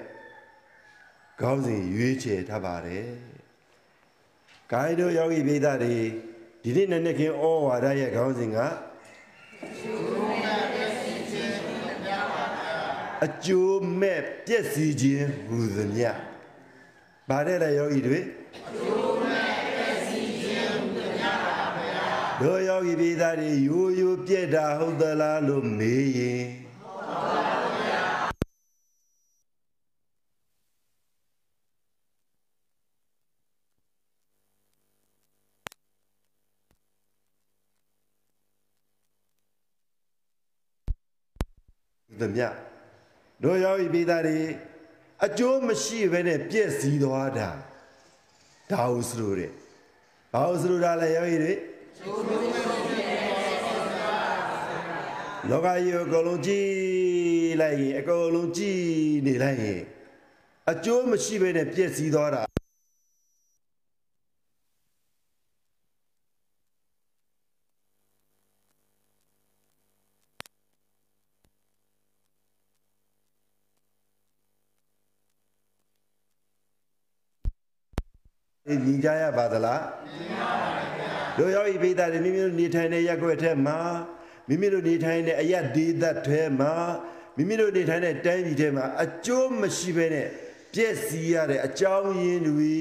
[1.41, 3.05] ခေါင်းစဉ်ရွေးချယ်ထားပါတယ်။
[4.71, 5.95] ဂိုင်းတို့ယောဂီပိသတွေ
[6.63, 8.57] ဒီနေ့နဲ့နေ့ခင်ဩဝါဒရဲ့ခေါင်းစဉ်က
[13.25, 16.28] အကျိုးမဲ့ပြည့်စည်ခြင်းဟူသမျှ
[17.29, 22.03] ဗါတဲ့လေယောဂီတွေအကျိုးမဲ့ပြည့်စည်ခြင်းဟူသမျှပါဗျာ
[22.41, 26.45] တို့ယောဂီပိသတွေရိုးရိုးပြည့်တာဟုတ်သလားလို့မေးရင်
[26.81, 28.03] ဟုတ်ပါဗျာ
[42.19, 42.47] သမျှ
[43.43, 44.39] တို့ယောဂီပိသားတွေ
[45.25, 47.49] အကျိုးမရှိဘဲနဲ့ပြည့်စည်သွားတာ
[48.71, 49.51] ဒါဟုဆိုလို့တဲ့
[50.33, 51.53] ဘာဟုဆိုလို့ဒါလဲယောဂီတွေ
[55.49, 56.69] လောကကြီးကိုအကုန်လုံးကြည့်
[57.61, 58.81] လိုက်ရင်အကုန်လုံးကြည့်
[59.25, 59.81] နေလိုက်ရင်
[60.71, 62.43] အကျိုးမရှိဘဲနဲ့ပြည့်စည်သွားတာ
[78.85, 79.83] ညီကြရပါသလား
[80.15, 83.79] ညီပါပါဗျာတို့ယောဂီပိသားတွေမိမိတို့နေထိုင်တဲ့ရက်ွက်ထဲမှာ
[84.47, 86.73] မိမိတို့နေထိုင်တဲ့အရက်ဒေသထဲမှာ
[87.37, 90.27] မိမိတို့နေထိုင်တဲ့တိုင်းပြည်ထဲမှာအကျိုးမရှိဘဲနဲ့
[90.73, 92.75] ပြည့်စည်ရတဲ့အကြောင်းရင်းတွေ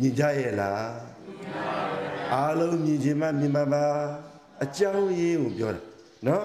[0.00, 0.90] ညီကြရဲ့လား
[1.26, 3.86] ညီပါပါအားလုံးညီခြင်းမှမြင်ပါပါ
[4.64, 5.80] အကြောင်းရင်းကိုပြောတာ
[6.26, 6.44] နော်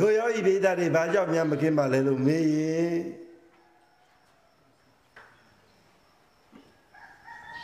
[0.00, 2.96] တို့ယောဂီပိသားတွေဘာကြောင့်များမကင်းပါလဲလို့မေးရင်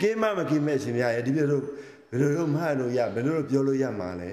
[0.01, 1.65] ကင်းမမကင်းမဲ့ရှင်များရဲ့ဒီလိုတို့
[2.11, 4.31] ဘယ်လိုလုပ်မှလို့ရဘယ်လိုလုပ်ပြောလို့ရမှာလဲ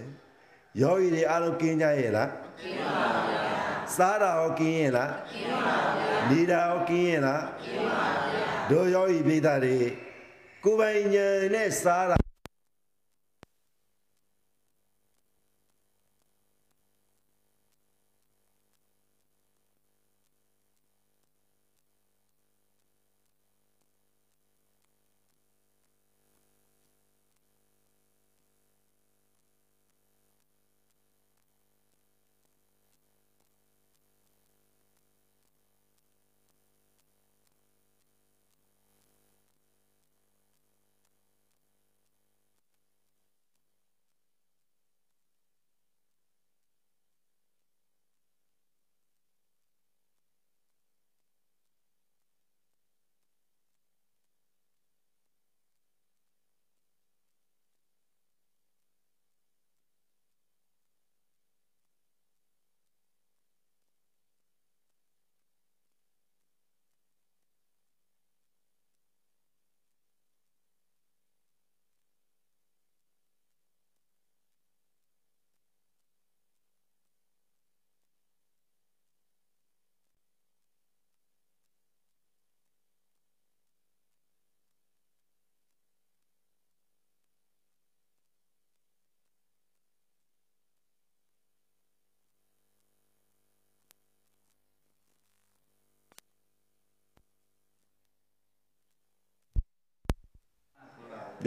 [0.81, 2.30] ယောဂီတွေအားလုံးကင်းကြရဲ့လား
[2.61, 2.99] ကင်းပါ
[3.30, 3.45] ဗျာ
[3.95, 9.75] စားတာရောကင်းရဲ့လားကင်းပါဗျာနေတာရောကင်းရဲ့လားကင်းပါဗျာတို့ယောဂီပိသားတွေ
[10.63, 12.22] ကိုယ်ပိုင်ဉာဏ်နဲ့စားတာ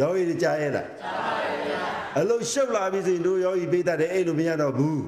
[0.01, 1.33] ယောဂီတွေကြားရဲ့လားကြားပါ
[1.67, 1.81] ဗျာ
[2.19, 5.03] အလုံးရှုပ်လာပြီဆိုရင်တို့ယောဂီပိသတဲ့အဲ့လိုမရတော့ဘူး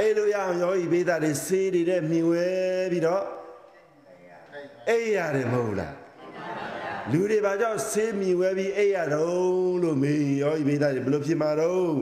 [0.00, 2.48] အဲ့လိုရအောင်ယောဂီပိသတဲ့ဆေးတွေနဲ့မြင်ဝဲ
[2.92, 3.24] ပြီးတော့
[4.88, 5.94] အဲ့ရတယ်မဟုတ်လား
[7.12, 11.94] လူတွေဘာကြောင့်ဆေးမြင်ဝဲပြီးအဲ့ရတော့လို့မေးယောဂီပိသတွေဘယ်လိုဖြစ်မှာတော့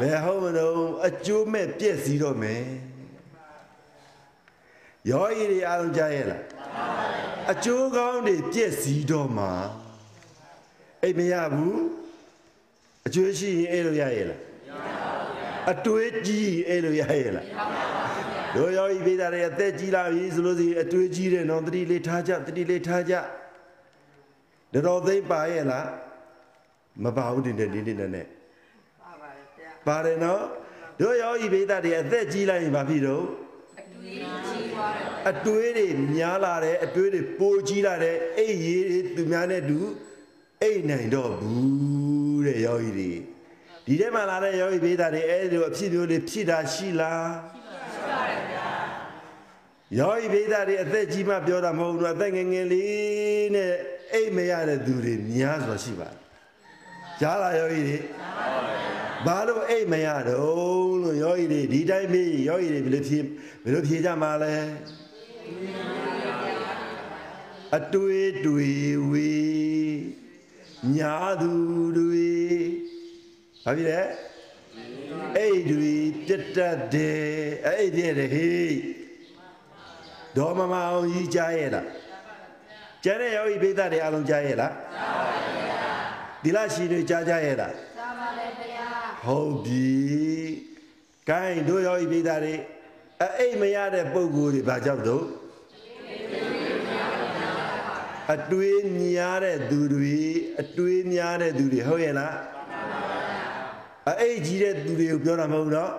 [0.00, 2.64] ဘယ်ဟုတ်မလို့အကျိုးမဲ့ပြည့်စည်တော့မယ်
[5.10, 6.42] ယောဂီတွေအားလုံးကြားရဲ့လား
[7.52, 9.52] အကျိုးကောင်းတွေပြည့်စည်တော့မှာ
[11.02, 11.80] အိတ်မရဘူး
[13.06, 14.40] အကျိုးရှိရင်အဲ့လိုရရဲ့လား
[15.72, 17.46] အတွေးကြီးအဲ့လိုရရဲ့လား
[18.56, 23.14] တို့ယောဂီပိသားတွေအသက်ကြီးလာပြီဆိုလို့စီအတွေးကြီးတယ်နော်တတိလေးထားကြတတိလေးထားကြ
[24.72, 25.86] တော်တော်သိမ့်ပါရဲ့လား
[27.04, 28.26] မပါဘူးဒီနေ့ဒီနေ့နဲ့
[29.00, 30.42] ပါပါတယ်ဗျာပါတယ်နော်
[31.00, 33.24] တို့ယောဂီပိသားတွေအသက်ကြီးလိုက်ရင်ဘာဖြစ်တော့
[33.78, 34.55] အတူကြီးသွားတယ်
[35.30, 39.78] အတွေးတွေများလာတယ်အတွေးတွေပိုကြီးလာတယ်အိတ်ရေးတွေသူများနဲ့တူ
[40.62, 43.10] အိတ်နိုင်တော့ဘူးတဲ့ယောဂီတွေ
[43.86, 47.26] ဒီထဲမှာလာတဲ့ယောဂီဘေးသားတွေအဲ့ဒီလိုအဖြစ်မျိုးတွေဖြစ်တာရှိလား
[47.94, 48.68] ရှိပါတယ်ဗျာ
[49.98, 53.72] ယောဂီဘေးသားတွေအသက်ကြီးမှပြောတာမဟုတ်ဘူးအသက်ငယ်ငယ်လေးနဲ့
[54.12, 56.18] အိတ်မရတဲ့သူတွေများစွာရှိပါတယ်
[57.20, 57.98] ကြားလားယောဂီတွေ
[59.26, 63.18] ဘာလို့အိတ်မရတော့လို့ယောဂီတွေဒီတိုင်းမေးယောဂီတွေဘယ်လိုဖြေ
[63.64, 64.54] ဘယ်လိုဖြေကြမှာလဲ
[67.76, 68.72] အတွေ့တွေ
[69.10, 69.32] ဝေ
[70.96, 71.52] ညာသူ
[71.98, 72.34] တွေ
[73.64, 74.00] ဘာဖြစ်လဲ
[75.36, 75.94] အိတ်တွေ
[76.26, 77.24] ပြတ်တတ်တယ်
[77.66, 78.74] အဲ့ဒီတဲ့ဟေး
[80.36, 81.86] ဒေါ်မမအောင်ကြီးကြားရဲ့လား
[83.04, 85.24] ကျန်တဲ့ယောဂီပိသတွေအလုံးကြားရဲ့လားကြားပါ
[85.56, 85.92] ဗျာ
[86.42, 87.72] ဒီလားရှိတွေကြားကြရဲ့လား
[89.24, 89.86] ဟုတ်ပြီ။
[91.30, 92.54] ကိုင်းတို့ယောဂီပိသားတွေ
[93.24, 95.24] အအိတ်မရတဲ့ပုံကိုယ်တွေဘာကြောင့်တော့
[98.34, 100.18] အတွေးများတဲ့သူတွေ
[100.60, 102.36] အတွေးများတဲ့သူတွေဟုတ်ရဲ့လား
[104.10, 105.92] အအိတ်ကြီးတဲ့သူတွေကိုပြောတာမဟုတ်တော့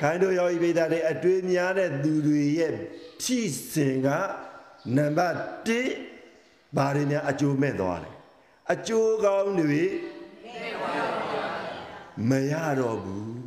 [0.00, 2.74] ခိုင်းတို့ယောဂီပိသားတွေအတွေးများတဲ့သူတွေရဲ့
[3.22, 4.08] ဖြစ်စဉ်က
[4.96, 5.38] နံပါတ်
[6.08, 8.14] 1ဘာတွေများအကျိုးမဲ့သွားတယ်
[8.72, 9.82] အကျိုးကောင်းတွေ
[12.28, 13.39] မရတော့ဘူး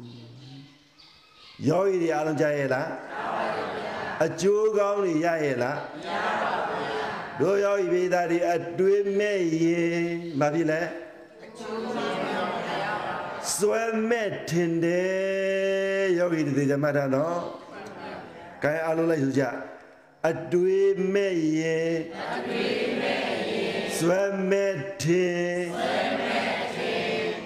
[1.68, 3.44] ယောဂီတွေအားလုံးကြားရဲ့လားကြားပါ
[3.76, 3.94] ဗျာ
[4.26, 6.10] အကျိုးကောင်းတွေရရဲ့လားမရ
[6.42, 7.08] ပါဘူးဗျာ
[7.40, 10.04] တို့ယောဂီဘေးသားတွေအတွေးမဲ့ရင်
[10.40, 10.82] မဖြစ်လဲ
[11.44, 17.38] အကျိုးကောင်းတွေမရပါဘူးစွဲမဲ့ထင်တယ်ယောဂီတွေကြမှာတာနော်
[18.64, 19.44] ကဲအားလုံးလိုက်ဆိုကြ
[20.30, 21.94] အတွေးမဲ့ရင်
[22.36, 23.22] အတွေးမဲ့
[23.52, 26.44] ရင်စွဲမဲ့ထင်စွဲမဲ့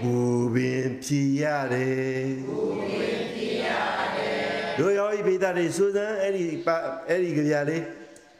[0.02, 0.18] ဘူ
[0.54, 1.44] ပင်ဖြစ်ရ
[1.74, 2.86] တယ်ဘူပင်ဖြစ်ရ
[4.78, 6.76] တယ်တို့ရောဤပိသတွေစူးစမ်းအဲ့ဒီပါ
[7.10, 7.84] အဲ့ဒီကြပြလေး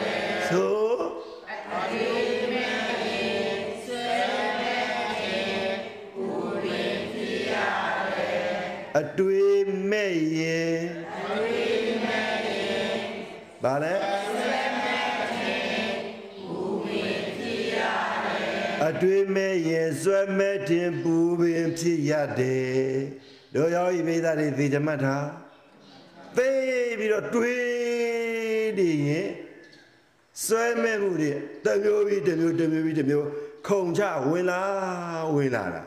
[0.00, 0.82] တယ်ဆို
[8.98, 10.80] အတွေ့မဲ့ရင်
[11.14, 12.98] အတွေ့မဲ့ရင်
[13.64, 14.11] ဘာလဲ
[18.92, 22.92] အတွေ့မဲ့ရင်စွဲမဲ့တင်ပူပင်ဖြစ်ရတယ်
[23.54, 25.16] တို့ရောဤမိသားတွေသိကြမှတ်တာ
[26.36, 26.48] သိ
[26.98, 29.28] ပြီးတော့တွေးနေရင်
[30.44, 31.32] စွဲမဲ့မှုတွေ
[31.64, 33.26] တစ်မျိုးပြီးတစ်မျိုးတစ်မျိုးပြီးတစ်မျိုး
[33.66, 34.62] ခုံချဝင်လာ
[35.34, 35.82] ဝင်လာတာ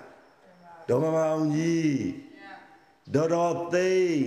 [0.88, 1.98] ဒေါမမအောင်ကြီး
[3.14, 4.26] ဒေါ်တော်သိန်း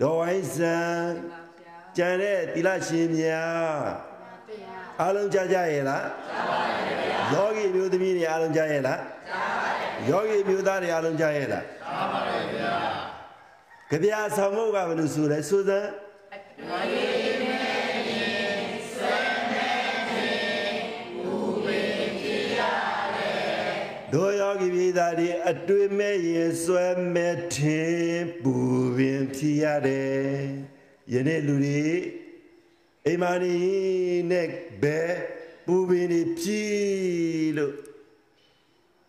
[0.00, 0.78] ဒေါ်ဝိုင်းစံ
[1.96, 3.80] ကျန်တဲ့တိလရှင်များ
[5.00, 7.18] အားလုံးကြားကြရဲ့လားကြားပါရဲ့ဗျာ
[7.66, 12.74] ယောဂီမျိုးသမီးတွေအားလုံးကြားရဲ့လားကြားပါရဲ့ယောဂီမျိုးသားတွေအားလုံးကြားရဲ့လားကြားပါရဲ့ဗျာ
[13.90, 15.90] ကြပြဆောင်မှုကဘယ်လိုဆိုလဲဆိုစမ်း
[24.12, 28.54] တို့ယောဂီပြည်သားတွေအတွေ့မဲ့ရင်စွဲမဲ့ထင်ပူ
[28.96, 30.30] ပင်ဖြစ်ရတယ်
[31.12, 31.86] ယနေ့လူတွေ
[33.06, 33.56] အိမ်မာနီ
[34.30, 34.48] နဲ့
[34.82, 35.12] ဘယ်
[35.66, 37.74] ပူပင်တွေဖြစ်လို့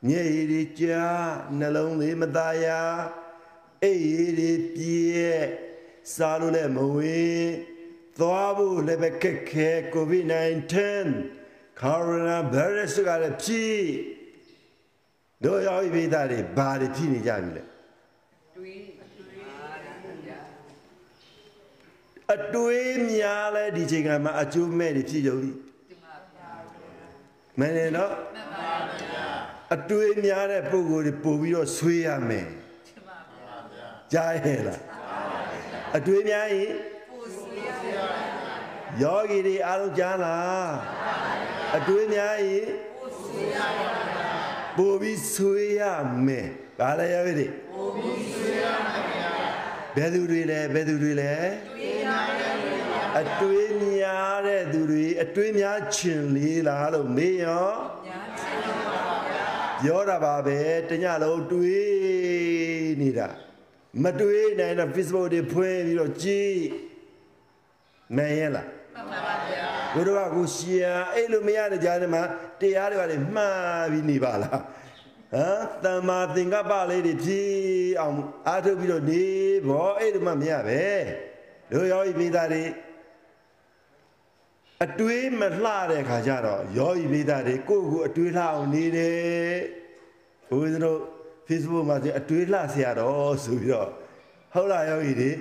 [0.08, 1.26] ညရည်တွေကြား
[1.60, 2.68] နှလုံးလေးမသားရ
[3.84, 5.42] အိပ်ရည်တွေပြည့်
[6.16, 7.48] စားလို့လည်းမဝင်
[8.20, 10.76] သွားဖို့လည်းပဲခက်ခဲ COVID-19
[11.82, 13.84] coronavirus ကလည်းဖြစ်
[15.44, 17.64] တို့ရောက်ပြီသားတွေဘာတွေဖြစ်နေကြပြီလဲ
[18.56, 18.82] တွေး
[19.18, 20.40] တွေးပါတယ်ဗျာ
[22.34, 25.67] အတွေးများလဲဒီချိန်ကမှာအကျိုးမဲ့တွေဖြစ်ကြပြီဒီ
[27.60, 29.26] မှာဗျာမင်းနဲ့နော်မှန်ပါဗျာ
[29.76, 32.48] အတွေးများတဲ့ပုံကိုယ်တွေပို့ပြီးတော့ဆွေးရမယ်
[34.14, 34.82] ကြားရဲ့လား
[35.98, 36.74] အတွေးများရင်
[39.02, 40.70] ယောဂီတွေအားလုံးကြားလား
[41.78, 42.68] အတွေးများရင်
[44.78, 45.82] ပို့ပြီးဆွေးရ
[46.26, 46.48] မယ်
[46.80, 49.08] ဘာလဲယောဂီတွေပို့ပြီးဆွေးရမယ်
[49.96, 51.34] ဘယ်သူတွေလဲဘယ်သူတွေလဲ
[53.20, 57.70] အတွေးများတဲ့သူတွေအတွေးများချင်လေးလားလို့မေးရော
[59.82, 63.30] ပြောတာပါပဲတညလုံးတွေးနေတာ
[64.04, 66.60] မတွေးနိုင်တော့ Facebook တွေဖွင့်ပြီးတော့ကြည့်
[68.18, 72.24] နိုင်ရဲ့လားမှန်ပါဗျာဘုရားကကိုရှင်အဲ့လိုမရတဲ့ကြားထဲမှာ
[72.62, 74.62] တရားတွေပါလေမှားပြီးနေပါလား
[75.34, 77.54] ဟမ်တမ္မာသင်္ကပ္ပလေးတွေဖြည့်
[78.02, 78.18] အောင်
[78.48, 79.26] အားထုတ်ပြီးတော့နေ
[79.68, 80.84] ဘောအဲ့လိုမှမရပဲ
[81.72, 82.64] တို့ရောဤပိသားတွေ
[84.86, 89.58] အတွေးမလှတဲ့ခါကျတော့ယောဤပိသားတွေကိုယ့်ကိုအတွေးလှအောင်နေတယ်
[90.50, 91.00] ဘုရားတို့
[91.48, 93.90] Facebook မှာဒီအတွေးလှဆရာတော်ဆိုပြီးတော့
[94.54, 95.32] ဟုတ်လားယောဂီတွေ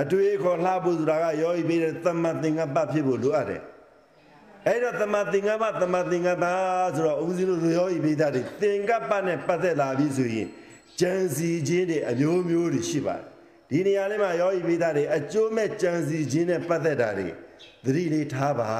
[0.00, 3.62] အတွေးခေါ်လှဖို့ဆိုတာကယောဂီပေးတဲ့သမ္မာသင်္ကပ္ပဖြစ်ဖို့လိုအပ်တယ်
[4.66, 6.44] အဲ့တော့သမ္မာသင်္ကပ္ပသမ္မာသင်္ကပ္ပ
[6.94, 10.48] ဆိုတော့ဦးဇင်းတို့ယောဂီပေးတာတွေသင်္ကပ္ပနဲ့ပတ်သက်လာပြီဆိုရင်
[11.00, 13.24] ကြံစီခြင်းတွေအမျိုးမျိုးတွေရှိပါတယ်
[13.70, 17.28] ဒီနေရာလေးမှာယောဂီပေးတာတွေအကျိုးမဲ့ကြံစီခြင်းနဲ့ပတ်သက်တာတွေ
[17.84, 18.72] သတိလေးထားပါ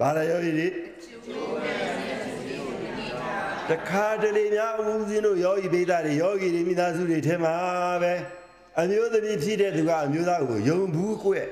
[0.00, 0.68] ဘာလဲယောဂီတွေ
[3.70, 7.54] တခါတလေများဦးဇင်းတို့ယောဂီဗေဒတွေယောဂီတွေမိသားစုတွေထဲမှာ
[8.02, 8.14] ပဲ
[8.80, 11.46] အမျိုးသမီးဖြစ်တဲ့သူကအမျိုးသားကိုယုံဘူးကွဲ့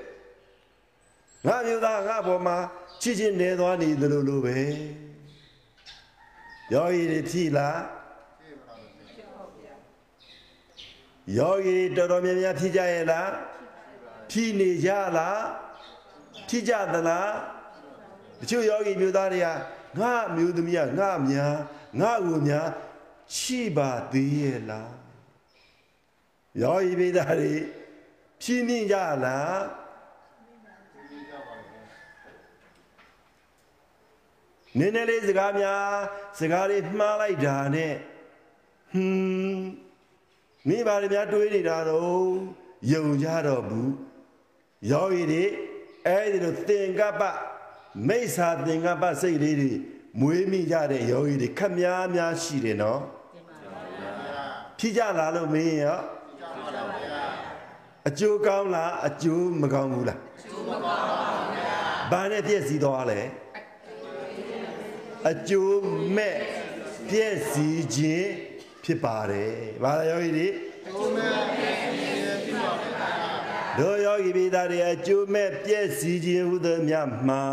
[1.47, 2.57] ငါမျိုးသားငါဘောမှာ
[3.03, 4.59] ချစ်ချင်းနေသွားနေသလိုလိုပဲ
[6.75, 7.81] ယောဂီတွေဖြစ်လား
[11.39, 13.31] ယောဂီတော်တော်များများဖြစ်ကြရဲ့လား
[14.31, 15.43] ဖြစ်နေကြလား
[16.49, 17.33] ဖြစ်ကြသလား
[18.41, 19.49] တချို့ယောဂီမျိုးသားတွေက
[20.01, 21.55] ငါမျိုးသမီးကငါများ
[22.01, 22.69] ငါ့ကိုများ
[23.37, 24.93] ရှိပါသေးရဲ့လား
[26.63, 27.55] ယောဂီပိသားတွေ
[28.43, 29.59] ဖြင်းမြင့်ကြလား
[34.79, 35.89] နည်းနည်းလေးစကားများ
[36.39, 37.95] စကားလေးမှားလိုက်တာနဲ့
[38.93, 39.67] ဟွန်း
[40.69, 42.31] မိပါလေများတွေးနေတာတော့
[42.93, 43.91] ယုံကြတော့ဘူး
[44.91, 45.45] ယောဂီတွေ
[46.07, 47.23] အဲ့ဒီလိုသင်္ကပ္ပ
[48.09, 49.73] မိစ္ဆာသင်္ကပ္ပစိတ်လေးတွေ
[50.21, 53.01] မွေးမိကြတဲ့ယောဂီတွေခက်များများရှိတယ်နော်
[54.79, 56.01] ဖြစ်ကြလားလို့မင်းရော
[58.09, 61.79] အကျိုးကောင်းလားအကျိုးမကောင်းဘူးလားအကျိုးမကောင်းပါဘူးဗျာ
[62.11, 63.21] ဘာနဲ့ပြည့်စည်သွားလဲ
[65.31, 65.81] အကျိုး
[66.17, 66.37] မဲ့
[67.09, 68.29] ပြည့်စည်ခြင်း
[68.85, 73.26] ဖြစ်ပါတယ်ဘာလဲယောဂီတွေအကျိုးမဲ့ပြည့်စည်ခြင်းဖြစ်ပါဗျာ
[73.79, 77.45] တို့ယောဂီပိသားတွေအကျိုးမဲ့ပြည့်စည်ခြင်းဟူသောမြတ်မှာ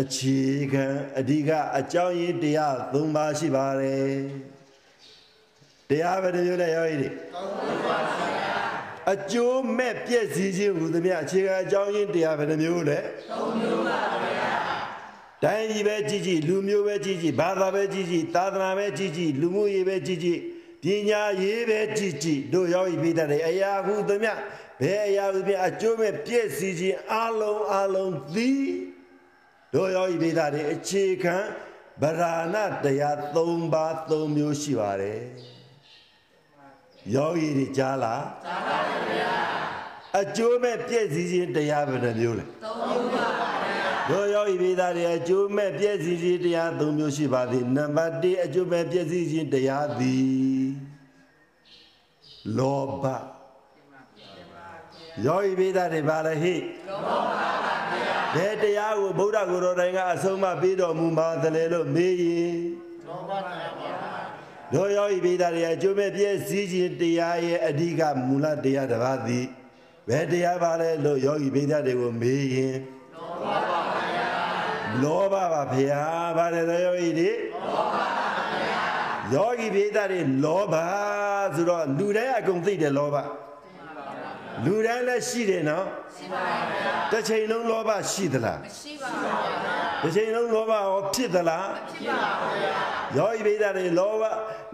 [0.00, 0.40] အခြေ
[0.72, 0.84] ခံ
[1.18, 4.14] အဓိကအကြောင်းရင်းတရား၃ပါးရှိပါတယ်
[5.90, 7.12] တရားပဲတမျိုးနဲ့ရောရည်
[9.12, 13.04] အကျိုးမဲ့ပြည့်စည်ခြင်းဟူသမျှအခြေခံအကြောင်းရင်းတရားပဲတမျိုးနဲ့၃
[13.60, 14.50] မျိုးပါဗျာ
[15.42, 20.38] တိုင်းပြည်ပဲကြည်ကြည်လူမျိုးပဲကြည်ကြည်ဘာသာပဲကြည်ကြည်သာသနာပဲကြည်ကြည်လူမှုရေးပဲကြည်ကြည်
[20.82, 24.32] ပညာရေးပဲကြည်ကြည်တို့ရောက်ပြီးတဲ့အရာဟုသမျှ
[24.80, 28.66] ဘယ်အရာဟုသမျှအကျိုးမဲ့ပြည့်စည်ခြင်းအလုံးအလုံးသည်
[29.74, 31.36] တို့ယောဂီဒေသတွေအခြေခံ
[32.02, 35.20] ဗราဏတရား၃ပါး၃မျိုးရှိပါတယ်
[37.14, 39.32] ယောဂီတွေကြားလားကြားပါပါဗျာ
[40.20, 43.28] အကျိုးမဲ့ပြည့်စည်ခြင်းတရားဘယ်နှမျိုးလဲ၃မျိုးပါ
[43.66, 50.66] ဗျာတို့ယောဂီဒေသတွေအကျိုးမဲ့ပြည့်စည်ခြင်းတရား၃မျိုးရှိပါသည်နံပါတ်၁အကျိုးမဲ့ပြည့်စည်ခြင်းတရားသည်
[52.56, 53.04] လောဘ
[55.24, 56.54] ယောဂီဒေသတွေပါလေဟိ
[56.88, 57.56] လောဘပါ
[58.34, 62.56] ဘယ်တရားကိုဗုဒ္ဓကိုယ်တော်တိုင်ကအဆုံးမပေးတော်မူပါသလဲလို့မေးရင်
[63.06, 63.90] လောဘတရားပါ
[64.74, 69.46] တို့ယောဤပိဒါတွေအကျိုးမဲ့ပြည့်စည်ခြင်းတရားရဲ့အဓိကမူလတရားတစ်ပါးသည်
[70.08, 72.76] ဘယ်တရားပါလဲလို့ယောဂီပိဒါတွေကိုမေးရင်
[73.14, 73.82] လောဘပါ
[74.12, 74.30] ဗျာ
[75.02, 76.02] လောဘပါဗျာ
[76.36, 78.06] ပါတယ်ယောဂီတွေလောဘပါ
[78.52, 78.82] ဗျာ
[79.34, 80.74] ယောဂီပိဒါတွေလောဘ
[81.54, 83.16] ဆိုတော့လူတိုင်းအကုန်သိတယ်လောဘ
[84.64, 85.84] လူတိုင်းလည်းရှိတယ်နော်
[86.16, 92.72] ရှိပါဗျာတစ်ချိန်လုံးလောဘရှိသလားမရှိပါဘူးဗျာတစ်ချိန်လုံးလောဘရောဖြစ်သလားမဖြစ်ပါဘူးဗျာ
[93.16, 94.22] ယောဂီဗိဒ္ဓတွေလောဘ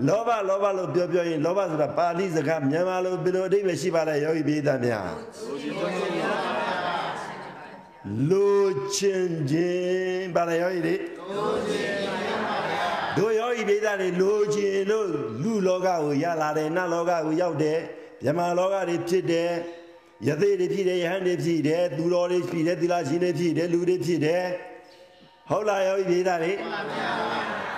[0.08, 5.10] လောဘလောဘလို့ပြောပြောရင်လောဘဆိုတာပါဠိစကားမြန်မာလိုဘယ်လိုအဓိပ္ပာယ်ရှိပါလဲယောဂီဗိဒ္ဓများ
[8.30, 8.64] လို
[8.96, 10.94] ချင်ခြင်းပါလေယောဂီတွေ
[11.34, 12.86] လိုချင်ခြင်းပါဗျာ
[13.16, 15.06] တို့ယောဂီဗိဒ္ဓတွေလိုချင်လို့
[15.42, 17.80] လူလောကကိုရလာတယ်နတ်လောကကိုရောက်တယ်
[18.24, 19.50] မြမလောကတွေဖြစ်တယ်
[20.26, 24.44] ယသိတွေဖြစ်တယ်ယဟန်တွေဖြစ်တယ်သူတော်တွေဖြစ်တယ်သီလရှင်တွေဖြစ်တယ်လူတွေဖြစ်တယ်
[25.50, 26.52] ဟဟုတ်လားယောဂီပြေးသားတွေ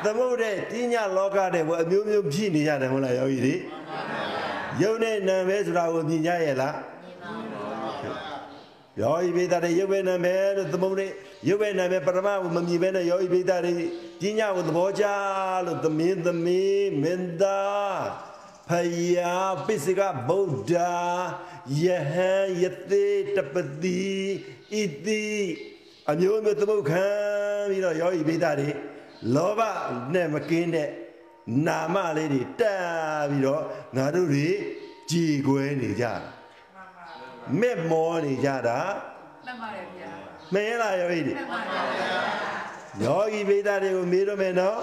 [0.05, 3.55] သမုဒ္ဒေပညာလောကတဲ့ဘအမျိုးမျိုးဖြစ်နေရတယ်ဟုတ်လားယောဂီတွေ
[4.83, 6.77] ယုံနဲ့နာမဲဆိုတာကိုမြင်ကြရဲ့လား
[9.01, 11.07] ယောဂီပိသတဲ့ရုပ်ပဲနာမဲလို့သမုဒ္ဒေ
[11.49, 13.75] ရုပ်ပဲနာမဲပရမကိုမမြင်ဘဲနဲ့ယောဂီပိသတဲ့
[14.21, 15.05] ပညာကိုသဘောကျ
[15.67, 18.34] လို့သမင်းသမီးမင်းသား
[18.69, 18.71] ဖ
[19.17, 20.73] ယားပိစကဗုဒ္ဓ
[21.83, 24.05] ယဟန်ယတိတပတိ
[24.73, 25.25] ဣတိ
[26.11, 27.07] အမျိုးမျိုးသမုတ်ခံ
[27.69, 28.69] ပြီးတော့ယောဂီပိသတွေ
[29.35, 29.61] လောဘ
[30.15, 30.89] နဲ့မကင်းတဲ့
[31.67, 33.63] နာမလေးတွေတက်ပြီးတော့
[33.97, 34.49] ငါတို့တွေ
[35.11, 36.15] ကြည်ကွဲနေကြတာ
[37.61, 38.81] မဲ့မောနေကြတာ
[39.47, 40.11] မှန်ပါတယ်ဗျာ
[40.55, 42.19] မင်းလားယောဂီတွေမှန်ပါတယ်ဗျာ
[43.05, 44.81] ယောဂီပိသတွေကိုမေးတော့မယ်နော်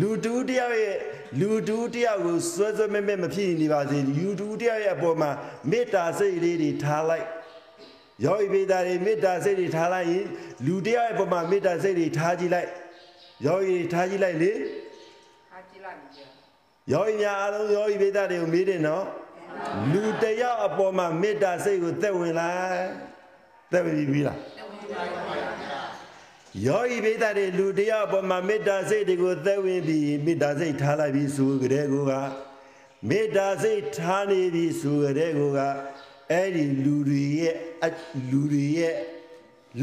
[0.00, 0.96] လူတူတယောက်ရဲ့
[1.40, 5.30] လူတူတယောက်ကိုစွဲစွဲမဲ့မဲ့မဖြစ်နေပါစေလူတူတယောက်ရဲ့အပေါ်မှာ
[5.70, 7.26] မေတ္တာစိတ်လေးတွေထားလိုက်
[8.24, 10.26] ယောဂီပိသတွေမေတ္တာစိတ်တွေထားလိုက်ရင်
[10.66, 12.68] လူတယောက်ရဲ့အပေါ်မှာမေတ္တာစိတ်တွေထားကြည့်လိုက်
[13.46, 14.52] ယောဂီတွေထားကြည့်လိုက်လေ
[15.52, 16.26] အားကြည့်လိုက်ပြီဗျာ
[16.92, 19.04] ယောဂီများအားလုံးယောဂီပိသတွေကိုမေးတယ်နော်
[19.92, 22.86] လူတယောက်အပေါ်မှာမေတ္တာစိတ်ကိုသက်ဝင်လိုက်
[23.72, 24.38] သက်ဝင်ပြီလား
[26.66, 32.12] ယောဂီပိသတွေလူတယောက်အပေါ်မှာမေတ္တာစိတ်တွေကိုသက်ဝင်ပြီးမေတ္တာစိတ်ထားလိုက်ပြီးဆိုကြတဲ့ကိုက
[33.08, 35.60] မေတ္တာစိတ်ထားနေပြီးဆိုကြတဲ့ကိုက
[36.30, 37.88] အဲ့ဒီလူတွေရဲ့အ
[38.30, 38.94] လူတွေရဲ့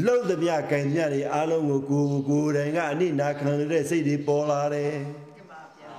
[0.04, 4.92] လှုပ်သမျှကံမြတွေအားလုံးကိုကိုယ်ကိုယ်တိုင်ကအနိနာခံရတဲ့စိတ်တွေပေါ်လာတယ်
[5.36, 5.92] တင်ပါဗျာ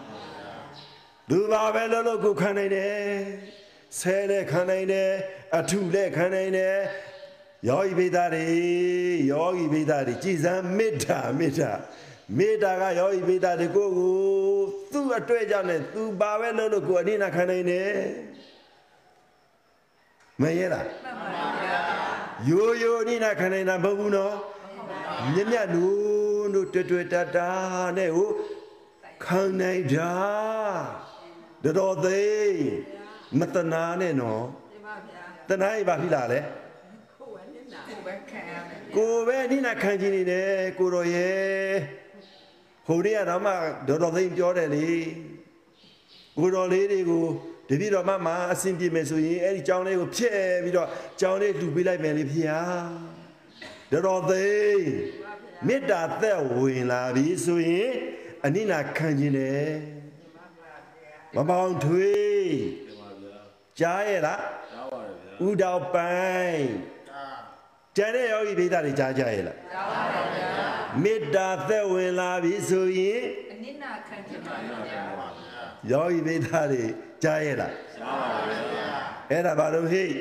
[1.30, 2.96] သူပါပဲလို့လို့ကိုခံနိုင်တယ်
[4.00, 5.10] ဆဲလည်းခံနိုင်တယ်
[5.58, 6.76] အထုလည်းခံနိုင်တယ်
[7.66, 8.46] ယောဂီပိသားတွေ
[9.32, 11.72] ယောဂီပိသားတွေကြည်စမ်းမေတ္တာမေတ္တာ
[12.38, 14.16] မေတ္တာကယောဂီပိသားတွေကိုကို
[14.92, 17.92] သူ့အတွေ့အကြုံနဲ့သူပါပဲလို့လို့ကိုအနိနာခံနိုင်တယ်
[20.42, 21.80] မရဲလားမှန်ပါတယ်ဗျာ
[22.50, 24.36] ရိုးရိုးအနိနာခံနိုင်တာမဟုတ်ဘူးနော်
[25.34, 25.88] မြက်မြတ်နု
[26.54, 27.52] တို့တွေ့တွေ့တတာ
[27.98, 28.30] နဲ့ဟို
[29.26, 30.14] ခံနိုင်တာ
[31.64, 32.22] တော်တော်သိ
[33.40, 36.67] မတနာနဲ့နော်တင်ပါဗျာတနာရပါပြီလားလေကိုယ်ပဲနစ်နာကိုယ်
[38.08, 41.76] ပဲခံရမယ်ဗျာကိုပဲအနိနာခံခြင်းနေတယ်ကိုတော်ရဲ့
[42.88, 43.52] ဟိုနေ့ကတော့မှ
[43.88, 44.90] တော်တော်သိပြောတယ်လေ
[46.38, 47.26] ကိုတော်လေးတွေကို
[47.70, 50.88] တပည့်တော်မမအဆင်ပြေမယ်ဆိုရင်အဲ့ဒီကြောင်းလေးကိုဖျက်ပြီးတော့
[51.20, 52.62] ကြောင်းလေးလှူပေးလိုက်မယ်လေဖေဟာ
[53.92, 54.48] တော်တော်သိ
[55.68, 57.92] မေတ္တာသက်ဝင်လာပြီဆိုရင်
[58.46, 59.72] အနိနာခံခြင်းတယ်
[61.36, 62.56] မပေါင်းထွေး
[63.80, 66.12] ကြားရဲ့လားကြားပါတယ်ဗျာဥတော်ပို
[66.44, 66.97] င်း
[67.98, 70.50] ကျန်တဲ့ယောဂီပိသတွေကြားကြရဲ့လားကြားပါတယ်ဗျာ
[71.04, 73.22] မေတ္တာသက်ဝင်လာပြီဆိုရင်
[73.52, 75.02] အနစ်နာခံချင်ပါဗျာ
[75.92, 76.84] ယောဂီပိသတွေ
[77.24, 78.88] ကြားရဲ့လားကြားပါတယ်ဗျာ
[79.32, 80.14] အဲ့ဒါဘာလို့ဟိတ်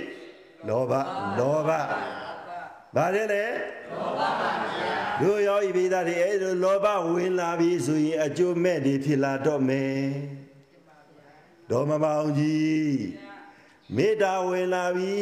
[0.69, 0.93] လောဘ
[1.39, 1.71] လောဘ
[2.97, 3.45] ဘာလဲလဲ
[3.93, 10.03] လောဘပါဗျာတို့ယောဂီပိသတွေအဲ့လိုလောဘဝင်လာပြီဆိုရင်အကျိုးမဲ့တွေဖြစ်လာတော့မယ်
[11.71, 12.97] ဒေါ်မမောင်ကြီး
[13.97, 15.15] မေတ္တာဝင်လာပြီ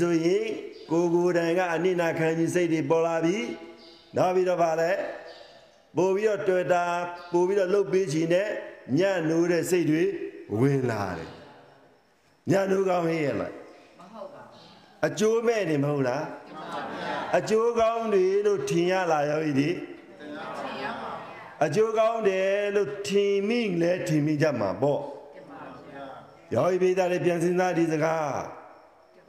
[0.00, 0.48] ဆိုရင်
[0.90, 3.38] ကိုယ်ကိုယ်တိုင်ကအနိနာခံခြင်းစိတ်တွေပေါ်လာပြီ
[4.16, 4.92] နောက်ပြီးတော့ဗာလဲ
[5.96, 6.84] ပို့ပြီးတော့တွေ့တာ
[7.32, 8.48] ပို့ပြီးတော့လှုပ်ပေးခြင်းနဲ့
[8.98, 10.04] ညံ့နိုးတဲ့စိတ်တွေ
[10.60, 11.30] ဝင်လာတယ်
[12.50, 13.52] ညံ့နိုးကောင်းဟင်းရဲ့လား
[13.98, 16.24] မဟုတ်ပါဘူးအကျိုးမဲ့နေမဟုတ်လား
[17.38, 19.70] အကျိုးကောင်းတွေလို့ထင်ရလာရောဤဒီ
[20.60, 21.12] ထင်ရမှာ
[21.64, 25.00] အကျိုးကောင်းတယ်လို့ထင်မိလဲထင်မိကြမှာပေါ့
[25.34, 26.04] တင်ပါဗျာ
[26.54, 28.59] ရောဤပိသားတွေပြန်စဉ်းစားဒီစကား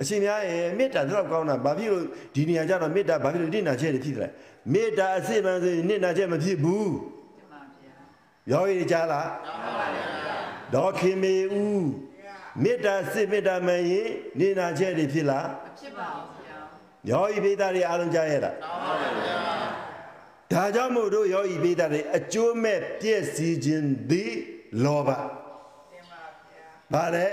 [0.02, 2.06] အရှင်များရဲ့မေတ္တာတော့ကောင်းတာဘာဖြစ်လို့
[2.36, 4.32] ဒီနေရာကျတော့မေတ္တာဘာဖြစ်လို့နိနာချက်တွေဖြစ်တယ်
[4.74, 6.92] မေတ္တာအစစ်မှန်ဆိုရင်နိနာချက်မဖြစ်ဘူး
[7.38, 7.96] တင်ပါဗျာ
[8.52, 9.30] ရောဤကြားလား
[10.74, 11.86] ဒေါ်ခင်မေဦး
[12.64, 14.08] မေတ္တာစစ်မေတ္တာမှန်ရင်
[14.40, 16.58] နိနာချက်တွေဖြစ်လားမဖြစ်ပါဘူးဗျာ
[17.10, 18.56] ယောဤပိသားတွေအားလုံးကြားရလား
[20.54, 24.32] ဒါကြောင့်မို့တို့ယောဤပိသားတွေအကျိုးမဲ့ပြည့်စည်ခြင်းသည်
[24.84, 27.28] လောဘတင်ပါဗျာဗါလဲ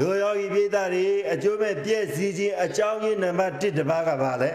[0.00, 4.50] တို့ယောဤပိသားတွေအကျိုးမဲ့ပြည့်စည်ခြင်းအကြောင်းရင်းနံပါတ်1တစ်ပါးကဗါလဲ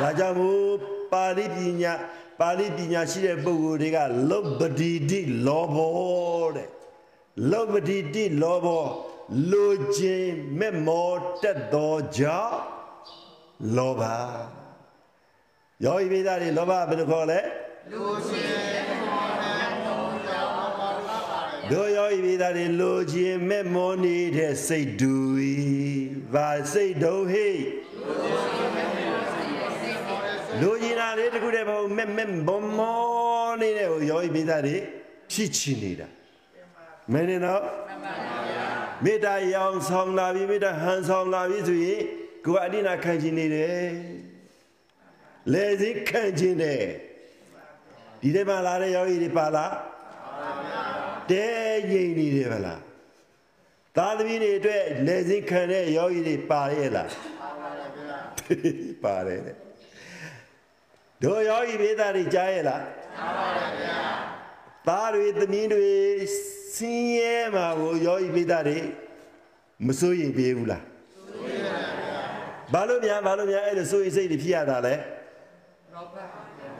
[0.00, 0.70] ဒါကြောင့်မို့
[1.12, 1.92] ပါဠိပညာ
[2.40, 3.98] ပါဠိပညာရှိတဲ့ပုဂ္ဂိုလ်တွေက
[4.30, 6.68] လုပ္ပတိတိလောဘောတဲ့
[7.50, 8.84] လုပ္ပတိတိလောဘော
[9.50, 11.10] လိုခြင်းမဲ့မော
[11.42, 12.58] တက်တော်ကြောင့်
[13.76, 14.02] လောဘ
[15.84, 17.40] ယောဤပိသားတွေလောဘဘယ်လိုခေါ်လဲ
[21.72, 25.14] တို့ယောဤပိသားတွေလိုခြင်းမဲ့မောနေတဲ့စိတ်တူ
[25.52, 25.54] ဤ
[26.32, 27.48] ဗာစိတ်တုံးဟိ
[30.60, 34.76] လိုချင်တာလေးတခုတည်းမဟုတ်မဲ့မဲ့ဘုံမောနေတဲ့ဟိုယောဤပိသားတွေ
[35.32, 36.08] ဖြစ်ချင်နေတာ
[37.12, 37.62] မင်းနဲ့တော့
[39.04, 42.00] မေတ္တာရောင်ဆောင်လာပြီမေတ္တာဟန်ဆောင်လာပြီဆိုရင်
[42.44, 43.86] ကိုကအနိနာခံခြင်းနေတယ်
[45.52, 46.82] လေစိခံခြင်းတယ်
[48.20, 49.72] ဒီထဲမှာလာတဲ့ယောဂီတွေပါလား
[51.30, 51.48] တဲ
[51.90, 52.82] ငြိမ်နေတယ်ဗလား
[53.96, 57.10] သာသမီတွေအတွက်လေစိခံတဲ့ယောဂီတွေပါရဲ့လား
[59.04, 59.56] ပါတယ်တဲ့
[61.22, 62.82] တို့ယောဂီဘေးသားတွေကြားရဲ့လား
[64.88, 65.88] သားတွေသမီးတွေ
[66.76, 68.78] စင်းရဲမှာကိုယောဂီဘေးသားတွေ
[69.86, 70.82] မစိုးရင်ပြေးဘူးလား
[72.72, 74.94] ဘာလို့များဘာလို့များအဲ့လိုစိုးရိမ်စိတ်တွေဖြစ်ရတာလဲ
[75.94, 76.24] လောဘပါ
[76.58, 76.70] ဗျာ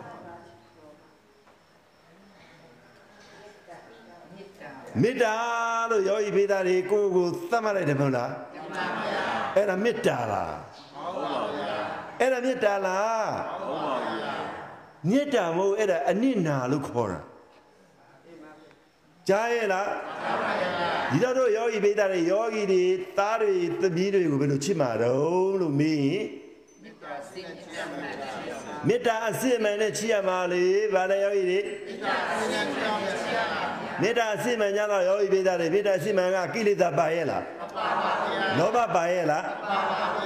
[4.34, 4.70] မေတ္တာ
[5.02, 5.34] မေတ္တာ
[5.90, 9.24] လို့ယောဂီဘေးသားတွေကိုယ့်ကိုသတ်မှတ်လိုက်တယ်မဟုတ်လားတမန်ဗျာ
[9.56, 10.54] အဲ့ဒါမေတ္တာလား
[10.94, 11.74] ဟုတ်ပါဗျာ
[12.20, 13.28] အဲ့ဒါမေတ္တာလား
[13.62, 14.32] ဟုတ်ပါဗျာ
[15.10, 17.20] မေတ္တာမဟုတ်အဲ့ဒါအနစ်နာလို့ခေါ်တာ
[19.28, 19.88] ကြားရဲ့လား
[20.22, 20.70] ကြားပါဗျာ
[21.10, 22.82] ဒီတော့တို့ယောဂီဘေးသားတွေယောဂီတွေ
[23.18, 23.52] သားတွေ
[23.82, 26.24] သမီးတွေကိုဘယ်လိုချစ်မှာတော့လို့မေးရင်
[27.36, 28.34] မေတ္တာစိတ်ကြမ်းမှန်တယ်
[28.88, 30.64] မေတ္တာအစစ်မှန်နဲ့ချစ်ရမှာလေ
[30.94, 31.60] ဗာလဲယောဂီတွေ
[34.02, 39.44] မေတ္တာအစစ်မှန်ကြတော့ယောဂီဘေးသားတွေမေတ္တာအစစ်မှန်ကကိလေသာပါရဲ့လားမပါပါဘူးလောဘပါရဲ့လား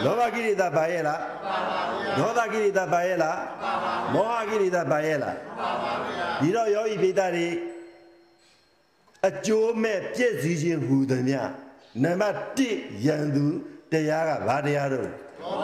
[0.05, 1.21] လောဘကိလေသာပါရဲ့လား
[2.19, 3.39] ဒေါသကိလေသာပါရဲ့လား
[4.15, 5.37] မောဟကိလေသာပါရဲ့လား
[6.41, 7.49] ဒီတော့ယောဂီဘေးသားတွေ
[9.29, 11.37] အကျိုးမဲ့ပြည့်စည်ခြင်းဟူသည်မြ
[12.03, 12.37] နံပါတ်
[12.71, 13.47] 1ယံသူ
[13.93, 15.55] တရားကဘာတရားတော့လော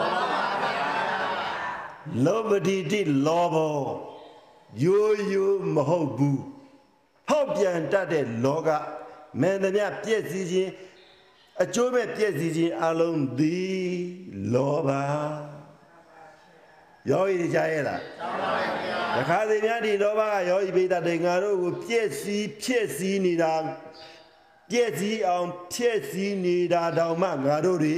[0.63, 0.66] ဘ
[2.67, 3.79] တိတိလောဘော
[4.83, 6.41] ယိုယိုမဟုတ်ဘူး
[7.29, 8.69] ဟောက်ပြန်တတ်တဲ့လောက
[9.41, 10.71] မင်းသည်မြပြည့်စည်ခြင်း
[11.63, 13.87] အကျိုးမဲ့ပြည့်စည်ခြင်းအလုံးသည်
[14.53, 14.89] လောဘ
[17.09, 18.01] ယောဂီကြားရဲ့လား
[19.15, 23.53] တခါစီများဒီလောဘကယောဂီပိဋကတေငါတို့ကိုပြည့်စည်ဖြစ်စည်းနေတာ
[24.69, 27.95] ပြည့်စည်အောင်ဖြစ်စည်းနေတာတောင်မှငါတို့တွေ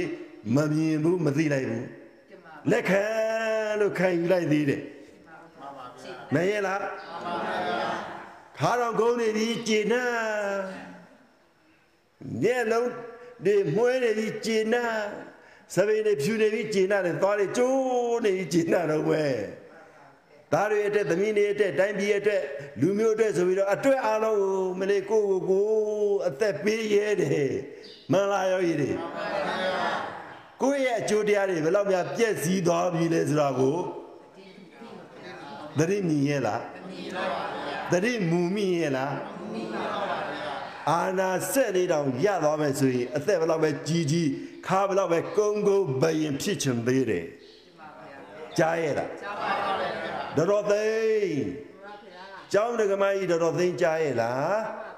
[0.54, 1.86] မမြင်ဘူးမသိလိုက်ဘူး
[2.30, 3.04] တမန်လက်ခံ
[3.80, 4.82] လို့ခံယူလိုက်သေးတယ်
[6.34, 6.80] မရဲ့လား
[8.58, 10.10] ခါတော်ကုန်းနေပြီးကျေနပ်
[12.42, 12.90] မျက်လုံး
[13.44, 14.94] ဒီမွှဲနေပြီးကျေနပ်
[15.74, 19.24] စပိန်နေဖြူနေပြီးကျေနပ်တယ်သွားတယ်ကျိုးနေပြီးကျေနပ်တော့ပဲ
[20.52, 22.42] သားတွေအတွက်သမီးတွေအတွက်တိုင်းပြည်အတွက်
[22.80, 25.66] လူမျိုးအတွက်ဆိုပြီးတော့အတွက်အားလုံးကိုမလေးကိုကိုကို
[26.28, 27.52] အသက်ပေးရဲတယ်
[28.12, 28.90] မင်္ဂလာရောကြီးတွေ
[30.62, 33.76] ကိုယ့်ရဲ့အကျိုးတရားတွေဘယ်လောက်များပြည့်စည်သွားပြီလဲဆိုတာကို
[35.78, 36.62] သတိမြင်ရဲ့လား
[37.92, 39.14] သတိမူမိရဲ့လား
[40.90, 44.28] အာနာဆက်လေးတောင်ရသွားမယ်ဆိုရင်အသက်ဘယ်လောက်ပဲကြီးကြီး
[44.66, 47.26] ခါဘယ်လောက်ပဲကုန်းကုန်းဘယင်ဖြစ်ချင်သေးတယ်
[48.58, 49.10] ကြားရဲ့လား
[50.36, 51.44] တော်တော်သိန်း
[52.52, 54.89] ကျောင်းဒကမကြီးတော်တော်သိန်းကြားရဲ့လား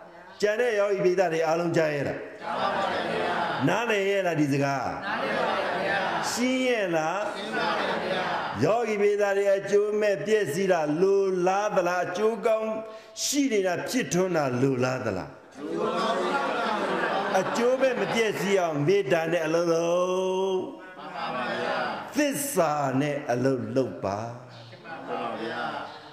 [0.43, 3.37] ကျန်တဲ့ယောဂီပိသတွေအားလုံးကြားရဲ့လားကြားပါပါဗျာ
[3.69, 5.53] နားလည်ရဲ့လားဒီစကားနားလည်ပါ
[5.85, 5.99] ဗျာ
[6.31, 7.69] ရှင်းရဲ့လားရှင်းပါ
[8.07, 8.25] ဗျာ
[8.65, 12.71] ယောဂီပိသတွေအကျိုးမဲ့ပြည့်စည်တာလိုလားသလားအကျိုးကောင်း
[13.25, 15.31] ရှိနေတာဖြစ်ထွန်းတာလိုလားသလား
[17.41, 20.59] အကျိုးပဲမပြည့်စည်အောင်မေတ္တာနဲ့အလုံးလုံး
[22.17, 24.19] သစ္စာနဲ့အလုံးလုံးပါ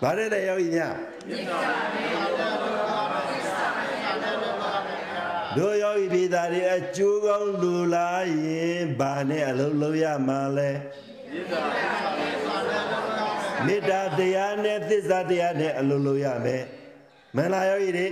[0.01, 0.95] ဘာလဲလဲယောဂီများ
[1.29, 3.18] တို့
[5.57, 8.09] ယောဂီပြည်သားတွေအကျိုးကောင်းလူလာ
[8.43, 10.69] ရင်ဘာနဲ့အလုံးလုံးရမှာလဲ
[13.65, 16.63] မေတ္တာတရားနဲ့သစ္စာတရားနဲ့အလုံးလုံးရမယ်
[17.35, 18.07] မင်္ဂလာယောဂီတွေ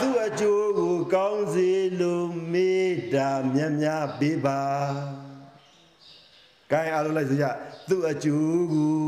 [0.00, 1.70] သူ့အကျိုးကိုကောင်းစေ
[2.00, 2.22] လို
[2.52, 4.62] မေတ္တာမြတ်များပေးပါ
[6.72, 7.46] ကိုင်းအားလုံးလိုက်စကြ
[7.88, 9.00] သူ့အကျိုးကို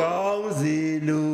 [0.00, 0.78] ကောင်းစေ
[1.08, 1.33] လို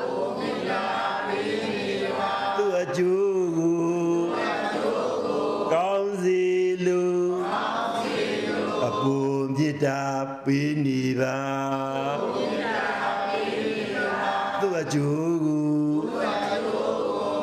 [0.00, 0.84] ဖို့မေတ္တာ
[1.28, 3.80] ပေးနေပါသူ့အကျိုးကို
[5.72, 6.44] ကောင်းစေ
[6.86, 7.16] လို
[8.86, 10.00] အဖို့မေတ္တာ
[10.44, 11.38] ပေးနေပါ
[14.60, 15.68] သူ့အကျိုးကို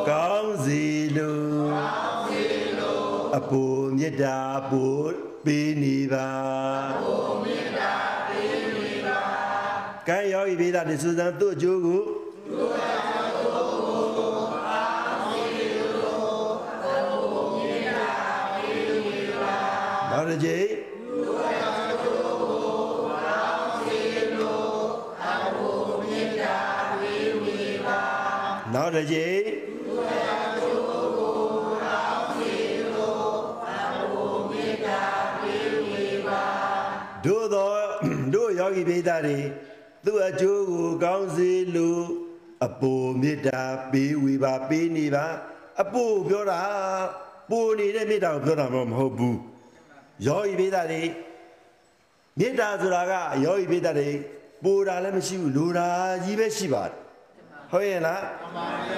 [0.10, 0.84] ကောင်းစေ
[1.18, 1.41] လို
[3.38, 4.38] အဖို့မေတ္တာ
[4.69, 5.11] ပို့
[5.45, 6.30] ပေးနေပါ
[10.52, 12.02] ကဲယောဂီပေးတာဒီစူဇန်သူ့အကျိုးကို
[20.11, 20.68] နောက်တစ်ကြိမ်
[28.73, 29.41] နောက်တစ်ကြိမ်
[37.26, 37.69] တို့သော
[38.34, 39.38] တို့ယောဂီပိသတွေ
[40.06, 41.98] သူ့အကျိုးကိုကောင်းစေလို
[42.65, 43.61] အပေါ်မေတ္တာ
[43.91, 45.26] ပေးဝေပါပေးနေပါ
[45.82, 46.61] အပူပြောတာ
[47.49, 49.38] ပူနေတဲ့မေတ္တာကိုပြောတာမဟုတ်ဘူး
[50.28, 51.03] ယောဂီပိဒါတွေ
[52.40, 53.14] မေတ္တာဆိုတာက
[53.45, 54.10] ယောဂီပိဒါတွေ
[54.64, 55.88] ပူတာလည်းမရှိဘူးလူတာ
[56.23, 56.95] ကြီးပဲရှိပါတယ်
[57.72, 58.22] ဟုတ်ရဲ့လား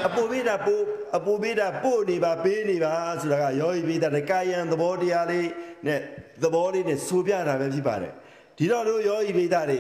[0.08, 0.76] အပူပိဒါပူ
[1.18, 5.50] အပူပိဒါပို့နေပါပေးနေပါဆိုတာကယောဂီပိဒါတွေကာယံသဘောတရားလေး
[5.88, 6.00] နဲ့
[6.44, 8.14] သဘောလေးနဲ့ဆိုပြတာပဲဖြစ်ပါတယ်
[8.58, 9.80] ဒီတော့တို့ယောဂီပိဒါတွေ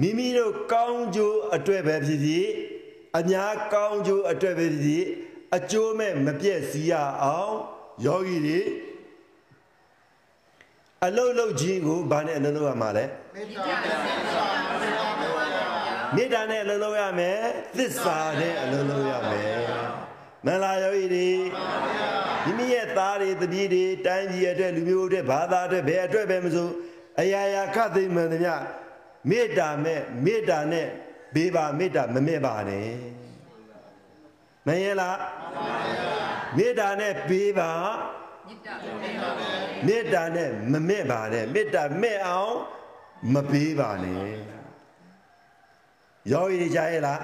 [0.00, 2.48] မိမိတို့ကောင်းကျိုးအတွက်ပဲဖြစ်ဖြစ်
[3.18, 5.06] အများကောင်းကျိုးအတွက်ပဲဖြစ်ဖြစ်
[5.56, 6.92] အကျိုးမဲ့မပြည့်စည်ရ
[7.22, 7.54] အောင်
[8.06, 8.60] ယောဂီတွေ
[11.04, 13.04] အလုတ်လုတ်ခြင်းကိုဘာနဲ့အလုံးလုံးရမှာလဲ
[13.34, 15.70] မေတ္တာနဲ့ဆက်ဆောင်ရပါဘုရား
[16.14, 17.38] မေတ္တာနဲ့အလုံးလုံးရမယ်
[17.76, 19.56] သစ္စာနဲ့အလုံးလုံးရမယ်
[20.46, 21.28] မင်္ဂလာယောဂီတွေ
[22.44, 26.68] မိမိရဲ့သားတွေတပည့်တွေတိုင်းပြည်အတွက်လူမျိုးအတွက်ဘာသာအတွက်ဘယ်အတွက်ပဲမဆို
[27.20, 28.54] အရာရာခတ်သိမ်းမှန်သမျှ
[29.30, 30.86] မေတ္တာမဲ့မေတ္တာနဲ့
[31.34, 32.88] ဘေးပါမေတ္တာမမဲ့ပါနဲ့
[34.66, 35.18] မင်းရဲ့လား
[36.56, 37.70] မေတ္တာနဲ့ဘေးပါ
[38.46, 39.30] မေတ္တာမေတ္တာ
[39.86, 42.56] မေတ္တာနဲ့မမဲ့ပါနဲ့မေတ္တာမဲ့အောင်
[43.32, 44.32] မပေးပါနဲ့
[46.32, 47.20] ယောဂီကြားရဲ့လား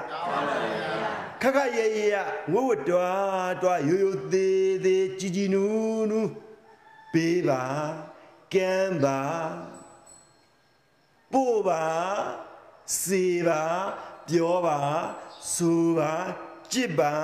[1.43, 2.17] ခက်ခက်ရဲရဲရ
[2.53, 6.31] ငို့ဝတ်တွားတွားရိုးရိုးသေးသေးကြည်ကြည်နူးနူး
[7.13, 7.63] ပေးပါ
[8.55, 9.21] ကမ်းပါ
[11.33, 11.85] ပို့ပါ
[13.03, 13.63] စေပါ
[14.29, 14.79] ပြောပါ
[15.55, 16.13] ဆိုပါ
[16.73, 17.15] ကြစ်ပါ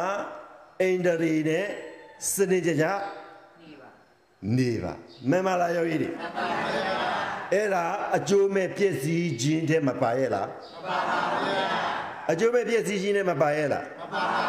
[0.80, 1.66] အိန္ဒြေနဲ့
[2.32, 2.86] စနစ်ကြကြ
[3.62, 3.88] နေပါ
[4.56, 4.92] နေပါ
[5.30, 6.10] မင်္ဂလာယောဂီတွေ
[7.52, 7.84] အဲ့ဒါ
[8.16, 14.44] အကျိုးမဲ့ပြည့်စည်ခြင်းတဲ့မပါရဲ့လားမပါပါဘူးအကျိုးမဲ့ပြည့်စည်ခြင်းနဲ့မပါရဲ့လားမပါပါ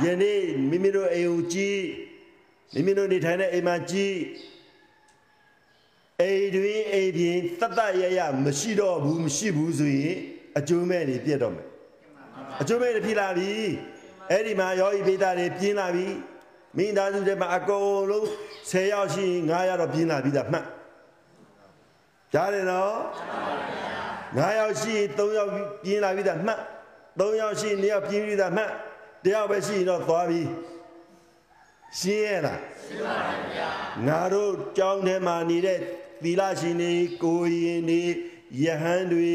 [0.00, 0.40] ဘူးယနေ့
[0.70, 1.84] မိမိတို့အိမ်ကိုကြည့်
[2.74, 4.16] မိမိတို့နေထိုင်တဲ့အိမ်မှာကြည့်
[6.20, 10.16] အိမ်တွင်အိမ်ပြင်တတ်တတ်ရရမရှိတော့ဘူးမရှိဘူးဆိုရင်
[10.58, 11.66] အကျိုးမဲ့တွေပြတ်တော့မယ်
[12.60, 13.50] အကျိုးမဲ့တွေဖြစ်လာပြီ
[14.30, 16.06] အဲ့ဒီမှာယောဂီပိသားတွေပြင်းလာပြီ
[16.76, 18.24] မိသားစုတွေမှာအကုန်လုံး
[18.70, 20.64] 10ယောက်ရှိရင်9ယောက်တော့ပြင်းလာပြီဒါမှတ်
[22.32, 22.94] ကြားတယ်နော်
[24.36, 25.50] 9ယောက်ရှိရင်3ယောက်
[25.84, 26.60] ပြင်းလာပြီဒါမှတ်
[27.20, 28.70] 3ယောက်ရှိရင်2ယောက်ပြင်းပြီဒါမှတ်
[29.24, 30.42] တယောက်ပဲရှိရင်တော့သွားပြီ
[31.98, 33.18] ရှင်းရဲ့လားရှင်းပါ
[33.54, 33.70] ဗျာ
[34.06, 35.78] ငါတို့ကြောင်းထဲမှာနေတဲ့
[36.22, 38.02] သီလရှင်တွေကိုရင်တွေ
[38.64, 39.34] ယဟန်တွေ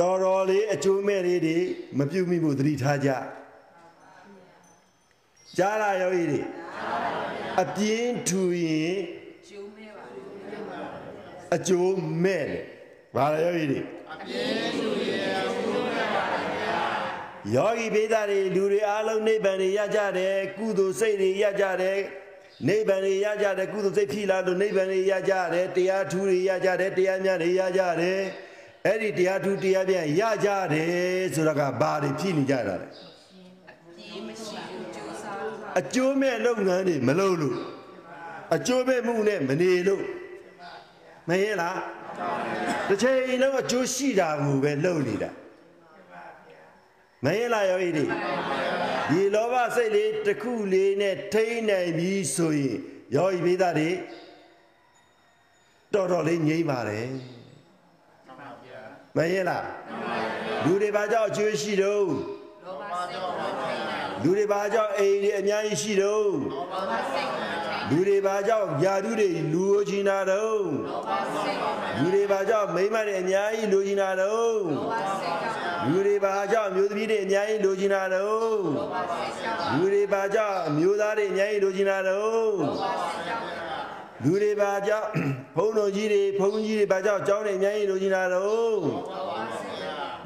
[0.00, 1.58] တော်တော်လေးအကျိုးမဲ့လေးတွေ
[1.98, 3.10] မပြုတ်မိဖို့သတိထားကြ
[5.56, 6.40] ကြားလာရောဤတွေ
[7.62, 8.96] အပြင်းထူရင်
[9.48, 10.04] ကျိုးမဲပါ
[11.54, 12.62] အကျိုးမဲ့တယ်
[13.14, 13.80] ဘာလဲရောဤတွေ
[17.54, 21.98] ယောဂီဘေးသားတွေလူတွေအားလုံးနိဗ္ဗာန်တွေရကြတယ်ကုသိုလ်စိတ်တွေရကြတယ်
[22.66, 28.20] နိဗ္ဗာန်တွေရကြတယ်ကုသိုလ်စိတ်ဖြစ်လာလို့နိဗ္ဗာန်တွေရကြတယ်တရားထူးတွေရကြတယ်တရားများတွေရကြတယ်
[28.86, 32.88] အဲ့ဒီတရားထူးတရားပြန်ရကြတယ်ဆိုတာကဘာတွေဖြစ်နေကြတာလဲ
[33.98, 35.36] ဒီမရှိဘူးကျိုးစား
[35.80, 37.56] အကျိုးမဲ့လုပ်ငန်းတွေမလုပ်လို့
[38.54, 40.02] အကျိုးမဲ့မှုနဲ့မနေလို့
[41.28, 41.78] မရဲလား
[42.88, 45.30] တစ်ချိန်လုံးအကျိုးရှိတာကိုပဲလုပ်နေတာ
[47.24, 48.06] မရဲလားယောဂီတွေ
[49.08, 52.76] ဒီလောဘစိတ်လေးတစ်ခုလေးနဲ့ထိန်းနိုင်ပြီဆိုရင်
[53.14, 53.90] ယောဂီပိသားတွေ
[55.94, 57.08] တော်တော်လေးငြိမ့်ပါတယ်
[59.16, 59.66] မရဲလား
[60.64, 62.06] လူတွေဘာကြောင့်အကျိုးရှိတော့
[62.66, 63.76] လောဘစိတ်ကိုထိန်းနိုင်
[64.22, 66.28] လူတွေဘာကြောင့်အိမ်တွေအများကြီးရှိတော့
[67.88, 83.44] လောဘစိတ်ကိုထိန်းလူတွေဘာကြောင့်ယာတုတွေလူလိုချင်တာတော့လောဘစိတ်ကိုလူတွေဘာကြောင့်မိန်းမတွေအများကြီးလိုချင်တာတော့လောဘစိတ်ကြောင့်လူတွေဘာကြောင့်အမျိုးသမီးတွေအများကြီးလိုချင်တာတော့လောဘစိတ်ကြောင့်လူတွေဘာကြောင့်အမျိုးသားတွေအများကြီးလိုချင်တာတော့လောဘစိတ်ကြောင့်
[84.24, 85.08] လူတွေဘာကြောင့်
[85.56, 88.78] ဘုန်းတော်ကြီးတွေဘုန်းကြီးတွေဘာကြောင့်အကြောင်းတွေအများကြီးလိုချင်တာတော့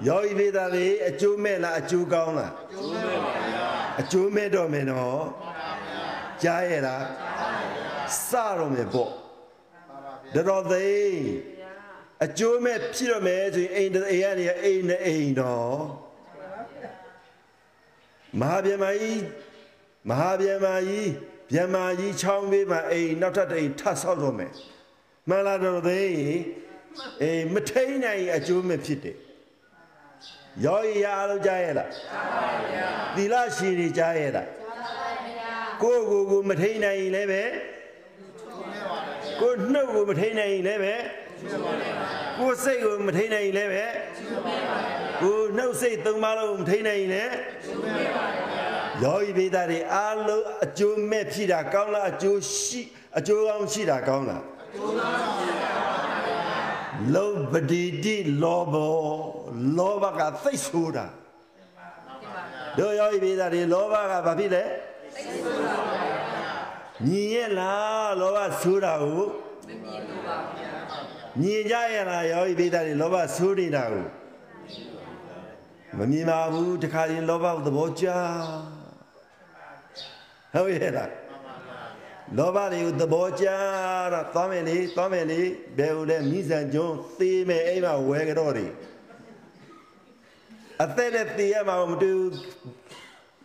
[0.06, 2.52] ယောဂီလေးသားတွေအကျိုးမဲ့လားအကျိုးကောင်းလား
[4.00, 5.22] အကျိုးမဲ့တော့မယ်နော်
[6.44, 7.04] ကြားရလား
[8.28, 9.10] စတော့မယ်ပေါ့
[10.34, 10.88] တော်တော်သိ
[12.24, 15.78] အကျိုးမဲ့ဖြစ်တော့မယ်ဆိုရင်အိမ်တစ်အိမ်ကနေအိမ်နဲ့အိမ်တော့
[18.40, 19.22] မဟာဗျမကြီး
[20.08, 21.10] မဟာဗျမကြီး
[21.52, 24.52] ဗျမကြီးချောင်းပေးမှာအိမ်နောက်ထပ်တစ်အိမ်ထပ်ဆောက်တော့မယ်
[25.28, 26.02] မှန်လားတော်တော်သိ
[27.22, 29.16] အေးမထိန်နိုင်အကျိုးမဲ့ဖြစ်တယ်
[30.64, 34.48] ရောရရအားလုံးကြားရလားကြားပါဗျာသီလရှင်တွေကြားရလား
[35.82, 37.42] ကိုယ့်ကိုယ်ကိုမထိန်နိုင်ရင်လည်းပဲ
[39.40, 40.94] ကိုယ်နှုတ်ကိုမထိန်နိုင်ရင်လည်းပဲ
[42.38, 43.84] ကိုယ်စိတ်ကိုမထိန်နိုင်ရင်လည်းပဲ
[45.22, 47.32] ကိုယ်နှုတ်စိတ်သုံးပါးလုံးမထိန်နိုင်ရင်လည်း
[49.02, 52.80] ယောဂီပိသားတွေအားလုံးအကျိုးမဲ့ဖြစ်တာကောင်းလားအကျိုးရှိ
[53.18, 58.96] အကျိုးကောင်းရှိတာကောင်းလားအကျိုးကောင်းရှိတာကောင်းပါဗျာလောဘတိတိလောဘော
[59.78, 61.86] လောဘကသိပ်ဆိုတာဒီမှာ
[62.78, 64.64] တို့ယောဂီပိသားတွေလောဘကဘာဖြစ်လဲ
[67.06, 69.26] ညီရဲ့လားလောဘဆိုးတာကို
[69.68, 70.72] မမြင်လို့ပါဗျာ
[71.40, 74.06] ညီကြရဲ့လားယောဂီပိသားတွေလောဘဆိုးနေတာကို
[75.98, 78.06] မမြင်ပါဘူးတခါရင်လောဘကိုသဘောကျ
[80.54, 81.12] ဟုတ်ရဲ့လား
[82.38, 83.46] လောဘတွေကိုသဘောကျ
[84.12, 85.40] တော့သွားမယ်လေသွားမယ်လေ
[85.78, 88.70] ဘယ်လိုလဲမိစံကျွန်းသေးမယ်အိမ်မှာဝဲကြတော့တယ်
[90.82, 92.30] အသက်နဲ့တည်ရမှာမတူဘူး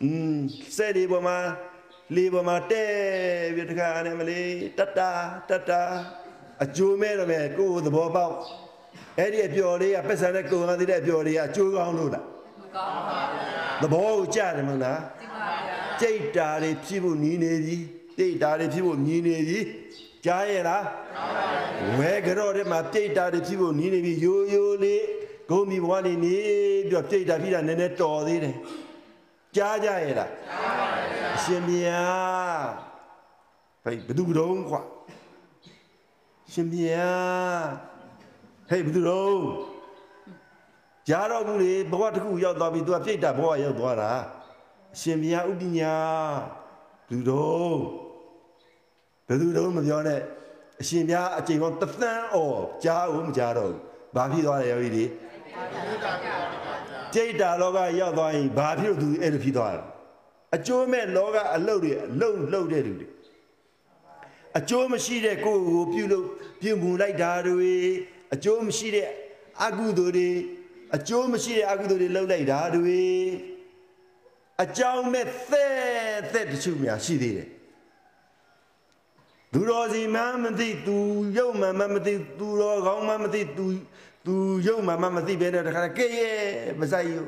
[0.02, 0.36] อืม
[0.76, 1.38] စက်ဒီပေါ်မှာ
[2.14, 2.84] လေပေါ်မှာတဲ
[3.54, 5.00] ပြီးတခါနဲ့မလေးတတ
[5.48, 5.72] တတ
[6.62, 8.34] အကျိုးမဲ့တော့မယ်ကိုယ်သဘောပေါက်
[9.18, 12.24] အဲ့ဒီအပျော်လေးကပတ်စံတဲ့ကိုယ်ကသိတဲ့အပျော်လေးကအကျိုးကောင်းလို့လား
[12.60, 17.76] မကောင်းပါဗျာသဘောကိုကြားတယ်မဟုတ်လားဒီပါဗျာကြိတ်တာတွေဖြစ်ဖို့နီးနေပြီ
[18.18, 19.58] ကြိတ်တာတွေဖြစ်ဖို့မြည်နေပြီ
[20.24, 20.84] ကြားရဲ့လား
[21.98, 25.04] ဝဲကြောတဲ့မှာကြိတ်တာတွေဖြစ်ဖို့နီးနေပြီရိုးရိုးလေး
[25.50, 28.56] ဂုံမီဘဝနေနေပြီးတော့ကြိတ်တာဖြစ်တာနည်းနည်းတော်သေးတယ်
[29.58, 32.64] ကြားကြရဲ့လားကြားပါပါဗျာအရှင်မြတ်
[33.82, 34.80] ဖိဘသူတုံးခွာ
[36.52, 37.62] ရှင်မြတ်
[38.68, 39.42] ဟေးဘသူတုံး
[41.08, 44.12] ကြားတော့ဘူးလေဘဝတစ်ခုရောက်သွားပြီ तू ကပြိတ္တာဘဝရောက်သွားတာ
[44.94, 45.94] အရှင်ဘုရားဥပညာ
[47.10, 47.78] လူတော်
[49.26, 50.20] ဘယ်သူတော့မပြောနဲ့
[50.80, 53.80] အရှင်ဘုရားအချိန်ပေါင်းတစ်သန်းအော်ကြားဦးမကြားတော့ဘူး
[54.14, 55.04] ဘာဖြစ်သွားလဲယောဂီတွေ
[57.12, 59.82] ပြိတ္တာလောကရောက်သွားရင်ဘာဖြစ်လို့သူအဲ့လိုဖြစ်သွားလဲ
[60.56, 63.08] အကျိုးမဲ့လောကအလုတ်တွေအလုတ်လုတ်တဲ့လူတွေ
[64.58, 66.26] အကျိုးမရှိတဲ့ကိုယ်ကိုပြုလို့
[66.60, 67.74] ပြုမှုလိုက်တာတွေ
[68.34, 69.08] အကျိုးမရှိတဲ့
[69.64, 70.30] အကုသိုလ်တွေ
[70.96, 73.02] အကျိုးမရှိတဲ့အကုသိုလ်တွေလုပ်လိုက်တာတွေ
[74.62, 75.72] အကြောင်းမဲ့သက်
[76.32, 77.48] သက်တချို့များရှိသေးတယ်
[79.52, 80.96] သူတော်စီမှမသိသူ
[81.36, 83.66] ရုပ်မှမမသိသူတော်ကောင်းမှမသိသူ
[84.24, 84.34] သူ
[84.66, 86.36] ရုပ်မှမမသိပဲတဲ့တခါကဲ့ရဲ့
[86.80, 87.20] မဆိုင်ယူ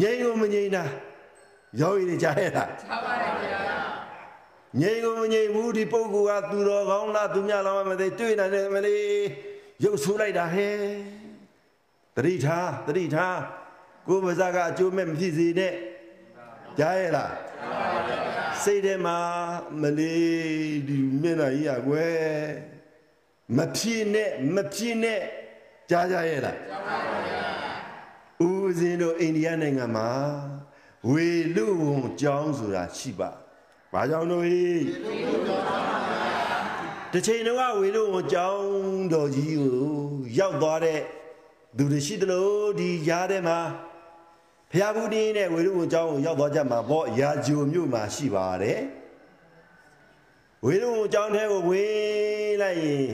[0.00, 0.84] ငြိမ်ကိုမငြိမ်တာ
[1.80, 3.60] ရောက်ရည်ကြားရတာချပါရဗျာ
[4.80, 9.04] ငြိမ်ကိုမငြိမ်ဘူးဒီပုဂ္ဂိုလ်ကသူတော်ကောင်းလားသူများလားမသိတွေ့နိုင်တယ်မလေး
[9.84, 10.76] ရုပ်ဆိုးလိုက်တာဟဲ့
[12.16, 13.38] တတိထားတတိထား
[14.08, 15.74] ကိုယ်ပါဇာကအကျိုးမဲ့မဖြစ်စေနဲ့
[16.78, 17.32] ကြားရလား
[18.62, 19.18] စိတ်ထဲမှာ
[19.82, 22.20] မလေးဒီမျက်နှာကြီးอ่ะကွယ်
[23.56, 25.20] မဖြစ်နဲ့မဖြစ်နဲ့
[25.90, 26.96] ကြားကြရလားကြားပါ
[27.26, 27.42] ဗျာ
[28.46, 30.10] ဦးဇင်းတို့အိန္ဒိယနိုင်ငံမှာ
[31.08, 33.30] ဝေလူဝန်ကျောင်းဆိုတာရှိပါ
[33.92, 34.62] ဘာကြောင့်လို့ဟိ
[37.12, 38.64] တစ်ချိန်တော့ဝေလူဝန်ကျောင်း
[39.12, 39.78] တော်ကြီးကို
[40.38, 41.00] ရောက်သွားတဲ့
[41.76, 42.48] သူတွေရှိသလို
[42.78, 43.58] ဒီရားထဲမှာ
[44.72, 48.80] ဖျားဘူးတင်းနဲ့ဝေလူဝန်ကျောင်းကိုရောက်သွားကြမှာပေါ့ရာဂျိုမြို့မှာရှိပါတယ်
[50.64, 53.08] ဝေလူဝန်ကျောင်းထဲကိုဝင်လိုက်ရင်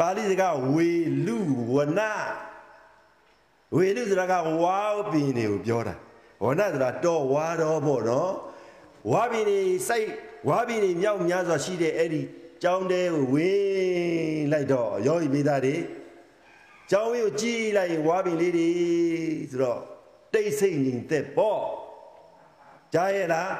[0.00, 0.90] ပါဠိစကားဝေ
[1.26, 1.36] လူ
[1.74, 2.00] ဝန
[3.76, 4.78] ဝေလူဆိုတာကဝါ
[5.10, 5.94] ပင်တွေကိုပြောတာ
[6.44, 8.32] ဝနဆိုတာတော့ဝါတော့ပေါ့နော်
[9.10, 10.08] ဝါပင်တွေစိုက်
[10.48, 12.22] ဝါပင်တွေမြောက်များစွာရှိတဲ့အဲ့ဒီ
[12.62, 15.76] ကျောင်းတဲကိုဝင်လိုက်တော့ယောဂီမိသားတွေ
[16.90, 18.70] ကျောင်းဝင်းကိုကြည့်လိုက်ရင်ဝါပင်လေးတွေ
[19.50, 19.80] ဆိုတော့
[20.32, 21.62] တိတ်ဆိတ်ငြိမ်သက်ပေါ့
[22.94, 23.52] ကြားရဲ့လား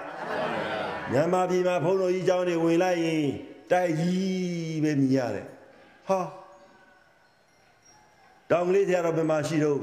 [1.13, 3.27] မြန်မာပြည်မှာဘုန်းတော်ကြီးကျောင်းတွေဝင်လိုက်ရင်
[3.73, 5.47] တိုက်ကြီးပဲမြင်ရတယ်
[6.11, 6.21] ဟာ
[8.51, 9.81] တောင်ကလေးဆရာတော်ဘယ်မှာရှိတော့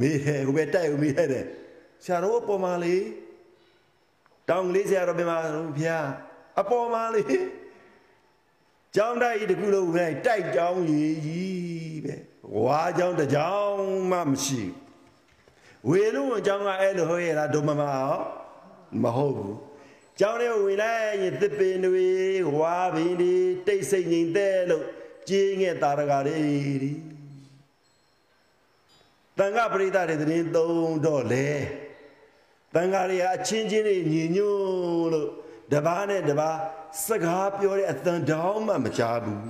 [0.00, 1.46] မေးတယ်ဟိုပဲတိုက်ဦးမေးတယ်
[2.04, 2.96] ဆရာတော်အပေါ်မှာလေ
[4.48, 6.06] တောင်ကလေးဆရာတော်ဘယ်မှာတော့ဖျား
[6.60, 7.22] အပေါ်မှာလေ
[8.96, 12.14] ကျောင်းတိုက်တခုလုံးပဲတိုက်ကျောင်းကြီးကြီးပဲ
[12.64, 14.62] ဝါကျောင်းတစ်ကျောင်းမှမရှိ
[15.88, 18.22] ဝေလုံးအကျောင်းကအဲ့လိုဟောရတာဒုမမအောင်
[19.02, 19.56] မဟုတ်ဘူး
[20.20, 22.08] ကျောင်းထဲဝင်လိုက်ရင်တစ်ပင်တွေ
[22.58, 23.34] ဝါပင်တွေ
[23.66, 24.84] တိတ်ဆိတ်ငြိမ်သက်လို့
[25.28, 27.14] ကြေးငဲ့တာရကလေး
[29.38, 31.48] တန်ခပရိသတ်တွေသတင်းသုံးတော့လေ
[32.74, 35.28] တန်ခါတွေကအချင်းချင်းတွေညီညွတ်လို့
[35.72, 36.58] တပားနဲ့တပား
[37.06, 39.42] စကားပြောတဲ့အတန်တောင်းမှမကြားဘူး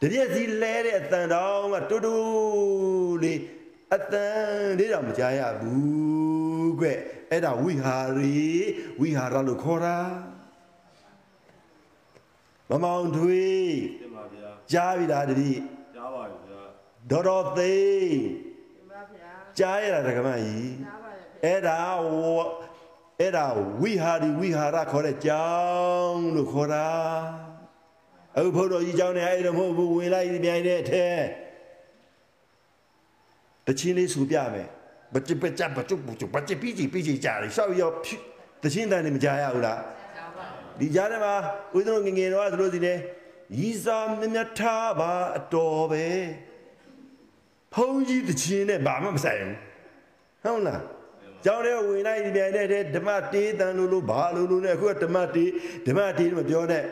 [0.00, 2.16] တပြည့်စီလဲတဲ့အတန်တောင်းကတူတူ
[3.22, 3.40] လေး
[3.94, 4.38] အတန်
[4.78, 6.86] လေးတော့မကြားရဘူးကွ
[7.30, 8.50] အဲ့ဒါဝိဟာရီ
[9.00, 9.96] ဝိဟာရလို့ခေါ်တာ
[12.68, 15.52] မမောင်ထွေးတင်ပါဗျာကြားပြီလားတတိ
[15.94, 16.62] ကြားပါပြီဗျာ
[17.10, 18.20] ဒေါ်တော်သိန်း
[18.76, 21.80] ဒီပါဗျာကြားရတာဒကမကြီးချပါရဗျာအဲ့ဒါ
[22.12, 22.24] ဝ
[23.20, 23.46] အဲ့ဒါ
[23.80, 26.88] ဝိဟာရီဝိဟာရခေါ်တဲ့ကြောင်းလို့ခေါ်တာ
[28.36, 31.20] အခုဘုန်းတော်ကြီးကြောင်းနေအဲ့လိုမဟုတ်ဘူးဝင်လိုက်ပြိုင်တဲ့အထက်
[33.66, 34.68] တချင်းလေးဆူပြမယ်
[35.14, 37.90] ဘတိပချဘတုဘတုဘတိပီကြီးပီကြီးကြားရရှောက်ရော
[38.62, 39.80] တချင်းတန်နေမကြားရဘူးလား
[40.16, 40.46] ချပါ
[40.78, 41.34] ဒီကြားထဲမှာ
[41.76, 42.94] ဦးဇင်းတို့ငယ်ငယ်တော့ဆိုလို့စီနေ
[43.58, 46.04] ရီစာမြတ်မြတ်ထားပါအတော်ပဲ
[47.74, 49.56] ဖုန်းကြီးတခြင်းနဲ့ဘာမှမဆိုင်ဘူး
[50.44, 50.82] ဟုတ်လား
[51.44, 55.50] ကျောင်းထဲဝင်လိုက်ဒီပြန်တဲ့ဓမ္မတေးတန်လို့လို့ဘာလို့လို့နဲ့အခုကဓမ္မတေး
[55.86, 56.82] ဓမ္မတေးမပြောနဲ့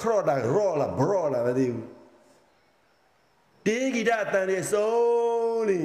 [0.00, 1.86] ခရော့တာရော့လာဘရော့လာမသိဘူး
[3.66, 4.92] တေးဂီတအတန်တွေစုံ
[5.68, 5.80] နေ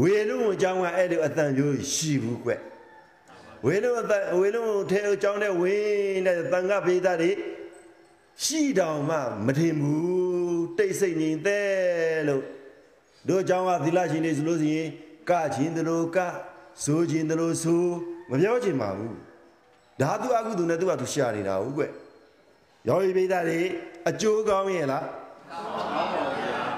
[0.00, 2.50] ဝေလုံးအကြောင်းကအဲ့ဒီအတန်မျိုးရှိဘူးကွ
[3.66, 7.30] ဝေလုံးအတန်ဝေလုံးထဲအကြောင်းနဲ့ဝင်တဲ့တန်ခပိသတွေ
[8.44, 9.16] ရှိတောင်မှ
[9.46, 12.42] မထင်ဘူးတိတ်ဆိတ်ငြိမ်သက်လို့
[13.28, 14.88] တို့အကြောင်းကသီလရှင်တွေဆိုလို့ရှိရင်
[15.30, 16.18] ကချင်းတလို့က
[16.84, 17.82] ဆိုချင်းတလို့ဆို
[18.30, 19.16] မပြောချင်ပါဘူး
[20.00, 21.82] ဒါသူအကုသူနဲ့သူကသူရှာနေတာဟုတ်ကွ
[22.88, 23.60] ယောဂီပိသတွေ
[24.08, 25.04] အကျိုးကောင်းရဲ့လား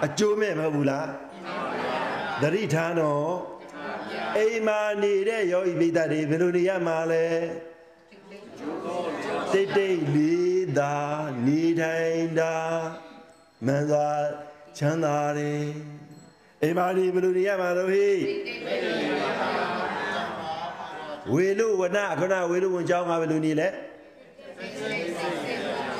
[0.06, 1.06] အကျိုးမဲ့မဟုတ်ဘူးလား
[2.42, 3.30] သတိထားတော့
[4.38, 7.26] အိမ်မာနေတဲ့ယောဂီပိသတွေဘယ်လိုနေရမှာလဲ
[9.52, 10.94] တိတ်တိတ်လေးသာ
[11.46, 12.54] နေထိုင်တာ
[13.66, 14.08] မှန်စွာ
[14.78, 15.64] ချမ်းသာတယ်
[16.62, 18.08] အိမ်မာနေဘယ်လိုနေရမှာလို့ဟိ
[21.32, 23.68] ဝေလူဝနခဏဝေလူဝန်ကြောင်းကဘယ်လိုနေလဲ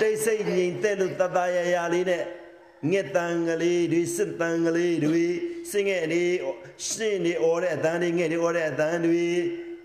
[0.01, 2.23] တိတ်ဆိတ်ငြိမ်သက်လို့တတရရလေးနဲ့
[2.91, 5.25] ငှက်တန်ကလေးတွေစစ်တန်ကလေးတွေ
[5.71, 6.35] စင်ငယ်လေး
[6.89, 9.25] ရှင်းနေអော်တဲ့အတန်းတွေငှက်တွေអော်တဲ့အတန်းတွေ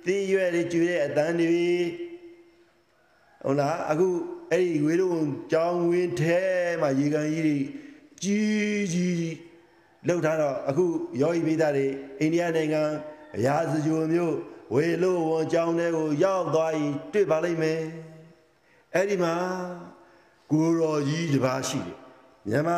[0.05, 1.67] သီးရွက်တွေကျွေးတဲ့အတန်းတွေ
[3.43, 4.09] ဟုတ်လားအခု
[4.51, 6.41] အဲ့ဒီဝေလုံးကြောင်းဝင်းထဲ
[6.81, 7.57] မှာရေကန်ကြီးတွေ
[8.23, 9.33] ကြီးကြီး
[10.07, 10.85] လောက်ထားတော့အခု
[11.21, 11.87] ယောဂီမိသားတွေ
[12.19, 12.81] အိန္ဒိယနိုင်ငံ
[13.35, 14.35] အရာစကြိုမျိုး
[14.73, 17.81] ဝေလို့ဝန်ကြောင်းတွေကိုရောက်သွားရင်တွေ့ပါလိမ့်မယ်
[18.93, 19.35] အဲ့ဒီမှာ
[20.51, 22.02] ကိုရောကြီးတစ်ပါးရှိတယ်
[22.49, 22.77] မြန်မာ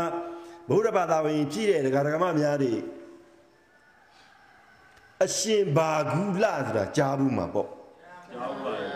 [0.69, 2.73] ဗုဒ္ဓဘာသာဝင်ပြည့်တဲ့ဒကာဒကမများတွေ
[5.23, 7.69] အရှင်ဘာဂုလဆိုတာကြားဘူးမှာပေါ့
[8.33, 8.89] ကြားပါရဲ့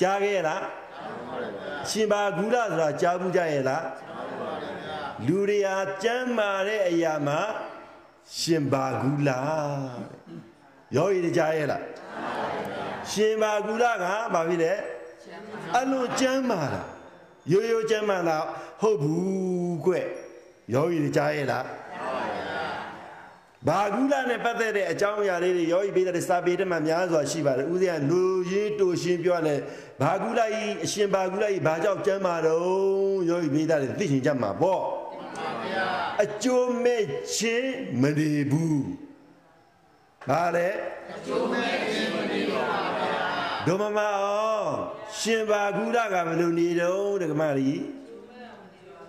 [0.00, 0.62] ကြားခဲ့ရလား
[1.84, 3.84] အရှင်ဘာဂုလဆိုတာကြားဘူးကြရဲ့လား
[5.26, 7.40] လူတွေဟာကြမ်းမာတဲ့အရာမှာ
[8.38, 9.30] ရှင်ဘာဂုလ
[10.96, 11.82] ရောရည်ကြားရဲ့လား
[13.10, 14.72] ရှင်ဘာဂုလကဘာဖြစ်လဲ
[15.78, 16.82] အလိုကြမ်းမာတာ
[17.52, 18.38] ရိုးရိုးကြမ်းမာတာ
[18.80, 19.92] ဟုတ်ဘူးကွ
[20.74, 21.66] ယောဂီတွေကြားရဲ့လား
[23.68, 29.54] ဘာဂုလနဲ့ပတ်သက်တဲ့အကြောင်းအရာလေးတွေယောဂီပေးတဲ့စာပေတမှာများစွာရှိပါတယ်ဥစဉ်ကလူရင်းတူရှင်းပြောလဲ
[30.00, 34.82] ဘာဂုလကြီးအရှင်ဘာဂုလကြီးဘာကြောင့်ကျမ်းမာတော့ယောဂီပေးတဲ့သိရှင်ကြမှာပေါ့
[36.22, 37.04] အကျိုးမဲ့
[37.36, 38.82] ခြင်းမနေဘူး
[40.28, 40.68] ဘာလဲ
[41.16, 42.66] အကျိုးမဲ့ခြင်းမနေပါ
[42.96, 44.68] ဘူးဒုမမအောင်
[45.18, 47.80] ရှင်ဘာဂုလကဘယ်လိုနေတော့ဒကမကြီး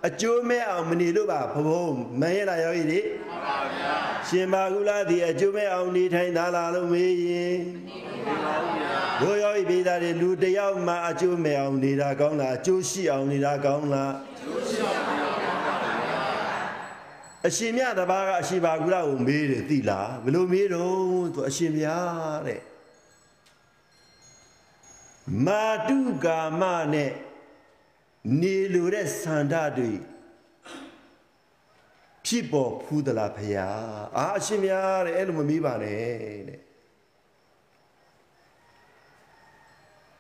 [0.08, 1.86] အကျိုးမဲ့အောင်မနေလို့ပါဘဘုံ
[2.22, 3.94] မရလာရောဤလေမှန်ပါဗျာ
[4.28, 7.58] ရှင်ဘာကုလားဒီအကျိုးမဲ့အောင်နေထိုင်သာလာလို့မေးရင်
[8.26, 16.22] မှန်ပါဗျာဘိုးရောဤပေးတာတွေလူတယောက်မှအကျိုးမဲ့အောင်နေတာကောင်းလားအကျိုးရှိအောင်နေတာကောင်းလားအကျိုးရှိအောင်နေတာကောင်းပါဗျာ
[17.48, 22.62] အရှင်မြတ်တပါးကအရှင်ဘာကုလားကိုမေးတယ်သိလားဘယ်လိုမေးတော့သူအရှင်မြတ်တဲ့
[25.46, 26.64] မာတုကာမ
[26.94, 27.12] နဲ့
[28.42, 29.92] နေလိုတဲ့ဆန္ဒတွေ
[32.26, 33.68] ဖြစ်ပေါ်ဖူးသလားဖရာ
[34.18, 36.60] အာအရှင်များတဲ့အဲ့လိုမမေးပါနဲ့တဲ့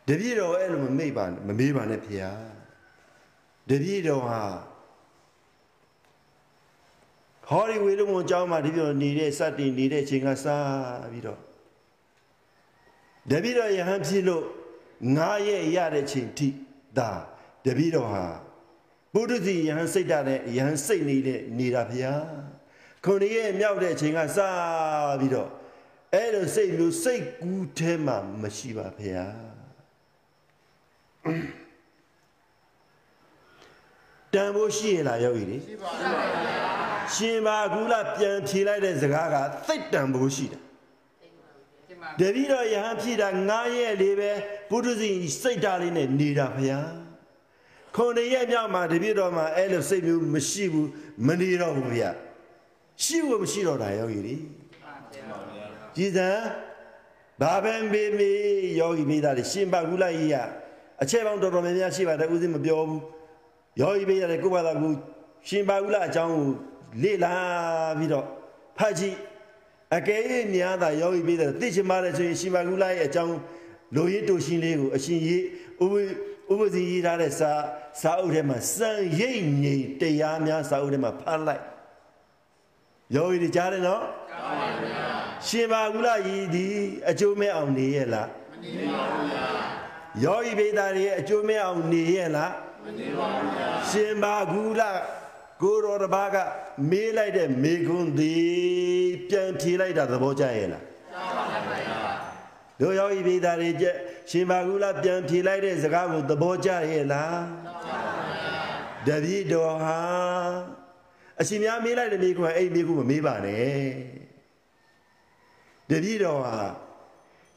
[0.07, 2.31] တပည့်တော်အဲ့လိုမမေ့ပါမမေးပါနဲ့ဖရာ
[3.69, 4.43] တပည့်တော်ဟာ
[7.49, 10.45] ဟောဒီဝေလုံဝန်ကျောင်းမှာတပည့်တော်နေတဲ့စတင်နေတဲ့အချိန်ကစ
[11.11, 11.39] ပြီးတော့
[13.31, 14.43] တပည့်တော်ယဟန်ဖြစ်လို့
[15.17, 16.47] ငါရဲ့ရတဲ့ချိန်ထိ
[16.97, 17.11] ဒါ
[17.65, 18.25] တပည့်တော်ဟာ
[19.13, 22.13] ဘုဒ္ဓစီယဟန်စိတ်ဓာတ်နဲ့ယဟန်စိတ်နေတဲ့နေတာဗျာ
[23.05, 24.39] ခုနှစ်ရက်မြောက်တဲ့အချိန်ကစ
[25.19, 25.49] ပြီးတော့
[26.13, 29.23] အဲ့လိုစိတ်မျိုးစိတ်ကူးထဲမှာမရှိပါဗျာ
[34.33, 36.11] တန်ဖို့ရှိရင်လားယောဂီတွေရှိပါဗျာ
[37.13, 39.35] ရှင်ဘာကူလာပြန်ဖြေလိုက်တဲ့စကားက
[39.67, 40.61] သိတ်တန်ဖို့ရှိတယ်
[42.19, 44.31] တပည့်တော်ယဟန်ဖြည့်တာ9ရက်လေးပဲ
[44.71, 45.09] ဘုဒ္ဓစီ
[45.41, 46.79] စိတ်ဓာတ်လေးနဲ့နေတာဗျာ
[47.95, 50.89] ခုနှစ်ရက်မြောက်မှာတပြည့်တော်မှာအဲ့လိုစိတ်မျိုးမရှိဘူး
[51.27, 52.03] မနေတော့ဘူးဗျ
[53.03, 54.35] ရှိဝမရှိတော့တာယောဂီတွေ
[55.95, 56.29] ကြည်စံ
[57.41, 58.39] ဘာပဲမေးမေး
[58.79, 60.35] ယောဂီမိသားတွေရှင်ပါကူလိုက်ကြီးက
[61.01, 63.01] အချက်ပေါင်းတော်တော်များများရှိပါတယ်ဦးစင်းမပြောဘူး
[63.81, 64.93] ယောဂီမိသားတွေကိုယ့်ဘာသာကို
[65.47, 66.47] ရှင်ပါကူလာအကြောင်းကို
[67.03, 67.33] လေ့လာ
[67.99, 68.25] ပြီးတော့
[68.77, 69.15] ဖတ်ကြည့်
[69.95, 70.21] အကယ်၍
[70.55, 73.35] များသာယောဂီမိသားသိချင်ပါတယ်ဆိုရင်ရှင်ပါကူလာရဲ့အကြောင်း
[73.95, 75.43] လိုရင်းတူရှင်လေးကိုအရှင်ကြီး
[75.83, 75.95] ဥပ
[76.51, 77.51] ဥပစီရေးထားတဲ့စာ
[78.01, 81.63] စာအုပ်ထဲမှာစံရိပ်ငိမ်တရားများစာအုပ်ထဲမှာဖတ်လိုက်
[83.15, 85.05] ယောဂီတွေကြားတယ်နော်ကြားပါဗျာ
[85.47, 86.67] ရှင်ဘာကုလကြီးဒီ
[87.09, 89.45] အကျိုးမဲ့အောင်နေရဲ့လားမနေပါဘူးဗျာ
[90.23, 92.51] ယောဂီဘိသားတွေရဲ့အကျိုးမဲ့အောင်နေရဲ့လား
[92.85, 94.81] မနေပါဘူးဗျာရှင်ဘာကုလ
[95.61, 96.37] ကိုတော်တစ်ပါးက
[96.89, 98.45] မေးလိုက်တဲ့မေခွန်းသည်
[99.29, 100.83] ပြန်ဖြေလိုက်တာသဘောကျရဲ့လား
[102.81, 103.95] တို့ယောဂီပိသားတွေကြက်
[104.29, 107.41] ရှင်မာကုလပြန်ဖြေလိုက်တဲ့စကားကိုသဘောကျရဲ့လား
[109.07, 109.99] တပည့်တော်ဟာ
[111.39, 113.83] အရှင်များမေးလိုက်တဲ့မေခွန်းအဲ့ဒီမေခွန်းမမေးပါနဲ့
[115.89, 116.57] တပည့်တော်ဟာ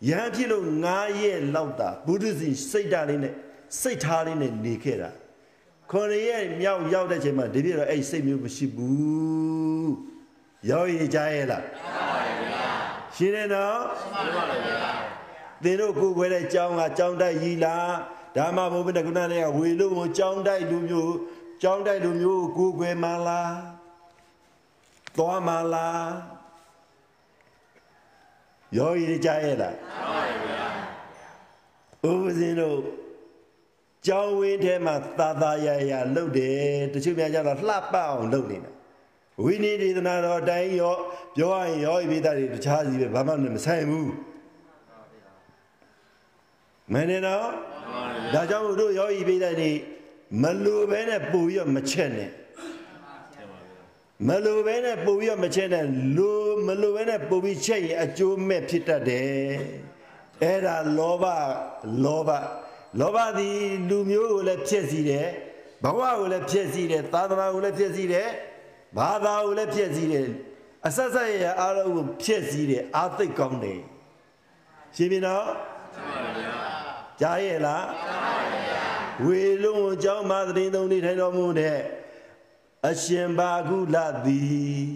[0.09, 3.35] ရဟန်းဖြစ်လို့9ရက်လောက်တာဘုဒ္ဓစီစိတ်ဓာတ်လေးနဲ့
[3.81, 5.11] စိတ်ထားလေးနဲ့နေခဲ့တာ
[5.91, 9.93] ခွန်ရက်မြောက်ရောက်တဲ့ချိန်မှာတပည့်တော်အဲ့စိတ်မျိုးမရှိဘူး
[10.71, 11.65] ရောက်ရကြရဲ့လား
[13.17, 13.81] ရှင်းတယ်နော်
[15.65, 17.89] သင်တို့ကိုယ်ွယ်တဲ့ကြောင်းကကြောင်းတိုက်ကြီးလား
[18.37, 21.15] ဓမ္မဘုဗ္ဗနကုဏနဲ့ဝေလို့ကိုကြောင်းတိုက်လူမျိုး
[21.63, 23.55] ကြောင်းတိုက်လူမျိုးကိုကိုယ်ွယ်မှလား
[25.17, 26.09] သွားမှလား
[28.77, 29.75] ရောရည်ကြရဲ့လား
[32.11, 32.79] ဥပဇင်းတို့
[34.07, 36.59] ကြောင်းဝင်းထဲမှာသာသာရရလှုပ်တယ်
[36.93, 38.71] တချို့များကြတော့လှပအောင်လှုပ်နေတာ
[39.43, 40.95] ဝိနည်းဒေသနာတော်အတိုင်းရော
[41.37, 44.11] ပြောရရင်ရောဤပိသားတွေတခြားစီပဲဘာမှမဆိုင်ဘူး
[46.93, 47.49] မင်းနော်
[48.35, 49.73] ဒါကြောင့်တို့ရောဤပိသားတွေ
[50.43, 52.31] မလိုပဲနဲ့ပူပြီးတော့မချက်နဲ့
[54.29, 55.85] မလိုပဲနဲ့ပူပြီးတော့မချက်နဲ့
[56.17, 59.57] လိုမလိုပဲနဲ့ပူပြီးချက်ရင်အကျိုးမဲ့ဖြစ်တတ်တယ်
[60.43, 61.25] အဲ့ဒါလောဘ
[62.05, 62.31] လောဘ
[63.01, 65.29] လောဘသည်လူမျိုးကိုလည်းဖြစ်စီတယ်
[65.83, 68.29] ဘဝကိုလည်းဖြစ်စီတယ်သာသနာကိုလည်းဖြစ်စီတယ်
[68.97, 70.27] ဘာသာကိုလည်းဖြစ်စီတယ်
[70.87, 73.81] အဆက်ဆက်ရအားလုံးကိုဖြစ်စီတယ်အာသိတ်ကောင်းတယ်
[74.97, 75.47] ရှင်းပြီနော်
[77.21, 77.87] ကြားရဲ့လား
[79.25, 81.79] ဝေလုံးအကြောင်းမာသတိသုံးနေထိုင်တော်မူတဲ့
[82.89, 84.89] အရှင်ဘာကုလသည်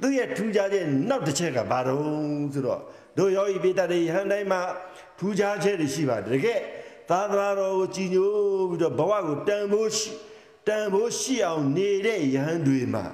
[0.00, 2.02] သူရဲ့ထူးခြားတဲ့နောက်တစ်ချက်ကဘာတော့
[2.54, 2.80] ဆိုတော့
[3.18, 4.60] တို့ယောဂီပိတ္တတွေဟန်တိုင်းမှာ
[5.18, 6.60] ထူးခြားချက်တွေရှိပါတယ်တကယ်
[7.10, 8.30] သာသနာတော်ကိုကြည်ညို
[8.70, 10.10] ပြီးတော့ဘဝကိုတန်ဖိုးရှိ
[10.66, 13.04] တန်ဖိုးရှိအောင်နေတဲ့ယဟန်တွေမှာ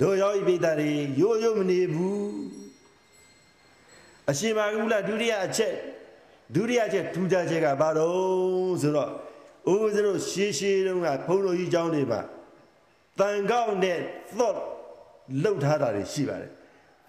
[0.00, 0.90] တို့ယောဂီပိတ္တတွေ
[1.20, 2.32] ရိုးရိုးမနေဘူး
[4.30, 5.74] အရှင်ဘာကုလဒုတိယအချက်
[6.54, 9.10] ဒုတိယချက်ထူးခြားချက်ကဘာတော့ဆိုတော့
[9.72, 12.20] ဥပဇင်းတို့ရှေးရှေးတုန်းကဘုန်းတော်ကြီးကျောင်းတွေမှာ
[13.18, 13.98] တန်ကောက်နဲ့
[14.38, 14.56] သော့
[15.42, 16.50] လှုပ်ထားတာတွေရှိပါတယ်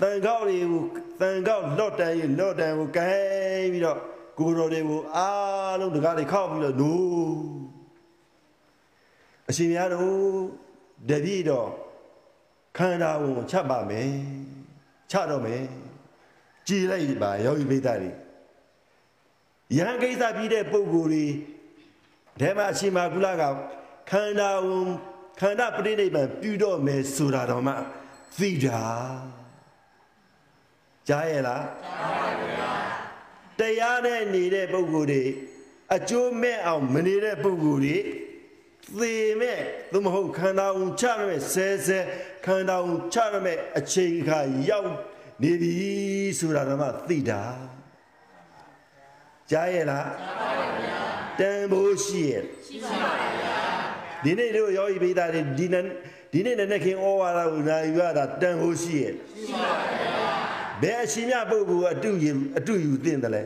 [0.02, 0.84] တန်ကောက်တွေကို
[1.22, 4.00] တန်ကောက်လော့တန်ရေလော့တန်ကိုကိုင်းပြီးတော့
[4.40, 7.36] ကိုတော်တွေကိုအားလုံးတကားတွေခောက်ပြီးတော့နိုး
[9.50, 10.22] အရှင်များတို့
[11.10, 11.70] တပည့်တော်
[12.78, 14.12] ခန္ဓာကိုချတ်ပါမယ်
[15.12, 15.64] ချတော့မယ်
[16.68, 18.23] ကြည်လိုက်ပါယောဂီပိသတွေ
[19.78, 21.26] ယဟန်ကိစ္စပြီးတဲ့ပုံကိုယ်တွေ
[22.40, 23.44] ထဲမှာအရှင်မာကုလက
[24.10, 24.84] ခန္ဓာကို
[25.40, 27.74] ခန္ဓာပရိနိဗ္ဗာန်ပြုတော့မယ်ဆိုတာတော့မှ
[28.38, 28.84] သိတာ
[31.08, 32.72] ကြားရဲ့လားကြားပါဗျာ
[33.60, 35.24] တရားနဲ့နေတဲ့ပုဂ္ဂိုလ်တွေ
[35.96, 37.98] အကျိုးမဲ့အောင်မနေတဲ့ပုဂ္ဂိုလ်တွေ
[39.00, 39.60] သေမဲ့
[39.92, 42.00] သို့မဟုတ်ခန္ဓာကိုချရမဲ့ဆဲဆဲ
[42.46, 44.40] ခန္ဓာကိုချရမဲ့အချိန်ခါ
[44.70, 44.92] ရောက်
[45.42, 45.74] နေပြီ
[46.40, 47.42] ဆိုတာတော့မှသိတာ
[49.51, 50.51] ကြားရဲ့လားကြားပါ
[50.83, 51.01] ဗျာ
[51.39, 53.55] တန်ဖိုးရှိရဲ့ရှိပါပါဗျာ
[54.25, 55.85] ဒီနေ့တို့ယောဂီပိသားတွေဒီနေ့
[56.33, 60.29] ဒီနေ့နဲ့ခင်ဩဝါဒကိုနာယူရတာတန်ဖိုးရှိရဲ့ရှိပါပါဗျာ
[60.83, 63.43] ဘယ်အရှင်မြတ်ပုဂ္ဂိုလ်အတုယူအတုယူသင့်တယ်လဲ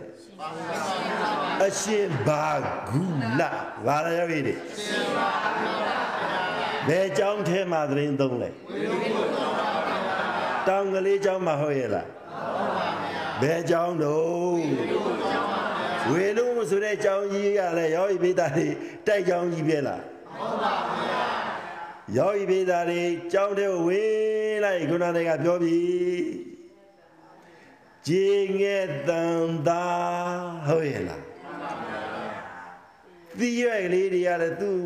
[1.66, 2.46] အရှင်ဘာ
[2.88, 3.02] ဂု
[3.38, 3.40] လ
[3.86, 4.54] ဘာရရပြီလေ
[6.88, 8.48] ဘယ်เจ้าထဲမှာသတင်းသုံးလဲ
[10.68, 12.06] တောင်ကလေးเจ้าမှာဟုတ်ရဲ့လား
[13.40, 15.45] ဘယ်เจ้าတော့
[16.11, 18.67] ဝေနုဆိုတဲ့အကြောင်းကြီးကလည်းယောဂီပိဒါတွေ
[19.07, 20.01] တိုက်ကြောင်းကြီးပဲလား
[20.35, 21.23] မှန်ပါဗျာ
[22.17, 23.01] ယောဂီပိဒါတွေ
[23.33, 25.79] ကြောင်းတဲ့ဝေးလိုက်ခုနကပြောပြီ
[28.07, 28.29] ဂျေ
[28.59, 28.77] ငဲ
[29.07, 29.85] တန်တာ
[30.67, 31.23] ဟုတ်ရဲ့လား
[33.39, 34.81] ဒီရွယ်လေးတွေကလည်းသူ့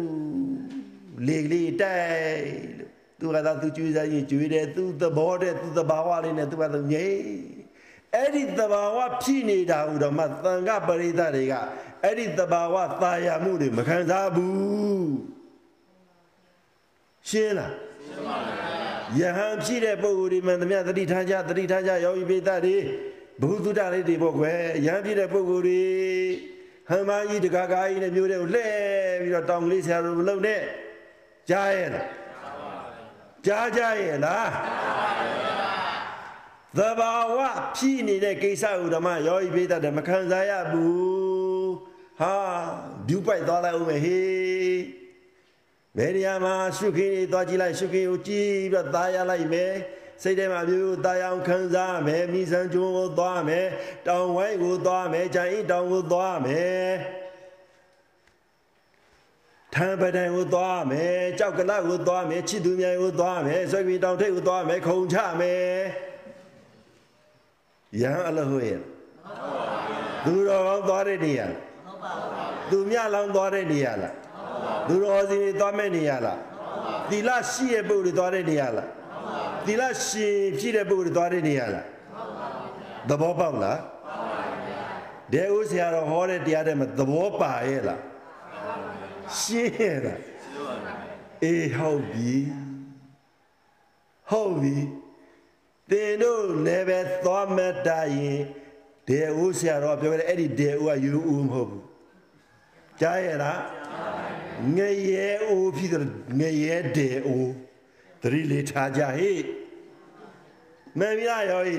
[1.28, 2.46] လေကလေးတိုက်
[2.78, 7.61] လို့သူကသာသူကျွေးစားရင်ကျွေးတယ်သူ့သဘောတဲ့သူ့သဘာဝလေးနဲ့သူကသူငြိမ်
[8.16, 11.54] အဲ့ဒီသဘာဝဖြစ်နေတာဟူတော့မှသံဃပရိသတ်တွေက
[12.04, 15.12] အဲ့ဒီသဘာဝသာယာမှုတွေမခံစားဘူး
[17.30, 17.74] ရှင်းလား
[18.08, 18.38] ရှင်းပါ
[19.18, 22.78] ဗျာယဟန်ဖြစ်တဲ့ပုဂ္ဂိုလ်ဒီမှန်သမျှသတိထားကြသတိထားကြယောဂီပိသတ်တွေ
[23.42, 25.84] ဘုသူတလေးတွေပေါ့ကွယ်ရဟန်းဖြစ်တဲ့ပုဂ္ဂိုလ်တွေ
[26.90, 28.68] ဟမ်မကြီးတကားကားကြီးနဲ့မျိုးတွေကိုလှဲ
[29.22, 30.62] ပြီးတော့တောင်ကလေးဆရာတို့မလုပ်နဲ့
[31.50, 32.08] ကြားရဲ့လား
[33.46, 34.48] ကြားကြရဲ့လား
[36.78, 37.38] သဘာဝ
[37.78, 41.72] ဖြစ်နေတဲ့ကိစ္စကိုဓမ္မရောဤပိသတ်တယ်မခံစားရဘူး
[42.20, 42.36] ဟာ
[43.08, 44.80] ဒူးပိုက်သွားလိုက်ဦးမယ်ဟေး
[45.98, 49.74] ဘယ်နေရာမှာရှုခင်းနေသွားကြည့်လိုက်ရှုခင်းကိုကြည့်ပြီးတော့သားရလိုက်မယ်
[50.24, 53.68] စိတ်ထဲမှာမျိုးတာယောင်ခံစားမယ်မိဆန်းကျွန်းကိုသွားမယ်
[54.08, 56.90] တောင်ဝိုင်းကိုသွားမယ်ဂျိုင်းတောင်ကိုသွားမယ်
[59.76, 66.11] ထံပဒံကိုသွားမယ်ကြောက်ကလကိုသွားမယ်ချစ်သူမြိုင်ကိုသွားမယ်ဆွေပြည်တောင်ထိပ်ကိုသွားမယ်ခုံချမယ်
[68.00, 68.70] ယဟန်အလဟွေ
[70.26, 71.48] သူတော်ကောင်းသွားတဲ့နေရာ
[72.72, 74.16] သူမြလောင်းသွားတဲ့နေရာလား
[74.88, 76.40] သူတော်စင်တွေသွားမဲ့နေရာလား
[77.10, 78.90] သီလရှိရဲ့ပုဂ္ဂိုလ်တွေသွားတဲ့နေရာလား
[79.66, 81.86] သီလရှင်ဖြစ်တဲ့ပုဂ္ဂိုလ်တွေသွားတဲ့နေရာလား
[83.10, 83.80] သဘောပေါက်လား
[85.34, 88.02] တဲ့ဦးဆရာတော်ဟောတဲ့တရားတွေမှာသဘောပါရဲ့လား
[89.40, 90.20] ရှင်းရဲ့လား
[91.44, 92.34] အေးဟုတ်ပြီ
[94.32, 94.76] ဟုတ်ပြီ
[95.92, 97.58] သင်တို့လည်းပဲသွားမ
[97.88, 98.40] တရင်
[99.10, 101.84] တဲ့ဦးဆရာတော်ပြောခဲ့တဲ့အဲ့ဒီတဲ့ဦးကယူဦးမဟုတ်ဘူး
[103.00, 103.62] ကြားရဲ့လား
[104.78, 106.06] ငရဲဦးဖြစ်တယ်
[106.40, 107.52] ငရဲတဲ့ဦး
[108.22, 109.32] သတိလေးထားကြဟိ
[111.00, 111.76] မင်းမရရောဤ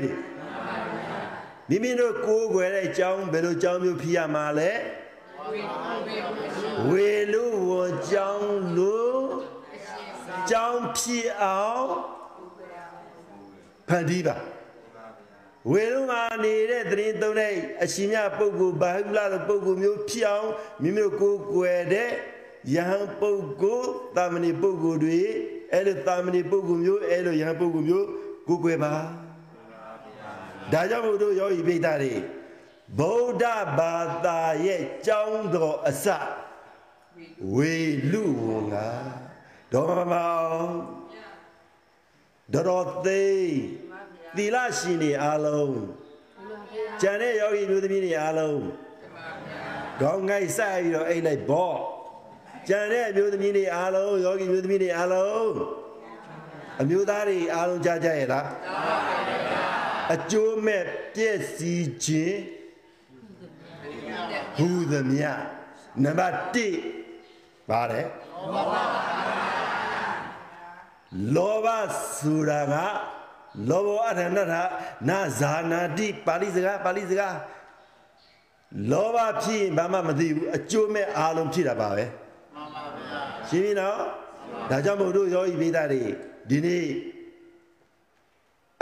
[1.68, 4.72] မိမိတို့ကိုးကွယ်တဲ့အကြောင်းဘယ်လိုအကြောင်းမျိုးဖြစ်ရမှာလဲ
[6.89, 9.22] ဝေလူဝအကြောင်းလို့
[10.39, 11.86] အကြောင်းဖြစ်အောင်
[13.88, 14.36] ဖန်တီးပါ
[15.70, 20.50] ဝေလူမှာနေတဲ့သရင်သုံးတဲ့အရှင်မြတ်ပုဂ္ဂိုလ်ဘာဟုလာတဲ့ပုဂ္ဂိုလ်မျိုးဖြစ်အောင်
[20.82, 22.10] မိမိတို့ကိုးကွယ်တဲ့
[22.74, 25.20] ယဟန်ပုဂ္ဂိုလ်တာမဏိပုဂ္ဂိုလ်တွေ
[25.72, 28.06] အဲ့လိုတာမဏိပုဂ္ဂိုလ်မျိုးအဲ့လိုယဟန်ပုဂ္ဂိုလ်မျိုး
[28.48, 28.92] ကိုးကွယ်ပါ
[30.72, 32.12] ဒါကြောင့်မို့တို့ယောဂီပိဋကတွေ
[32.98, 33.44] ဗုဒ္ဓ
[33.78, 36.06] ဘာသာရဲ့ကြောင်းတော်အစ
[37.54, 37.74] ဝေ
[38.12, 38.88] လူဝငါ
[39.72, 41.02] ဒေါမမောင်
[42.53, 43.24] ဒေါတော်သိ
[44.37, 45.77] သီလရှင်တွေအားလုံး
[47.01, 48.61] ကျန်တဲ့ယောဂီမျိုးသမီးတွေအားလုံး
[50.01, 51.77] ခေါင်းငိုက်ဆက်ပြီးတော့အိတ်လိုက်ပေါ့
[52.69, 55.53] ကျန်တဲ့အမျိုးသမီးတွေအားလုံးယောဂီမျိုးသမီးတွေအားလုံး
[56.81, 58.49] အမျိုးသားတွေအားလုံးကြားကြရဲ့လား
[60.15, 60.85] အကျိုးမဲ့
[61.15, 62.39] ပြည့်စည်ခြင်း
[64.57, 65.31] ဟူသမျှ
[66.05, 66.37] နံပါတ်
[66.97, 68.07] 1ပါတယ်
[71.36, 71.66] လောဘ
[72.18, 72.74] ဆိုတာက
[73.70, 74.55] လောဘောအထဏထ
[75.09, 77.36] နာဇာနာတိပါဠိစကားပါဠိစကား
[78.90, 82.05] လောဘဖြစ်ရင်ဘာမှမသိဘူးအကျိုးမဲ့အားလုံးဖြစ်တာပါပဲ
[83.48, 83.98] ရှင်းပြီနော်
[84.70, 86.02] ဒါကြောင့်မို့တို့ယောဂီပိသားတွေ
[86.51, 86.86] ဒီနေ့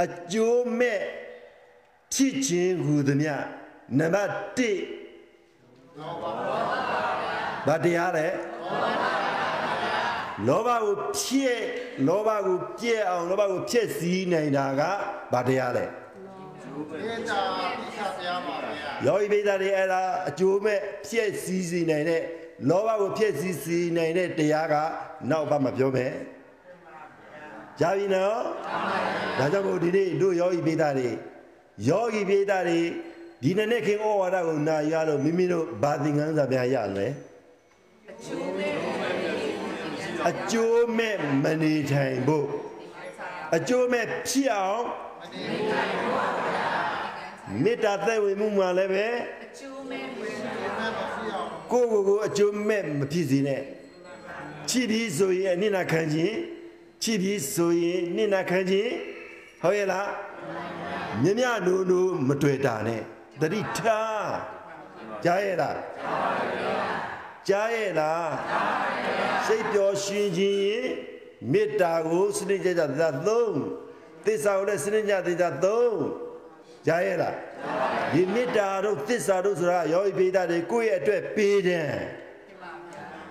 [0.02, 1.01] အကျိုးမဲ့
[2.15, 3.35] ဖြစ်ခြင်းဟူသမျှ
[3.98, 4.61] နံပါတ်1
[7.66, 9.30] ဘာတရားလဲလောဘ
[10.83, 11.61] ကိုဖြစ်
[12.09, 14.83] လောဘကိုပြည့်အောင်လောဘကိုဖြစ်စည်းနိုင်တာက
[15.33, 15.85] ဘာတရားလဲ
[16.91, 22.23] မေတ္တာပိဿဘုရားပါဗျာယောဂီပိသားတွေအဲ့ဒါအကျိုးမဲ့ဖြစ်စည်းစီနိုင်တဲ့
[22.69, 24.75] လောဘကိုဖြစ်စည်းစီနိုင်တဲ့တရားက
[25.31, 26.12] နောက်ဘာမှပြောမယ်
[27.81, 28.39] ကြားပြီနော်
[29.39, 31.11] ဒါကြောင့်မို့ဒီနေ့တို့ယောဂီပိသားတွေ
[31.89, 32.81] ယောဂီပိသားတွေ
[33.43, 37.07] ဒီနေ့နဲ့ခင်ဩဝါဒကိုနာရလို့မိမိတို့ဘာသင်္ကန်းစာပြန်ရလဲ
[38.11, 38.90] အကျိုးမဲ့
[41.45, 42.47] မနေထိုင်ဖို့
[43.57, 44.85] အကျိုးမဲ့ဖြစ်အောင်
[47.63, 49.07] မေတ္တာသက်ဝင်မှုမှာလည်းပဲ
[51.73, 53.63] ကိုယ့်ကိုယ်ကိုအကျိုးမဲ့မဖြစ်စေနဲ့
[54.71, 56.37] ချစ်ပြီးဆိုရင်အနစ်နာခံခြင်း
[57.03, 58.93] ချစ်ပြီးဆိုရင်နစ်နာခံခြင်း
[59.63, 60.09] ဟုတ်ရဲ့လား
[61.23, 63.03] မြမြနိုးနိုးမတွေ့တာနဲ့
[63.41, 64.31] တတိထား
[65.25, 68.33] ကြားရဲ့လားကြား ရဲ့လား
[69.47, 70.87] စိတ်ပျော်ရွှင်ခြင်းရင်
[71.53, 73.57] မေတ္တာကိုစနစ်ကြကြသစ္စာသုံး
[74.27, 75.97] သစ္စာကိုလည်းစနစ်ကြသစ္စာသုံး
[76.87, 77.37] ကြားရဲ့လား
[78.12, 81.91] ဒီမေတ္တာတို့သစ္စာတို့ဆိုတာယောဂီပိဒတွေကိုယ့်ရဲ့အတွက်ပေးတယ်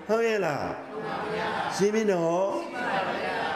[0.08, 0.68] ဟုတ်ရဲ့လား
[1.76, 2.50] ရှင်းပြီနော်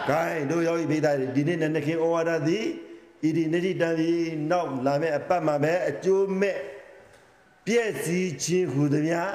[0.10, 2.66] ဂိုင်းတို့ယောဂီပိဒတွေဒီနေ့နဲ့ခင်ဩဝါဒသည်
[3.24, 6.58] ဣတိနတိတံပြီးနောက်လာမယ့်အပတ်မှာပဲအကျိုးမဲ့
[7.66, 9.32] ပြည့်စည်ခြင်းဟူသည်များ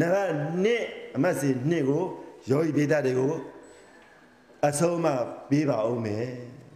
[0.00, 0.32] နံပါတ်
[0.74, 2.04] 1အမတ်စီ2ကို
[2.50, 3.34] ယောဂီပိဒတွေကို
[4.68, 5.06] အဆုံးမ
[5.50, 6.26] ပေးပါအောင်မယ်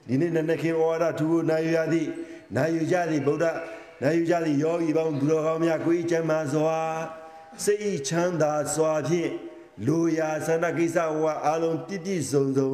[0.06, 2.08] ဒီနေ့နဲ့ခင်ဩဝါဒသူကိုနိုင်ယူရသည့်
[2.56, 3.44] နိုင်ယူကြသည့်ဗုဒ္ဓ
[4.02, 6.78] နိုင်ယူကြသည့်ယောဂီပေါင်းသူတော်ကောင်းများကိုယ်ချမ်းသာစွာ
[7.64, 9.30] စိတ်ချမ်းသာစွာဖြင့်
[9.86, 12.72] လူရာဆန္ဒကိစ္စဝါအလုံးပြည့်ပြည့်စုံစုံ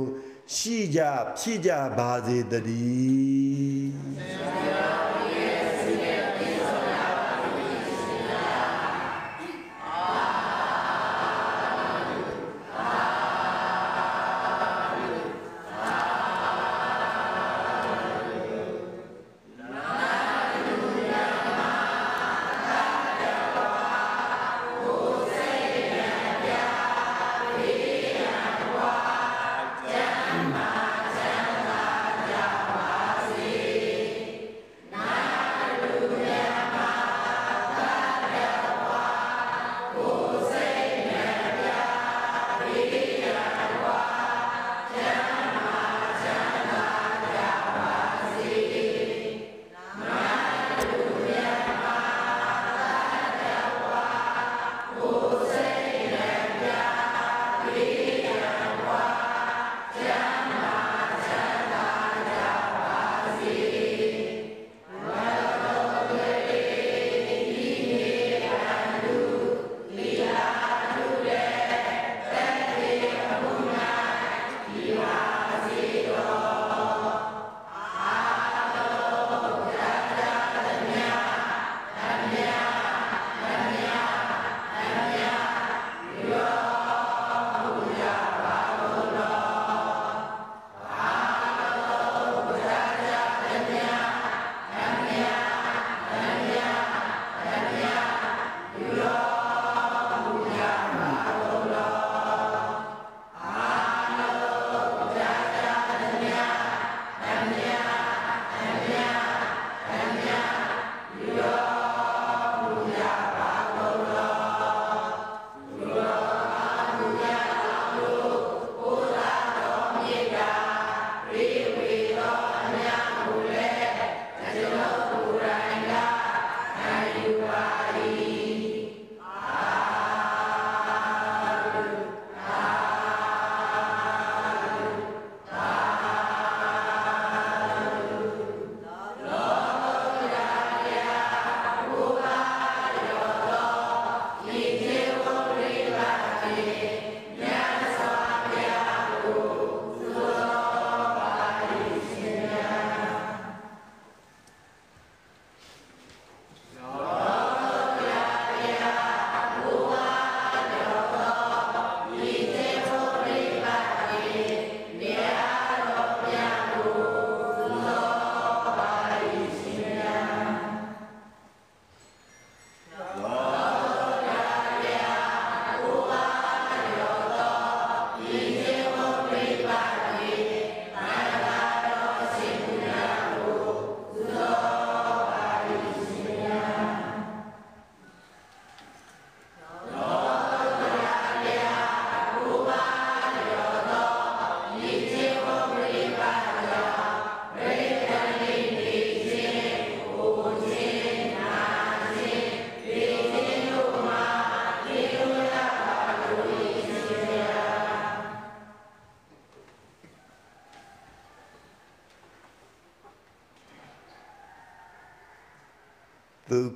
[0.55, 1.01] ရှိကြ
[1.39, 4.94] ဖြစ်ကြပါစေတည်း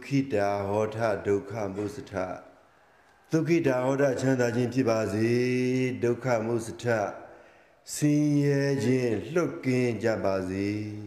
[0.08, 2.12] ခိတာဟောထဒုက္ခမုစထ
[3.30, 5.30] သုခိတာဟောထချမ်းသာခြင်းဖြစ်ပါစေ
[6.02, 6.84] ဒုက္ခမုစထ
[7.94, 10.97] ဆင်းရဲခြင်းလွတ်ကင်းကြပါစေဆ